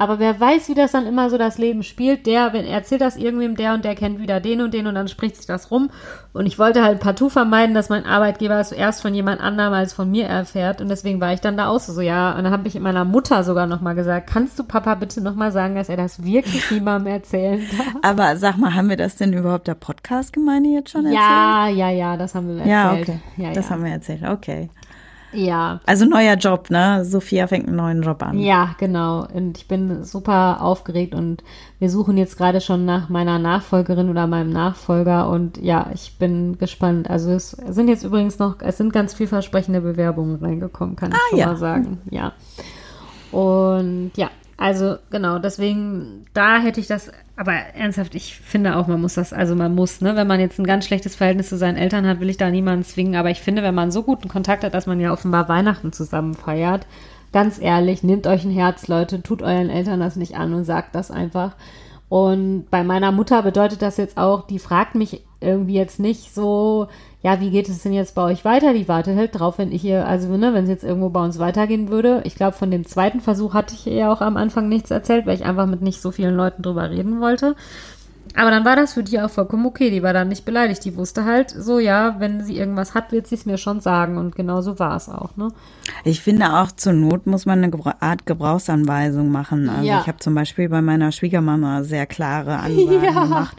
Aber 0.00 0.18
wer 0.18 0.40
weiß, 0.40 0.70
wie 0.70 0.74
das 0.74 0.92
dann 0.92 1.04
immer 1.04 1.28
so 1.28 1.36
das 1.36 1.58
Leben 1.58 1.82
spielt, 1.82 2.24
der, 2.24 2.54
wenn 2.54 2.64
er 2.64 2.76
erzählt 2.76 3.02
das 3.02 3.18
irgendwem, 3.18 3.54
der 3.54 3.74
und 3.74 3.84
der 3.84 3.94
kennt 3.94 4.18
wieder 4.18 4.40
den 4.40 4.62
und 4.62 4.72
den 4.72 4.86
und 4.86 4.94
dann 4.94 5.08
spricht 5.08 5.36
sich 5.36 5.44
das 5.44 5.70
rum. 5.70 5.90
Und 6.32 6.46
ich 6.46 6.58
wollte 6.58 6.82
halt 6.82 7.00
partout 7.00 7.28
vermeiden, 7.28 7.74
dass 7.74 7.90
mein 7.90 8.06
Arbeitgeber 8.06 8.58
es 8.58 8.70
zuerst 8.70 9.02
von 9.02 9.14
jemand 9.14 9.42
anderem 9.42 9.74
als 9.74 9.92
von 9.92 10.10
mir 10.10 10.24
erfährt. 10.24 10.80
Und 10.80 10.88
deswegen 10.88 11.20
war 11.20 11.34
ich 11.34 11.42
dann 11.42 11.58
da 11.58 11.68
auch 11.68 11.80
so, 11.80 11.92
so 11.92 12.00
ja. 12.00 12.34
Und 12.34 12.44
dann 12.44 12.52
habe 12.54 12.66
ich 12.66 12.80
meiner 12.80 13.04
Mutter 13.04 13.44
sogar 13.44 13.66
nochmal 13.66 13.94
gesagt, 13.94 14.30
kannst 14.30 14.58
du 14.58 14.64
Papa 14.64 14.94
bitte 14.94 15.20
nochmal 15.20 15.52
sagen, 15.52 15.74
dass 15.74 15.90
er 15.90 15.98
das 15.98 16.24
wirklich 16.24 16.70
niemandem 16.70 17.12
erzählen 17.12 17.60
darf? 17.76 17.96
Aber 18.00 18.36
sag 18.38 18.56
mal, 18.56 18.74
haben 18.74 18.88
wir 18.88 18.96
das 18.96 19.16
denn 19.16 19.34
überhaupt 19.34 19.68
der 19.68 19.74
Podcast-Gemeinde 19.74 20.70
jetzt 20.70 20.92
schon 20.92 21.04
erzählt? 21.04 21.20
Ja, 21.20 21.68
ja, 21.68 21.90
ja, 21.90 22.16
das 22.16 22.34
haben 22.34 22.48
wir 22.48 22.64
erzählt. 22.64 22.70
Ja, 22.70 22.92
okay. 22.94 23.20
Ja, 23.36 23.52
das 23.52 23.66
ja. 23.66 23.74
haben 23.74 23.84
wir 23.84 23.92
erzählt. 23.92 24.22
Okay. 24.22 24.70
Ja. 25.32 25.80
Also 25.86 26.04
neuer 26.04 26.34
Job, 26.34 26.70
ne? 26.70 27.04
Sophia 27.04 27.46
fängt 27.46 27.66
einen 27.66 27.76
neuen 27.76 28.02
Job 28.02 28.22
an. 28.22 28.38
Ja, 28.38 28.74
genau. 28.78 29.26
Und 29.32 29.58
ich 29.58 29.68
bin 29.68 30.04
super 30.04 30.62
aufgeregt 30.62 31.14
und 31.14 31.42
wir 31.78 31.90
suchen 31.90 32.16
jetzt 32.16 32.36
gerade 32.36 32.60
schon 32.60 32.84
nach 32.84 33.08
meiner 33.08 33.38
Nachfolgerin 33.38 34.10
oder 34.10 34.26
meinem 34.26 34.50
Nachfolger 34.50 35.28
und 35.28 35.56
ja, 35.58 35.90
ich 35.94 36.18
bin 36.18 36.58
gespannt. 36.58 37.08
Also 37.08 37.30
es 37.32 37.50
sind 37.50 37.88
jetzt 37.88 38.04
übrigens 38.04 38.38
noch, 38.38 38.60
es 38.60 38.76
sind 38.76 38.92
ganz 38.92 39.14
vielversprechende 39.14 39.80
Bewerbungen 39.80 40.36
reingekommen, 40.36 40.96
kann 40.96 41.12
ich 41.12 41.18
schon 41.30 41.38
ja. 41.38 41.46
mal 41.46 41.56
sagen. 41.56 41.98
Ja. 42.10 42.32
Und 43.32 44.12
ja, 44.16 44.30
also 44.60 44.96
genau, 45.10 45.38
deswegen, 45.38 46.26
da 46.34 46.58
hätte 46.58 46.80
ich 46.80 46.86
das, 46.86 47.10
aber 47.34 47.52
ernsthaft, 47.54 48.14
ich 48.14 48.36
finde 48.36 48.76
auch, 48.76 48.86
man 48.88 49.00
muss 49.00 49.14
das, 49.14 49.32
also 49.32 49.54
man 49.54 49.74
muss, 49.74 50.02
ne, 50.02 50.16
wenn 50.16 50.26
man 50.26 50.38
jetzt 50.38 50.58
ein 50.58 50.66
ganz 50.66 50.84
schlechtes 50.84 51.16
Verhältnis 51.16 51.48
zu 51.48 51.56
seinen 51.56 51.78
Eltern 51.78 52.06
hat, 52.06 52.20
will 52.20 52.28
ich 52.28 52.36
da 52.36 52.50
niemanden 52.50 52.84
zwingen, 52.84 53.16
aber 53.16 53.30
ich 53.30 53.40
finde, 53.40 53.62
wenn 53.62 53.74
man 53.74 53.90
so 53.90 54.02
guten 54.02 54.28
Kontakt 54.28 54.62
hat, 54.62 54.74
dass 54.74 54.86
man 54.86 55.00
ja 55.00 55.14
offenbar 55.14 55.48
Weihnachten 55.48 55.94
zusammen 55.94 56.34
feiert, 56.34 56.86
ganz 57.32 57.58
ehrlich, 57.58 58.02
nehmt 58.02 58.26
euch 58.26 58.44
ein 58.44 58.50
Herz, 58.50 58.86
Leute, 58.86 59.22
tut 59.22 59.40
euren 59.40 59.70
Eltern 59.70 59.98
das 59.98 60.16
nicht 60.16 60.36
an 60.36 60.52
und 60.52 60.64
sagt 60.64 60.94
das 60.94 61.10
einfach. 61.10 61.56
Und 62.10 62.66
bei 62.70 62.84
meiner 62.84 63.12
Mutter 63.12 63.42
bedeutet 63.42 63.80
das 63.80 63.96
jetzt 63.96 64.18
auch, 64.18 64.46
die 64.46 64.58
fragt 64.58 64.94
mich 64.94 65.24
irgendwie 65.40 65.76
jetzt 65.76 66.00
nicht 66.00 66.34
so, 66.34 66.88
ja, 67.22 67.40
wie 67.40 67.50
geht 67.50 67.68
es 67.68 67.82
denn 67.82 67.92
jetzt 67.92 68.14
bei 68.14 68.22
euch 68.22 68.44
weiter? 68.46 68.72
Die 68.72 68.88
wartet 68.88 69.16
halt 69.16 69.38
drauf, 69.38 69.58
wenn 69.58 69.72
ich 69.72 69.84
ihr, 69.84 70.06
also 70.06 70.36
ne, 70.36 70.54
wenn 70.54 70.64
es 70.64 70.70
jetzt 70.70 70.84
irgendwo 70.84 71.10
bei 71.10 71.22
uns 71.22 71.38
weitergehen 71.38 71.88
würde. 71.90 72.22
Ich 72.24 72.34
glaube, 72.34 72.56
von 72.56 72.70
dem 72.70 72.86
zweiten 72.86 73.20
Versuch 73.20 73.52
hatte 73.52 73.74
ich 73.74 73.86
ihr 73.86 74.10
auch 74.10 74.22
am 74.22 74.36
Anfang 74.38 74.68
nichts 74.68 74.90
erzählt, 74.90 75.26
weil 75.26 75.34
ich 75.34 75.44
einfach 75.44 75.66
mit 75.66 75.82
nicht 75.82 76.00
so 76.00 76.10
vielen 76.12 76.34
Leuten 76.34 76.62
drüber 76.62 76.88
reden 76.90 77.20
wollte. 77.20 77.56
Aber 78.36 78.50
dann 78.50 78.64
war 78.64 78.76
das 78.76 78.94
für 78.94 79.02
die 79.02 79.20
auch 79.20 79.28
vollkommen 79.28 79.66
okay. 79.66 79.90
Die 79.90 80.02
war 80.04 80.12
dann 80.12 80.28
nicht 80.28 80.44
beleidigt. 80.44 80.84
Die 80.84 80.96
wusste 80.96 81.24
halt 81.24 81.50
so, 81.50 81.78
ja, 81.80 82.16
wenn 82.20 82.42
sie 82.44 82.56
irgendwas 82.56 82.94
hat, 82.94 83.10
wird 83.12 83.26
sie 83.26 83.34
es 83.34 83.44
mir 83.44 83.58
schon 83.58 83.80
sagen. 83.80 84.18
Und 84.18 84.36
genau 84.36 84.60
so 84.60 84.78
war 84.78 84.94
es 84.96 85.08
auch, 85.08 85.36
ne? 85.36 85.48
Ich 86.04 86.20
finde 86.22 86.52
auch, 86.60 86.70
zur 86.70 86.92
Not 86.92 87.26
muss 87.26 87.44
man 87.44 87.62
eine 87.64 87.72
Art 88.00 88.26
Gebrauchsanweisung 88.26 89.30
machen. 89.32 89.68
Also 89.68 89.84
Ja. 89.84 90.00
ich 90.00 90.06
habe 90.06 90.18
zum 90.20 90.34
Beispiel 90.34 90.68
bei 90.68 90.80
meiner 90.80 91.10
Schwiegermama 91.12 91.82
sehr 91.82 92.06
klare 92.06 92.58
Ansagen 92.60 93.02
Ja. 93.02 93.22
gemacht. 93.24 93.56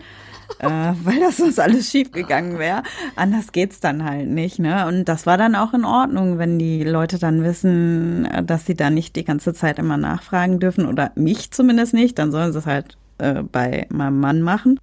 Äh, 0.60 0.94
weil 1.04 1.20
das 1.20 1.38
sonst 1.38 1.60
alles 1.60 1.90
schief 1.90 2.12
gegangen 2.12 2.60
wäre. 2.60 2.84
Anders 3.16 3.52
geht's 3.52 3.80
dann 3.80 4.04
halt 4.04 4.28
nicht, 4.30 4.60
ne? 4.60 4.88
Und 4.88 5.06
das 5.06 5.26
war 5.26 5.38
dann 5.38 5.56
auch 5.56 5.74
in 5.74 5.86
Ordnung, 5.86 6.38
wenn 6.38 6.60
die 6.60 6.84
Leute 6.84 7.18
dann 7.20 7.44
wissen, 7.44 8.26
äh, 8.26 8.44
dass 8.44 8.66
sie 8.66 8.76
da 8.76 8.90
nicht 8.90 9.16
die 9.16 9.24
ganze 9.24 9.54
Zeit 9.54 9.80
immer 9.80 9.98
nachfragen 9.98 10.60
dürfen 10.60 10.86
oder 10.86 11.12
mich 11.16 11.52
zumindest 11.52 11.94
nicht, 11.94 12.20
dann 12.20 12.32
sollen 12.32 12.54
sie 12.54 12.60
es 12.60 12.66
halt 12.66 12.98
äh, 13.18 13.44
bei 13.44 13.88
meinem 13.90 14.20
Mann 14.20 14.42
machen. 14.42 14.80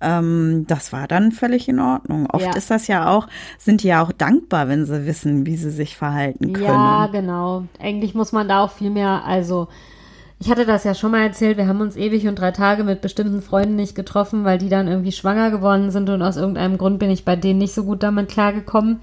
Ähm, 0.00 0.64
das 0.68 0.92
war 0.92 1.08
dann 1.08 1.32
völlig 1.32 1.68
in 1.68 1.80
Ordnung. 1.80 2.26
Oft 2.30 2.44
Ja. 2.44 2.54
ist 2.56 2.70
das 2.70 2.86
ja 2.86 3.08
auch, 3.10 3.26
sind 3.58 3.82
die 3.82 3.88
ja 3.88 4.02
auch 4.02 4.12
dankbar, 4.12 4.68
wenn 4.68 4.86
sie 4.86 5.06
wissen, 5.06 5.46
wie 5.46 5.56
sie 5.56 5.70
sich 5.70 5.96
verhalten 5.96 6.52
können. 6.52 6.64
Ja, 6.64 7.08
genau. 7.10 7.64
Eigentlich 7.80 8.14
muss 8.14 8.32
man 8.32 8.48
da 8.48 8.62
auch 8.64 8.70
viel 8.72 8.90
mehr, 8.90 9.24
also 9.24 9.68
ich 10.42 10.50
hatte 10.50 10.66
das 10.66 10.82
ja 10.82 10.92
schon 10.92 11.12
mal 11.12 11.22
erzählt, 11.22 11.56
wir 11.56 11.68
haben 11.68 11.80
uns 11.80 11.94
ewig 11.94 12.26
und 12.26 12.34
drei 12.34 12.50
Tage 12.50 12.82
mit 12.82 13.00
bestimmten 13.00 13.42
Freunden 13.42 13.76
nicht 13.76 13.94
getroffen, 13.94 14.44
weil 14.44 14.58
die 14.58 14.68
dann 14.68 14.88
irgendwie 14.88 15.12
schwanger 15.12 15.52
geworden 15.52 15.92
sind 15.92 16.10
und 16.10 16.20
aus 16.20 16.36
irgendeinem 16.36 16.78
Grund 16.78 16.98
bin 16.98 17.10
ich 17.10 17.24
bei 17.24 17.36
denen 17.36 17.60
nicht 17.60 17.72
so 17.72 17.84
gut 17.84 18.02
damit 18.02 18.28
klargekommen. 18.28 18.98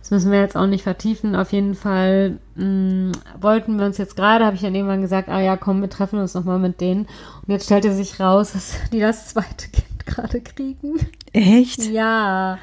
Das 0.00 0.10
müssen 0.10 0.32
wir 0.32 0.40
jetzt 0.40 0.56
auch 0.56 0.66
nicht 0.66 0.82
vertiefen. 0.82 1.36
Auf 1.36 1.52
jeden 1.52 1.76
Fall 1.76 2.38
mh, 2.56 3.12
wollten 3.40 3.78
wir 3.78 3.86
uns 3.86 3.98
jetzt 3.98 4.16
gerade, 4.16 4.44
habe 4.44 4.56
ich 4.56 4.62
dann 4.62 4.74
irgendwann 4.74 5.00
gesagt, 5.00 5.28
ah 5.28 5.40
ja, 5.40 5.56
komm, 5.56 5.80
wir 5.80 5.90
treffen 5.90 6.18
uns 6.18 6.34
nochmal 6.34 6.58
mit 6.58 6.80
denen. 6.80 7.02
Und 7.02 7.52
jetzt 7.52 7.66
stellte 7.66 7.92
sich 7.92 8.18
raus, 8.18 8.52
dass 8.54 8.74
die 8.92 8.98
das 8.98 9.28
zweite 9.28 9.68
Kind 9.68 10.06
gerade 10.06 10.40
kriegen. 10.40 10.98
Echt? 11.32 11.84
Ja. 11.86 12.58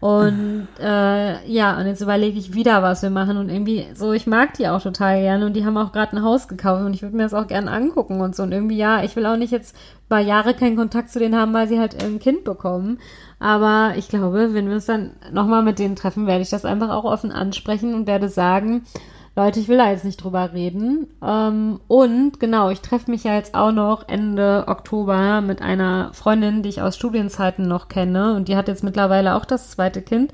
Und 0.00 0.68
äh, 0.80 1.46
ja, 1.48 1.78
und 1.78 1.86
jetzt 1.86 2.00
überlege 2.00 2.38
ich 2.38 2.54
wieder, 2.54 2.82
was 2.82 3.02
wir 3.02 3.10
machen. 3.10 3.36
Und 3.36 3.48
irgendwie 3.48 3.86
so, 3.94 4.12
ich 4.12 4.26
mag 4.26 4.54
die 4.54 4.68
auch 4.68 4.82
total 4.82 5.20
gerne 5.20 5.46
und 5.46 5.54
die 5.54 5.64
haben 5.64 5.76
auch 5.76 5.92
gerade 5.92 6.16
ein 6.16 6.22
Haus 6.22 6.48
gekauft 6.48 6.84
und 6.84 6.94
ich 6.94 7.02
würde 7.02 7.16
mir 7.16 7.24
das 7.24 7.34
auch 7.34 7.46
gerne 7.46 7.70
angucken 7.70 8.20
und 8.20 8.34
so. 8.36 8.42
Und 8.42 8.52
irgendwie, 8.52 8.76
ja, 8.76 9.02
ich 9.02 9.16
will 9.16 9.26
auch 9.26 9.36
nicht 9.36 9.52
jetzt 9.52 9.76
über 10.06 10.18
Jahre 10.18 10.54
keinen 10.54 10.76
Kontakt 10.76 11.10
zu 11.10 11.18
denen 11.18 11.36
haben, 11.36 11.54
weil 11.54 11.68
sie 11.68 11.80
halt 11.80 12.02
ein 12.02 12.18
Kind 12.18 12.44
bekommen. 12.44 12.98
Aber 13.38 13.94
ich 13.96 14.08
glaube, 14.08 14.54
wenn 14.54 14.68
wir 14.68 14.74
uns 14.74 14.86
dann 14.86 15.12
nochmal 15.32 15.62
mit 15.62 15.78
denen 15.78 15.96
treffen, 15.96 16.26
werde 16.26 16.42
ich 16.42 16.50
das 16.50 16.64
einfach 16.64 16.90
auch 16.90 17.04
offen 17.04 17.32
ansprechen 17.32 17.94
und 17.94 18.06
werde 18.06 18.28
sagen, 18.28 18.84
Leute, 19.34 19.60
ich 19.60 19.68
will 19.68 19.78
da 19.78 19.90
jetzt 19.90 20.04
nicht 20.04 20.22
drüber 20.22 20.52
reden. 20.52 21.06
Ähm, 21.22 21.80
und 21.88 22.38
genau, 22.38 22.68
ich 22.68 22.82
treffe 22.82 23.10
mich 23.10 23.24
ja 23.24 23.34
jetzt 23.34 23.54
auch 23.54 23.72
noch 23.72 24.06
Ende 24.08 24.64
Oktober 24.66 25.40
mit 25.40 25.62
einer 25.62 26.12
Freundin, 26.12 26.62
die 26.62 26.68
ich 26.68 26.82
aus 26.82 26.96
Studienzeiten 26.96 27.66
noch 27.66 27.88
kenne. 27.88 28.34
Und 28.34 28.48
die 28.48 28.56
hat 28.56 28.68
jetzt 28.68 28.84
mittlerweile 28.84 29.34
auch 29.34 29.46
das 29.46 29.70
zweite 29.70 30.02
Kind. 30.02 30.32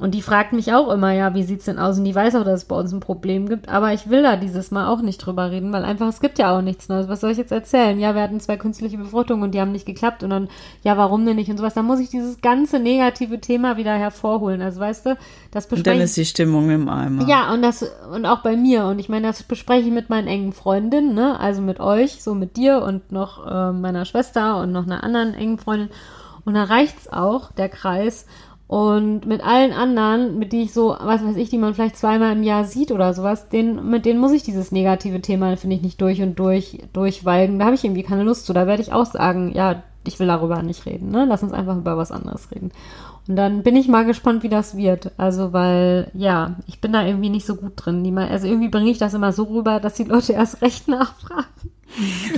Und 0.00 0.14
die 0.14 0.22
fragt 0.22 0.54
mich 0.54 0.72
auch 0.72 0.90
immer, 0.90 1.12
ja, 1.12 1.34
wie 1.34 1.42
sieht's 1.42 1.66
denn 1.66 1.78
aus? 1.78 1.98
Und 1.98 2.04
die 2.04 2.14
weiß 2.14 2.34
auch, 2.34 2.44
dass 2.44 2.62
es 2.62 2.64
bei 2.64 2.74
uns 2.74 2.90
ein 2.90 3.00
Problem 3.00 3.50
gibt. 3.50 3.68
Aber 3.68 3.92
ich 3.92 4.08
will 4.08 4.22
da 4.22 4.36
dieses 4.36 4.70
Mal 4.70 4.88
auch 4.88 5.02
nicht 5.02 5.18
drüber 5.18 5.50
reden, 5.50 5.74
weil 5.74 5.84
einfach, 5.84 6.08
es 6.08 6.20
gibt 6.20 6.38
ja 6.38 6.56
auch 6.56 6.62
nichts 6.62 6.88
Neues. 6.88 7.06
Was 7.08 7.20
soll 7.20 7.32
ich 7.32 7.36
jetzt 7.36 7.52
erzählen? 7.52 8.00
Ja, 8.00 8.14
wir 8.14 8.22
hatten 8.22 8.40
zwei 8.40 8.56
künstliche 8.56 8.96
Befruchtungen 8.96 9.42
und 9.42 9.54
die 9.54 9.60
haben 9.60 9.72
nicht 9.72 9.84
geklappt. 9.84 10.22
Und 10.22 10.30
dann, 10.30 10.48
ja, 10.82 10.96
warum 10.96 11.26
denn 11.26 11.36
nicht? 11.36 11.50
Und 11.50 11.58
sowas. 11.58 11.74
Da 11.74 11.82
muss 11.82 12.00
ich 12.00 12.08
dieses 12.08 12.40
ganze 12.40 12.80
negative 12.80 13.40
Thema 13.40 13.76
wieder 13.76 13.94
hervorholen. 13.94 14.62
Also, 14.62 14.80
weißt 14.80 15.04
du, 15.04 15.18
das 15.50 15.66
Und 15.66 15.72
dann 15.72 15.82
bespreche 15.82 16.02
ist 16.04 16.16
die 16.16 16.24
Stimmung 16.24 16.70
im 16.70 16.88
Eimer. 16.88 17.28
ja, 17.28 17.52
und 17.52 17.60
das, 17.60 17.84
und 18.10 18.24
auch 18.24 18.42
bei 18.42 18.56
mir. 18.56 18.86
Und 18.86 19.00
ich 19.00 19.10
meine, 19.10 19.26
das 19.26 19.42
bespreche 19.42 19.88
ich 19.88 19.92
mit 19.92 20.08
meinen 20.08 20.28
engen 20.28 20.54
Freundinnen, 20.54 21.12
ne? 21.14 21.38
Also 21.38 21.60
mit 21.60 21.78
euch, 21.78 22.22
so 22.22 22.34
mit 22.34 22.56
dir 22.56 22.82
und 22.82 23.12
noch 23.12 23.46
äh, 23.46 23.72
meiner 23.72 24.06
Schwester 24.06 24.62
und 24.62 24.72
noch 24.72 24.86
einer 24.86 25.04
anderen 25.04 25.34
engen 25.34 25.58
Freundin. 25.58 25.90
Und 26.46 26.54
da 26.54 26.64
reicht's 26.64 27.12
auch, 27.12 27.52
der 27.52 27.68
Kreis. 27.68 28.24
Und 28.70 29.26
mit 29.26 29.42
allen 29.44 29.72
anderen, 29.72 30.38
mit 30.38 30.52
die 30.52 30.62
ich 30.62 30.72
so, 30.72 30.90
was 30.90 31.24
weiß 31.24 31.34
ich, 31.34 31.50
die 31.50 31.58
man 31.58 31.74
vielleicht 31.74 31.96
zweimal 31.96 32.36
im 32.36 32.44
Jahr 32.44 32.62
sieht 32.62 32.92
oder 32.92 33.12
sowas, 33.14 33.48
den, 33.48 33.90
mit 33.90 34.04
denen 34.06 34.20
muss 34.20 34.30
ich 34.30 34.44
dieses 34.44 34.70
negative 34.70 35.20
Thema, 35.20 35.56
finde 35.56 35.74
ich, 35.74 35.82
nicht 35.82 36.00
durch 36.00 36.22
und 36.22 36.38
durch 36.38 36.78
durchwalgen. 36.92 37.58
Da 37.58 37.64
habe 37.64 37.74
ich 37.74 37.82
irgendwie 37.82 38.04
keine 38.04 38.22
Lust 38.22 38.46
zu. 38.46 38.52
Da 38.52 38.68
werde 38.68 38.80
ich 38.80 38.92
auch 38.92 39.06
sagen, 39.06 39.50
ja, 39.56 39.82
ich 40.06 40.20
will 40.20 40.28
darüber 40.28 40.62
nicht 40.62 40.86
reden, 40.86 41.10
ne? 41.10 41.24
Lass 41.28 41.42
uns 41.42 41.52
einfach 41.52 41.76
über 41.78 41.96
was 41.96 42.12
anderes 42.12 42.52
reden. 42.52 42.70
Und 43.26 43.34
dann 43.34 43.64
bin 43.64 43.74
ich 43.74 43.88
mal 43.88 44.06
gespannt, 44.06 44.44
wie 44.44 44.48
das 44.48 44.76
wird. 44.76 45.10
Also, 45.16 45.52
weil, 45.52 46.08
ja, 46.14 46.54
ich 46.68 46.80
bin 46.80 46.92
da 46.92 47.04
irgendwie 47.04 47.30
nicht 47.30 47.46
so 47.46 47.56
gut 47.56 47.72
drin. 47.74 48.04
Die 48.04 48.12
mal, 48.12 48.28
also 48.28 48.46
irgendwie 48.46 48.68
bringe 48.68 48.92
ich 48.92 48.98
das 48.98 49.14
immer 49.14 49.32
so 49.32 49.42
rüber, 49.42 49.80
dass 49.80 49.94
die 49.94 50.04
Leute 50.04 50.32
erst 50.34 50.62
recht 50.62 50.86
nachfragen. 50.88 51.48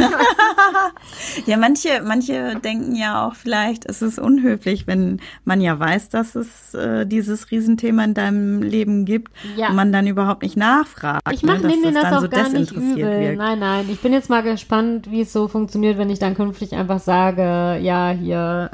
Ja, 1.46 1.56
manche, 1.56 1.88
manche 2.04 2.56
denken 2.62 2.94
ja 2.94 3.26
auch 3.26 3.34
vielleicht, 3.34 3.84
es 3.88 4.02
ist 4.02 4.18
unhöflich, 4.18 4.86
wenn 4.86 5.20
man 5.44 5.60
ja 5.60 5.78
weiß, 5.78 6.08
dass 6.08 6.34
es 6.34 6.74
äh, 6.74 7.06
dieses 7.06 7.50
Riesenthema 7.50 8.04
in 8.04 8.14
deinem 8.14 8.62
Leben 8.62 9.04
gibt 9.04 9.32
Ja. 9.56 9.68
und 9.68 9.76
man 9.76 9.92
dann 9.92 10.06
überhaupt 10.06 10.42
nicht 10.42 10.56
nachfragt. 10.56 11.22
Ich 11.32 11.42
mache 11.42 11.62
ne, 11.62 11.62
dass 11.62 11.72
das 11.72 11.92
das 11.94 12.02
dann 12.02 12.14
auch 12.14 12.20
so 12.22 12.28
gar 12.28 12.42
nicht 12.48 12.54
desinteressiert 12.70 12.98
übel. 12.98 13.20
wirkt. 13.20 13.38
Nein, 13.38 13.58
nein. 13.58 13.86
Ich 13.90 14.00
bin 14.00 14.12
jetzt 14.12 14.30
mal 14.30 14.42
gespannt, 14.42 15.10
wie 15.10 15.22
es 15.22 15.32
so 15.32 15.48
funktioniert, 15.48 15.98
wenn 15.98 16.10
ich 16.10 16.18
dann 16.18 16.34
künftig 16.34 16.74
einfach 16.74 17.00
sage, 17.00 17.78
ja, 17.82 18.10
hier, 18.10 18.70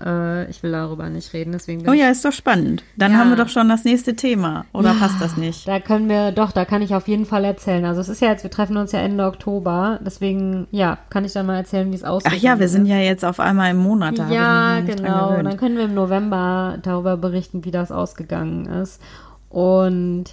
äh, 0.46 0.50
ich 0.50 0.62
will 0.62 0.72
darüber 0.72 1.08
nicht 1.10 1.32
reden. 1.32 1.52
Deswegen 1.52 1.88
Oh 1.88 1.92
ja, 1.92 2.08
ist 2.10 2.24
doch 2.24 2.32
spannend. 2.32 2.82
Dann 2.96 3.12
Ja. 3.12 3.18
haben 3.18 3.30
wir 3.30 3.36
doch 3.36 3.48
schon 3.48 3.68
das 3.68 3.84
nächste 3.84 4.14
Thema. 4.16 4.64
Oder 4.72 4.94
passt 4.94 5.20
das 5.20 5.36
nicht? 5.36 5.66
Da 5.68 5.80
können 5.80 6.08
wir, 6.08 6.32
doch, 6.32 6.52
da 6.52 6.64
kann 6.64 6.82
ich 6.82 6.94
auf 6.94 7.08
jeden 7.08 7.26
Fall 7.26 7.44
erzählen. 7.44 7.84
Also 7.84 8.00
es 8.00 8.08
ist 8.08 8.20
ja 8.20 8.28
jetzt, 8.30 8.42
wir 8.42 8.50
treffen 8.50 8.76
uns 8.76 8.92
ja 8.92 9.00
Ende 9.00 9.24
Oktober, 9.24 10.00
deswegen, 10.04 10.66
ja, 10.70 10.98
kann 11.10 11.24
ich 11.24 11.32
dann 11.32 11.46
mal 11.46 11.56
erzählen, 11.56 11.90
wie 11.90 11.94
es 11.96 12.04
aussieht. 12.04 12.32
Ach 12.34 12.38
ja, 12.40 12.47
wir 12.56 12.68
sind 12.68 12.86
ja 12.86 12.98
jetzt 12.98 13.24
auf 13.24 13.40
einmal 13.40 13.72
im 13.72 13.78
Monat. 13.78 14.18
Da 14.18 14.28
Ja, 14.30 14.80
genau. 14.80 15.42
Dann 15.42 15.56
können 15.56 15.76
wir 15.76 15.84
im 15.84 15.94
November 15.94 16.78
darüber 16.82 17.16
berichten, 17.16 17.64
wie 17.64 17.70
das 17.70 17.90
ausgegangen 17.90 18.66
ist. 18.66 19.00
Und 19.48 20.26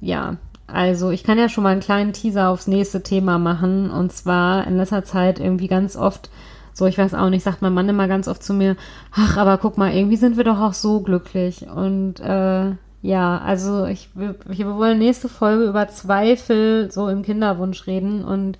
ja, 0.00 0.36
also 0.66 1.10
ich 1.10 1.24
kann 1.24 1.38
ja 1.38 1.48
schon 1.48 1.64
mal 1.64 1.70
einen 1.70 1.80
kleinen 1.80 2.12
Teaser 2.12 2.48
aufs 2.48 2.66
nächste 2.66 3.02
Thema 3.02 3.38
machen. 3.38 3.90
Und 3.90 4.12
zwar 4.12 4.66
in 4.66 4.76
letzter 4.76 5.04
Zeit 5.04 5.38
irgendwie 5.40 5.68
ganz 5.68 5.96
oft, 5.96 6.30
so 6.72 6.86
ich 6.86 6.98
weiß 6.98 7.14
auch 7.14 7.30
nicht, 7.30 7.42
sagt 7.42 7.62
mein 7.62 7.74
Mann 7.74 7.88
immer 7.88 8.08
ganz 8.08 8.28
oft 8.28 8.42
zu 8.42 8.52
mir, 8.52 8.76
ach, 9.12 9.36
aber 9.36 9.58
guck 9.58 9.78
mal, 9.78 9.94
irgendwie 9.94 10.16
sind 10.16 10.36
wir 10.36 10.44
doch 10.44 10.60
auch 10.60 10.74
so 10.74 11.00
glücklich. 11.00 11.66
Und 11.68 12.20
äh, 12.20 12.72
ja, 13.02 13.38
also 13.38 13.86
ich, 13.86 14.10
wir, 14.14 14.34
wir 14.46 14.74
wollen 14.76 14.98
nächste 14.98 15.28
Folge 15.28 15.64
über 15.64 15.88
Zweifel 15.88 16.90
so 16.90 17.08
im 17.08 17.22
Kinderwunsch 17.22 17.86
reden 17.86 18.24
und 18.24 18.58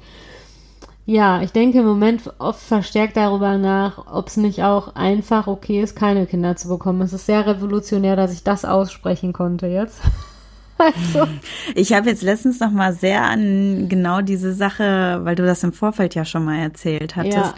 ja, 1.06 1.40
ich 1.40 1.52
denke 1.52 1.78
im 1.78 1.86
Moment 1.86 2.34
oft 2.38 2.60
verstärkt 2.60 3.16
darüber 3.16 3.58
nach, 3.58 4.12
ob 4.12 4.26
es 4.26 4.36
nicht 4.36 4.64
auch 4.64 4.96
einfach 4.96 5.46
okay 5.46 5.80
ist, 5.80 5.94
keine 5.94 6.26
Kinder 6.26 6.56
zu 6.56 6.68
bekommen. 6.68 7.00
Es 7.00 7.12
ist 7.12 7.26
sehr 7.26 7.46
revolutionär, 7.46 8.16
dass 8.16 8.32
ich 8.32 8.42
das 8.42 8.64
aussprechen 8.64 9.32
konnte 9.32 9.68
jetzt. 9.68 10.00
also, 10.78 11.28
Ich 11.76 11.92
habe 11.92 12.10
jetzt 12.10 12.24
letztens 12.24 12.58
noch 12.58 12.72
mal 12.72 12.92
sehr 12.92 13.22
an 13.22 13.88
genau 13.88 14.20
diese 14.20 14.52
Sache, 14.52 15.20
weil 15.22 15.36
du 15.36 15.46
das 15.46 15.62
im 15.62 15.72
Vorfeld 15.72 16.16
ja 16.16 16.24
schon 16.24 16.44
mal 16.44 16.58
erzählt 16.58 17.14
hattest, 17.14 17.54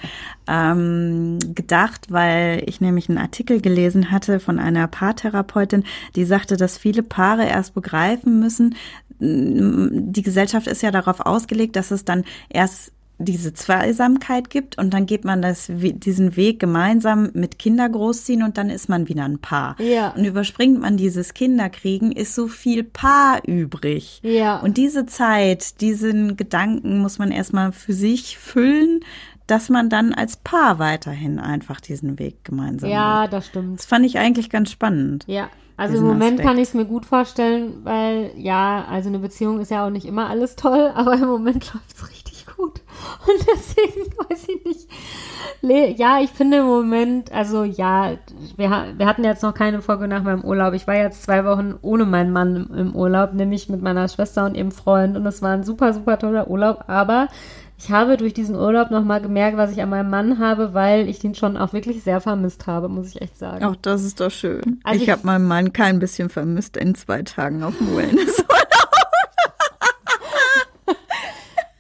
ähm, 0.46 1.38
gedacht, 1.54 2.08
weil 2.11 2.62
ich 2.66 2.82
nämlich 2.82 3.08
einen 3.08 3.16
Artikel 3.16 3.62
gelesen 3.62 4.11
hatte 4.11 4.40
von 4.40 4.58
einer 4.58 4.87
Paartherapeutin, 4.88 5.84
die 6.16 6.26
sagte, 6.26 6.58
dass 6.58 6.76
viele 6.76 7.02
Paare 7.02 7.46
erst 7.46 7.72
begreifen 7.72 8.40
müssen, 8.40 8.74
die 9.20 10.22
Gesellschaft 10.22 10.66
ist 10.66 10.82
ja 10.82 10.90
darauf 10.90 11.20
ausgelegt, 11.20 11.74
dass 11.74 11.90
es 11.90 12.04
dann 12.04 12.24
erst 12.50 12.92
diese 13.18 13.52
Zweisamkeit 13.52 14.48
gibt 14.48 14.78
und 14.78 14.94
dann 14.94 15.07
geht 15.07 15.24
man 15.24 15.42
das, 15.42 15.66
diesen 15.68 16.37
Weg 16.37 16.61
gemeinsam 16.61 17.31
mit 17.35 17.59
Kinder 17.59 17.88
großziehen 17.88 18.42
und 18.42 18.57
dann 18.59 18.70
ist 18.70 18.88
man 18.88 19.09
wieder 19.09 19.24
ein 19.24 19.40
Paar. 19.40 19.76
Ja. 19.81 20.11
Und 20.11 20.24
überspringt 20.24 20.81
man 20.81 20.96
dieses 20.96 21.35
Kinderkriegen, 21.35 22.12
ist 22.12 22.35
so 22.35 22.46
viel 22.46 22.85
Paar 22.85 23.40
übrig. 23.46 24.20
Ja. 24.22 24.61
Und 24.61 24.76
diese 24.76 25.07
Zeit, 25.07 25.81
diesen 25.81 26.37
Gedanken 26.37 27.00
muss 27.00 27.18
man 27.18 27.33
erstmal 27.33 27.72
für 27.72 27.92
sich 27.92 28.38
füllen, 28.38 29.00
dass 29.48 29.68
man 29.68 29.88
dann 29.88 30.12
als 30.14 30.37
Paar 30.37 30.78
weiterhin 30.78 31.40
einfach 31.40 31.81
diesen 31.81 32.18
Weg 32.18 32.44
gemeinsam 32.44 32.90
ja, 32.90 33.24
geht. 33.24 33.33
das 33.33 33.46
stimmt. 33.46 33.78
Das 33.78 33.87
fand 33.87 34.07
ich 34.07 34.18
eigentlich 34.18 34.50
ganz 34.50 34.70
spannend. 34.70 35.24
Ja, 35.26 35.48
also 35.78 35.96
im 35.96 36.04
Moment 36.04 36.33
Aspekt. 36.33 36.48
kann 36.48 36.59
ich 36.59 36.68
es 36.68 36.74
mir 36.74 36.85
gut 36.85 37.07
vorstellen, 37.07 37.85
weil 37.85 38.33
ja, 38.37 38.85
also 38.90 39.09
eine 39.09 39.20
Beziehung 39.20 39.61
ist 39.61 39.70
ja 39.70 39.87
auch 39.87 39.90
nicht 39.90 40.07
immer 40.07 40.28
alles 40.28 40.54
toll, 40.54 40.92
aber 40.94 41.14
im 41.14 41.26
Moment 41.26 41.72
läuft 41.74 41.96
es 41.96 42.11
richtig 42.11 42.27
gut. 42.58 42.82
Und 43.26 43.46
deswegen 43.50 44.10
weiß 44.28 44.46
ich 44.48 44.64
nicht. 44.66 44.88
Le 45.62 45.90
ja, 45.92 46.20
ich 46.20 46.30
finde 46.30 46.58
im 46.58 46.66
Moment, 46.66 47.32
also 47.32 47.64
ja, 47.64 48.12
wir, 48.56 48.70
wir 48.96 49.06
hatten 49.06 49.24
jetzt 49.24 49.42
noch 49.42 49.54
keine 49.54 49.80
Folge 49.80 50.06
nach 50.08 50.22
meinem 50.22 50.44
Urlaub. 50.44 50.74
Ich 50.74 50.86
war 50.86 50.96
jetzt 50.96 51.22
zwei 51.22 51.44
Wochen 51.46 51.74
ohne 51.80 52.04
meinen 52.04 52.32
Mann 52.32 52.68
im, 52.70 52.74
im 52.78 52.94
Urlaub, 52.94 53.32
nämlich 53.32 53.68
mit 53.70 53.80
meiner 53.80 54.06
Schwester 54.08 54.44
und 54.44 54.56
ihrem 54.56 54.72
Freund. 54.72 55.16
Und 55.16 55.24
es 55.24 55.40
war 55.40 55.52
ein 55.52 55.64
super, 55.64 55.94
super 55.94 56.18
toller 56.18 56.48
Urlaub. 56.50 56.84
Aber 56.88 57.28
ich 57.78 57.90
habe 57.92 58.16
durch 58.16 58.34
diesen 58.34 58.56
Urlaub 58.56 58.90
nochmal 58.90 59.20
gemerkt, 59.22 59.56
was 59.56 59.70
ich 59.70 59.80
an 59.80 59.88
meinem 59.90 60.10
Mann 60.10 60.38
habe, 60.40 60.74
weil 60.74 61.08
ich 61.08 61.20
den 61.20 61.34
schon 61.36 61.56
auch 61.56 61.72
wirklich 61.72 62.02
sehr 62.02 62.20
vermisst 62.20 62.66
habe, 62.66 62.88
muss 62.88 63.08
ich 63.14 63.22
echt 63.22 63.38
sagen. 63.38 63.64
Auch 63.64 63.76
das 63.76 64.02
ist 64.04 64.20
doch 64.20 64.30
schön. 64.32 64.80
Also 64.82 64.96
ich 64.96 65.04
ich- 65.04 65.10
habe 65.10 65.24
meinen 65.24 65.46
Mann 65.46 65.72
kein 65.72 65.98
bisschen 66.00 66.28
vermisst 66.28 66.76
in 66.76 66.94
zwei 66.96 67.22
Tagen 67.22 67.62
auf 67.62 67.78
dem 67.78 67.96
Wellness. 67.96 68.44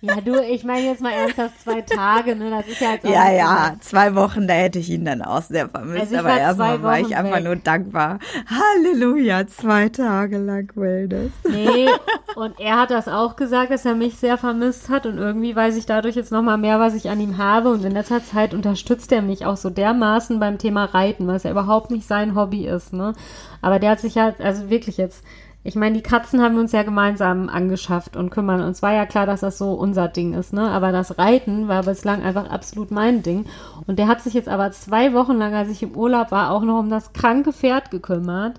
Ja, 0.00 0.20
du, 0.20 0.40
ich 0.40 0.62
meine 0.62 0.86
jetzt 0.86 1.00
mal 1.00 1.12
ernsthaft 1.12 1.60
zwei 1.60 1.80
Tage, 1.80 2.36
ne? 2.36 2.50
Das 2.50 2.68
ist 2.68 2.80
ja 2.80 2.92
jetzt 2.92 3.04
auch 3.04 3.10
ja, 3.10 3.32
ja, 3.32 3.74
zwei 3.80 4.14
Wochen, 4.14 4.46
da 4.46 4.54
hätte 4.54 4.78
ich 4.78 4.90
ihn 4.90 5.04
dann 5.04 5.22
auch 5.22 5.42
sehr 5.42 5.68
vermisst. 5.68 6.02
Also 6.02 6.18
aber 6.18 6.28
war 6.28 6.38
erstmal 6.38 6.82
war 6.84 7.00
ich 7.00 7.16
einfach 7.16 7.38
weg. 7.38 7.44
nur 7.44 7.56
dankbar. 7.56 8.20
Halleluja, 8.46 9.48
zwei 9.48 9.88
Tage 9.88 10.38
lang 10.38 10.70
Wellness. 10.76 11.32
Nee, 11.48 11.88
und 12.36 12.60
er 12.60 12.78
hat 12.78 12.92
das 12.92 13.08
auch 13.08 13.34
gesagt, 13.34 13.72
dass 13.72 13.84
er 13.84 13.96
mich 13.96 14.16
sehr 14.16 14.38
vermisst 14.38 14.88
hat 14.88 15.04
und 15.04 15.18
irgendwie 15.18 15.56
weiß 15.56 15.76
ich 15.76 15.86
dadurch 15.86 16.14
jetzt 16.14 16.30
nochmal 16.30 16.58
mehr, 16.58 16.78
was 16.78 16.94
ich 16.94 17.10
an 17.10 17.20
ihm 17.20 17.36
habe 17.36 17.70
und 17.70 17.84
in 17.84 17.90
letzter 17.90 18.22
Zeit 18.22 18.54
unterstützt 18.54 19.10
er 19.10 19.22
mich 19.22 19.46
auch 19.46 19.56
so 19.56 19.68
dermaßen 19.68 20.38
beim 20.38 20.58
Thema 20.58 20.84
Reiten, 20.84 21.26
was 21.26 21.42
ja 21.42 21.50
überhaupt 21.50 21.90
nicht 21.90 22.06
sein 22.06 22.36
Hobby 22.36 22.68
ist, 22.68 22.92
ne? 22.92 23.14
Aber 23.62 23.80
der 23.80 23.90
hat 23.90 24.00
sich 24.00 24.16
halt, 24.16 24.40
also 24.40 24.70
wirklich 24.70 24.96
jetzt, 24.96 25.24
ich 25.68 25.74
meine, 25.74 25.96
die 25.96 26.02
Katzen 26.02 26.40
haben 26.42 26.54
wir 26.54 26.62
uns 26.62 26.72
ja 26.72 26.82
gemeinsam 26.82 27.50
angeschafft 27.50 28.16
und 28.16 28.30
kümmern 28.30 28.62
uns. 28.62 28.80
War 28.80 28.94
ja 28.94 29.04
klar, 29.04 29.26
dass 29.26 29.40
das 29.40 29.58
so 29.58 29.74
unser 29.74 30.08
Ding 30.08 30.32
ist, 30.32 30.54
ne? 30.54 30.62
Aber 30.70 30.92
das 30.92 31.18
Reiten 31.18 31.68
war 31.68 31.82
bislang 31.82 32.22
einfach 32.22 32.48
absolut 32.48 32.90
mein 32.90 33.22
Ding. 33.22 33.44
Und 33.86 33.98
der 33.98 34.08
hat 34.08 34.22
sich 34.22 34.32
jetzt 34.32 34.48
aber 34.48 34.70
zwei 34.70 35.12
Wochen 35.12 35.34
lang, 35.34 35.52
als 35.54 35.68
ich 35.68 35.82
im 35.82 35.94
Urlaub 35.94 36.30
war, 36.30 36.52
auch 36.52 36.62
noch 36.62 36.78
um 36.78 36.88
das 36.88 37.12
kranke 37.12 37.52
Pferd 37.52 37.90
gekümmert. 37.90 38.58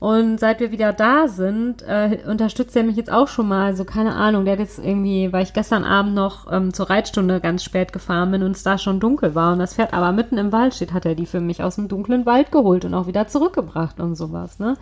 Und 0.00 0.38
seit 0.38 0.60
wir 0.60 0.70
wieder 0.70 0.92
da 0.92 1.28
sind, 1.28 1.80
äh, 1.80 2.18
unterstützt 2.28 2.76
er 2.76 2.82
mich 2.82 2.96
jetzt 2.96 3.10
auch 3.10 3.26
schon 3.26 3.48
mal. 3.48 3.64
Also 3.64 3.86
keine 3.86 4.14
Ahnung, 4.14 4.44
der 4.44 4.52
hat 4.52 4.60
jetzt 4.60 4.78
irgendwie, 4.78 5.32
weil 5.32 5.44
ich 5.44 5.54
gestern 5.54 5.82
Abend 5.82 6.14
noch 6.14 6.52
ähm, 6.52 6.74
zur 6.74 6.90
Reitstunde 6.90 7.40
ganz 7.40 7.64
spät 7.64 7.94
gefahren 7.94 8.32
bin 8.32 8.42
und 8.42 8.54
es 8.54 8.62
da 8.62 8.76
schon 8.76 9.00
dunkel 9.00 9.34
war 9.34 9.54
und 9.54 9.60
das 9.60 9.76
Pferd 9.76 9.94
aber 9.94 10.12
mitten 10.12 10.36
im 10.36 10.52
Wald 10.52 10.74
steht, 10.74 10.92
hat 10.92 11.06
er 11.06 11.14
die 11.14 11.26
für 11.26 11.40
mich 11.40 11.62
aus 11.62 11.76
dem 11.76 11.88
dunklen 11.88 12.26
Wald 12.26 12.52
geholt 12.52 12.84
und 12.84 12.92
auch 12.92 13.06
wieder 13.06 13.28
zurückgebracht 13.28 13.98
und 13.98 14.14
sowas, 14.14 14.58
ne? 14.58 14.76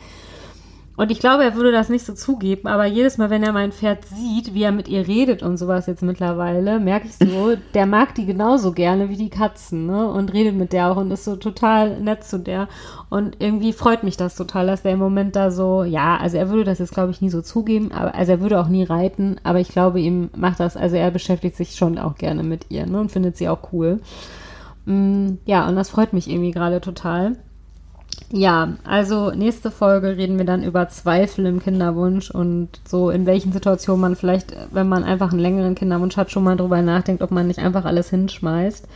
Und 0.98 1.12
ich 1.12 1.20
glaube, 1.20 1.44
er 1.44 1.54
würde 1.54 1.70
das 1.70 1.90
nicht 1.90 2.04
so 2.04 2.12
zugeben, 2.12 2.66
aber 2.66 2.84
jedes 2.84 3.18
Mal, 3.18 3.30
wenn 3.30 3.44
er 3.44 3.52
mein 3.52 3.70
Pferd 3.70 4.04
sieht, 4.04 4.52
wie 4.52 4.64
er 4.64 4.72
mit 4.72 4.88
ihr 4.88 5.06
redet 5.06 5.44
und 5.44 5.56
sowas 5.56 5.86
jetzt 5.86 6.02
mittlerweile, 6.02 6.80
merke 6.80 7.06
ich 7.06 7.14
so, 7.14 7.54
der 7.74 7.86
mag 7.86 8.16
die 8.16 8.26
genauso 8.26 8.72
gerne 8.72 9.08
wie 9.08 9.16
die 9.16 9.30
Katzen, 9.30 9.86
ne? 9.86 10.10
Und 10.10 10.32
redet 10.32 10.56
mit 10.56 10.72
der 10.72 10.90
auch 10.90 10.96
und 10.96 11.12
ist 11.12 11.24
so 11.24 11.36
total 11.36 12.00
nett 12.00 12.24
zu 12.24 12.40
der. 12.40 12.66
Und 13.10 13.36
irgendwie 13.38 13.72
freut 13.72 14.02
mich 14.02 14.16
das 14.16 14.34
total, 14.34 14.66
dass 14.66 14.82
der 14.82 14.94
im 14.94 14.98
Moment 14.98 15.36
da 15.36 15.52
so, 15.52 15.84
ja, 15.84 16.16
also 16.16 16.36
er 16.36 16.48
würde 16.48 16.64
das 16.64 16.80
jetzt, 16.80 16.94
glaube 16.94 17.12
ich, 17.12 17.20
nie 17.20 17.30
so 17.30 17.42
zugeben, 17.42 17.92
aber 17.92 18.16
also 18.16 18.32
er 18.32 18.40
würde 18.40 18.58
auch 18.58 18.66
nie 18.66 18.82
reiten, 18.82 19.36
aber 19.44 19.60
ich 19.60 19.68
glaube, 19.68 20.00
ihm 20.00 20.30
macht 20.36 20.58
das, 20.58 20.76
also 20.76 20.96
er 20.96 21.12
beschäftigt 21.12 21.54
sich 21.54 21.76
schon 21.76 21.96
auch 21.96 22.16
gerne 22.16 22.42
mit 22.42 22.66
ihr, 22.70 22.86
ne? 22.86 22.98
Und 22.98 23.12
findet 23.12 23.36
sie 23.36 23.48
auch 23.48 23.72
cool. 23.72 24.00
Mm, 24.86 25.34
ja, 25.44 25.68
und 25.68 25.76
das 25.76 25.90
freut 25.90 26.12
mich 26.12 26.28
irgendwie 26.28 26.50
gerade 26.50 26.80
total. 26.80 27.36
Ja, 28.30 28.74
also 28.84 29.30
nächste 29.30 29.70
Folge 29.70 30.16
reden 30.18 30.36
wir 30.36 30.44
dann 30.44 30.62
über 30.62 30.88
Zweifel 30.88 31.46
im 31.46 31.60
Kinderwunsch 31.60 32.30
und 32.30 32.68
so 32.86 33.08
in 33.10 33.24
welchen 33.24 33.52
Situationen 33.52 34.02
man 34.02 34.16
vielleicht, 34.16 34.54
wenn 34.70 34.88
man 34.88 35.02
einfach 35.02 35.30
einen 35.30 35.40
längeren 35.40 35.74
Kinderwunsch 35.74 36.16
hat, 36.18 36.30
schon 36.30 36.44
mal 36.44 36.56
drüber 36.56 36.82
nachdenkt, 36.82 37.22
ob 37.22 37.30
man 37.30 37.46
nicht 37.46 37.58
einfach 37.58 37.86
alles 37.86 38.10
hinschmeißt. 38.10 38.86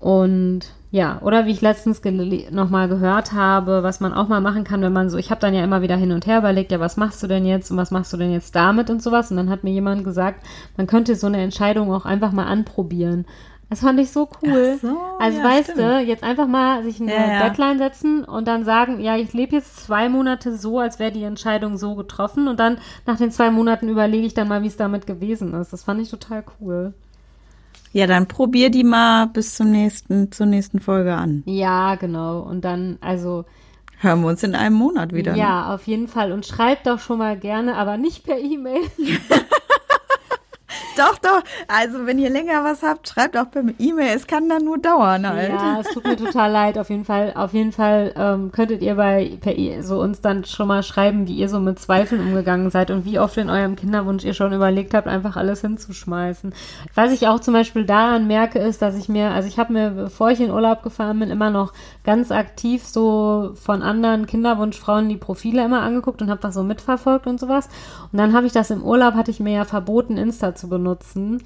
Und 0.00 0.60
ja, 0.90 1.18
oder 1.22 1.46
wie 1.46 1.50
ich 1.52 1.60
letztens 1.60 2.02
gele- 2.02 2.52
noch 2.52 2.70
mal 2.70 2.88
gehört 2.88 3.32
habe, 3.32 3.82
was 3.82 4.00
man 4.00 4.12
auch 4.12 4.28
mal 4.28 4.40
machen 4.40 4.64
kann, 4.64 4.82
wenn 4.82 4.92
man 4.92 5.10
so, 5.10 5.16
ich 5.16 5.30
habe 5.30 5.40
dann 5.40 5.54
ja 5.54 5.64
immer 5.64 5.82
wieder 5.82 5.96
hin 5.96 6.12
und 6.12 6.26
her 6.26 6.38
überlegt, 6.38 6.72
ja, 6.72 6.80
was 6.80 6.96
machst 6.96 7.22
du 7.22 7.26
denn 7.26 7.46
jetzt 7.46 7.70
und 7.70 7.76
was 7.76 7.90
machst 7.90 8.12
du 8.12 8.16
denn 8.16 8.32
jetzt 8.32 8.54
damit 8.54 8.90
und 8.90 9.02
sowas. 9.02 9.30
Und 9.30 9.36
dann 9.38 9.48
hat 9.50 9.64
mir 9.64 9.72
jemand 9.72 10.04
gesagt, 10.04 10.44
man 10.76 10.86
könnte 10.86 11.16
so 11.16 11.26
eine 11.26 11.40
Entscheidung 11.40 11.92
auch 11.92 12.04
einfach 12.04 12.32
mal 12.32 12.46
anprobieren. 12.46 13.26
Das 13.70 13.80
fand 13.80 13.98
ich 13.98 14.10
so 14.12 14.28
cool. 14.42 14.78
So, 14.80 14.96
also 15.18 15.38
ja, 15.38 15.44
weißt 15.44 15.70
stimmt. 15.72 15.78
du, 15.80 16.00
jetzt 16.00 16.22
einfach 16.22 16.46
mal 16.46 16.82
sich 16.84 17.00
eine 17.00 17.12
Ja. 17.12 17.48
Deadline 17.48 17.78
setzen 17.78 18.24
und 18.24 18.46
dann 18.46 18.64
sagen, 18.64 19.00
ja, 19.00 19.16
ich 19.16 19.32
lebe 19.32 19.56
jetzt 19.56 19.78
zwei 19.84 20.08
Monate 20.08 20.56
so, 20.56 20.78
als 20.78 20.98
wäre 20.98 21.10
die 21.12 21.24
Entscheidung 21.24 21.76
so 21.76 21.94
getroffen 21.94 22.46
und 22.46 22.60
dann 22.60 22.78
nach 23.06 23.16
den 23.16 23.30
zwei 23.30 23.50
Monaten 23.50 23.88
überlege 23.88 24.26
ich 24.26 24.34
dann 24.34 24.48
mal, 24.48 24.62
wie 24.62 24.68
es 24.68 24.76
damit 24.76 25.06
gewesen 25.06 25.54
ist. 25.54 25.72
Das 25.72 25.82
fand 25.84 26.00
ich 26.00 26.10
total 26.10 26.44
cool. 26.60 26.94
Ja, 27.92 28.06
dann 28.06 28.26
probier 28.26 28.70
die 28.70 28.84
mal 28.84 29.26
bis 29.26 29.54
zum 29.56 29.70
nächsten, 29.70 30.30
zur 30.32 30.46
nächsten 30.46 30.80
Folge 30.80 31.14
an. 31.14 31.42
Ja, 31.46 31.94
genau. 31.94 32.40
Und 32.40 32.64
dann, 32.64 32.98
also, 33.00 33.44
Hören 34.00 34.20
wir 34.20 34.28
uns 34.28 34.42
in 34.42 34.54
einem 34.54 34.74
Monat 34.76 35.12
wieder. 35.14 35.32
ne? 35.32 35.38
ja, 35.38 35.72
auf 35.74 35.86
jeden 35.86 36.08
Fall. 36.08 36.32
Und 36.32 36.44
schreibt 36.44 36.86
doch 36.86 36.98
schon 36.98 37.18
mal 37.18 37.38
gerne, 37.38 37.76
aber 37.76 37.96
nicht 37.96 38.24
per 38.24 38.38
E-Mail. 38.38 38.80
Doch, 40.96 41.18
doch. 41.18 41.42
Also, 41.66 42.06
wenn 42.06 42.20
ihr 42.20 42.30
länger 42.30 42.62
was 42.62 42.82
habt, 42.82 43.08
schreibt 43.08 43.36
auch 43.36 43.50
per 43.50 43.64
E-Mail. 43.78 44.14
Es 44.14 44.28
kann 44.28 44.48
dann 44.48 44.64
nur 44.64 44.78
dauern 44.78 45.28
halt. 45.28 45.50
Ja, 45.50 45.80
es 45.80 45.88
tut 45.88 46.04
mir 46.04 46.16
total 46.24 46.52
leid. 46.52 46.78
Auf 46.78 46.88
jeden 46.88 47.04
Fall, 47.04 47.32
auf 47.34 47.52
jeden 47.52 47.72
Fall 47.72 48.12
ähm, 48.16 48.52
könntet 48.52 48.80
ihr 48.80 48.94
bei 48.94 49.36
per 49.40 49.58
e 49.58 49.80
so 49.82 50.00
uns 50.00 50.20
dann 50.20 50.44
schon 50.44 50.68
mal 50.68 50.82
schreiben, 50.82 51.26
wie 51.26 51.34
ihr 51.34 51.48
so 51.48 51.58
mit 51.58 51.80
Zweifeln 51.80 52.20
umgegangen 52.20 52.70
seid 52.70 52.90
und 52.90 53.04
wie 53.04 53.18
oft 53.18 53.36
in 53.36 53.50
eurem 53.50 53.74
Kinderwunsch 53.74 54.24
ihr 54.24 54.34
schon 54.34 54.52
überlegt 54.52 54.94
habt, 54.94 55.08
einfach 55.08 55.36
alles 55.36 55.62
hinzuschmeißen. 55.62 56.54
Was 56.94 57.12
ich 57.12 57.26
auch 57.26 57.40
zum 57.40 57.54
Beispiel 57.54 57.84
daran 57.84 58.26
merke, 58.26 58.58
ist, 58.60 58.80
dass 58.80 58.96
ich 58.96 59.08
mir, 59.08 59.30
also 59.30 59.48
ich 59.48 59.58
habe 59.58 59.72
mir, 59.72 59.90
bevor 59.90 60.30
ich 60.30 60.40
in 60.40 60.50
Urlaub 60.50 60.82
gefahren 60.82 61.18
bin, 61.18 61.30
immer 61.30 61.50
noch 61.50 61.72
ganz 62.04 62.30
aktiv 62.30 62.84
so 62.86 63.52
von 63.54 63.82
anderen 63.82 64.26
Kinderwunschfrauen 64.26 65.08
die 65.08 65.16
Profile 65.16 65.64
immer 65.64 65.82
angeguckt 65.82 66.22
und 66.22 66.30
habe 66.30 66.40
das 66.40 66.54
so 66.54 66.62
mitverfolgt 66.62 67.26
und 67.26 67.40
sowas. 67.40 67.68
Und 68.12 68.18
dann 68.18 68.32
habe 68.32 68.46
ich 68.46 68.52
das 68.52 68.70
im 68.70 68.82
Urlaub, 68.82 69.14
hatte 69.14 69.30
ich 69.30 69.40
mir 69.40 69.54
ja 69.54 69.64
verboten, 69.64 70.16
Insta 70.16 70.54
zu 70.54 70.63
benutzen. 70.68 71.42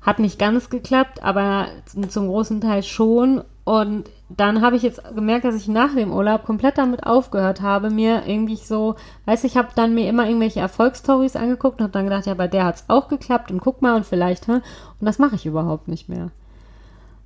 Hat 0.00 0.18
nicht 0.18 0.38
ganz 0.38 0.70
geklappt, 0.70 1.22
aber 1.22 1.66
zum, 1.86 2.08
zum 2.10 2.26
großen 2.26 2.60
Teil 2.60 2.82
schon. 2.82 3.42
Und 3.64 4.10
dann 4.28 4.60
habe 4.60 4.74
ich 4.74 4.82
jetzt 4.82 5.02
gemerkt, 5.14 5.44
dass 5.44 5.54
ich 5.54 5.68
nach 5.68 5.94
dem 5.94 6.12
Urlaub 6.12 6.44
komplett 6.44 6.78
damit 6.78 7.06
aufgehört 7.06 7.60
habe, 7.60 7.90
mir 7.90 8.26
irgendwie 8.26 8.56
so, 8.56 8.96
weiß 9.26 9.44
ich, 9.44 9.56
habe 9.56 9.68
dann 9.76 9.94
mir 9.94 10.08
immer 10.08 10.26
irgendwelche 10.26 10.58
Erfolgsstories 10.58 11.36
angeguckt 11.36 11.78
und 11.78 11.84
habe 11.84 11.92
dann 11.92 12.04
gedacht, 12.04 12.26
ja, 12.26 12.34
bei 12.34 12.48
der 12.48 12.64
hat's 12.64 12.84
auch 12.88 13.08
geklappt 13.08 13.52
und 13.52 13.60
guck 13.60 13.80
mal 13.80 13.94
und 13.94 14.04
vielleicht, 14.04 14.48
hä? 14.48 14.54
Und 14.54 15.06
das 15.06 15.20
mache 15.20 15.36
ich 15.36 15.46
überhaupt 15.46 15.86
nicht 15.86 16.08
mehr. 16.08 16.30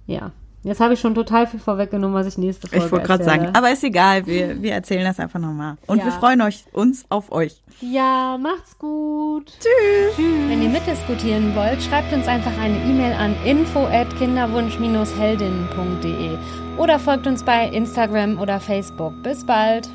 Ja. 0.06 0.32
Jetzt 0.66 0.80
habe 0.80 0.94
ich 0.94 1.00
schon 1.00 1.14
total 1.14 1.46
viel 1.46 1.60
vorweggenommen, 1.60 2.16
was 2.16 2.26
ich 2.26 2.38
nächste 2.38 2.66
Folge 2.66 2.86
Ich 2.86 2.90
wollte 2.90 3.06
gerade 3.06 3.22
sagen, 3.22 3.50
aber 3.54 3.70
ist 3.70 3.84
egal, 3.84 4.26
wir, 4.26 4.60
wir 4.60 4.72
erzählen 4.72 5.04
das 5.04 5.20
einfach 5.20 5.38
nochmal. 5.38 5.76
Und 5.86 5.98
Ja. 5.98 6.06
wir 6.06 6.12
freuen 6.12 6.42
euch, 6.42 6.64
uns 6.72 7.04
auf 7.08 7.30
euch. 7.30 7.62
Ja, 7.80 8.36
macht's 8.36 8.76
gut. 8.76 9.52
Tschüss. 9.60 10.18
Wenn 10.48 10.60
ihr 10.60 10.68
mitdiskutieren 10.68 11.54
wollt, 11.54 11.80
schreibt 11.84 12.12
uns 12.12 12.26
einfach 12.26 12.50
eine 12.60 12.78
E-Mail 12.78 13.12
an 13.12 13.36
info@kinderwunsch-heldinnen.de 13.44 16.30
oder 16.78 16.98
folgt 16.98 17.28
uns 17.28 17.44
bei 17.44 17.68
Instagram 17.68 18.40
oder 18.40 18.58
Facebook. 18.58 19.12
Bis 19.22 19.46
bald. 19.46 19.88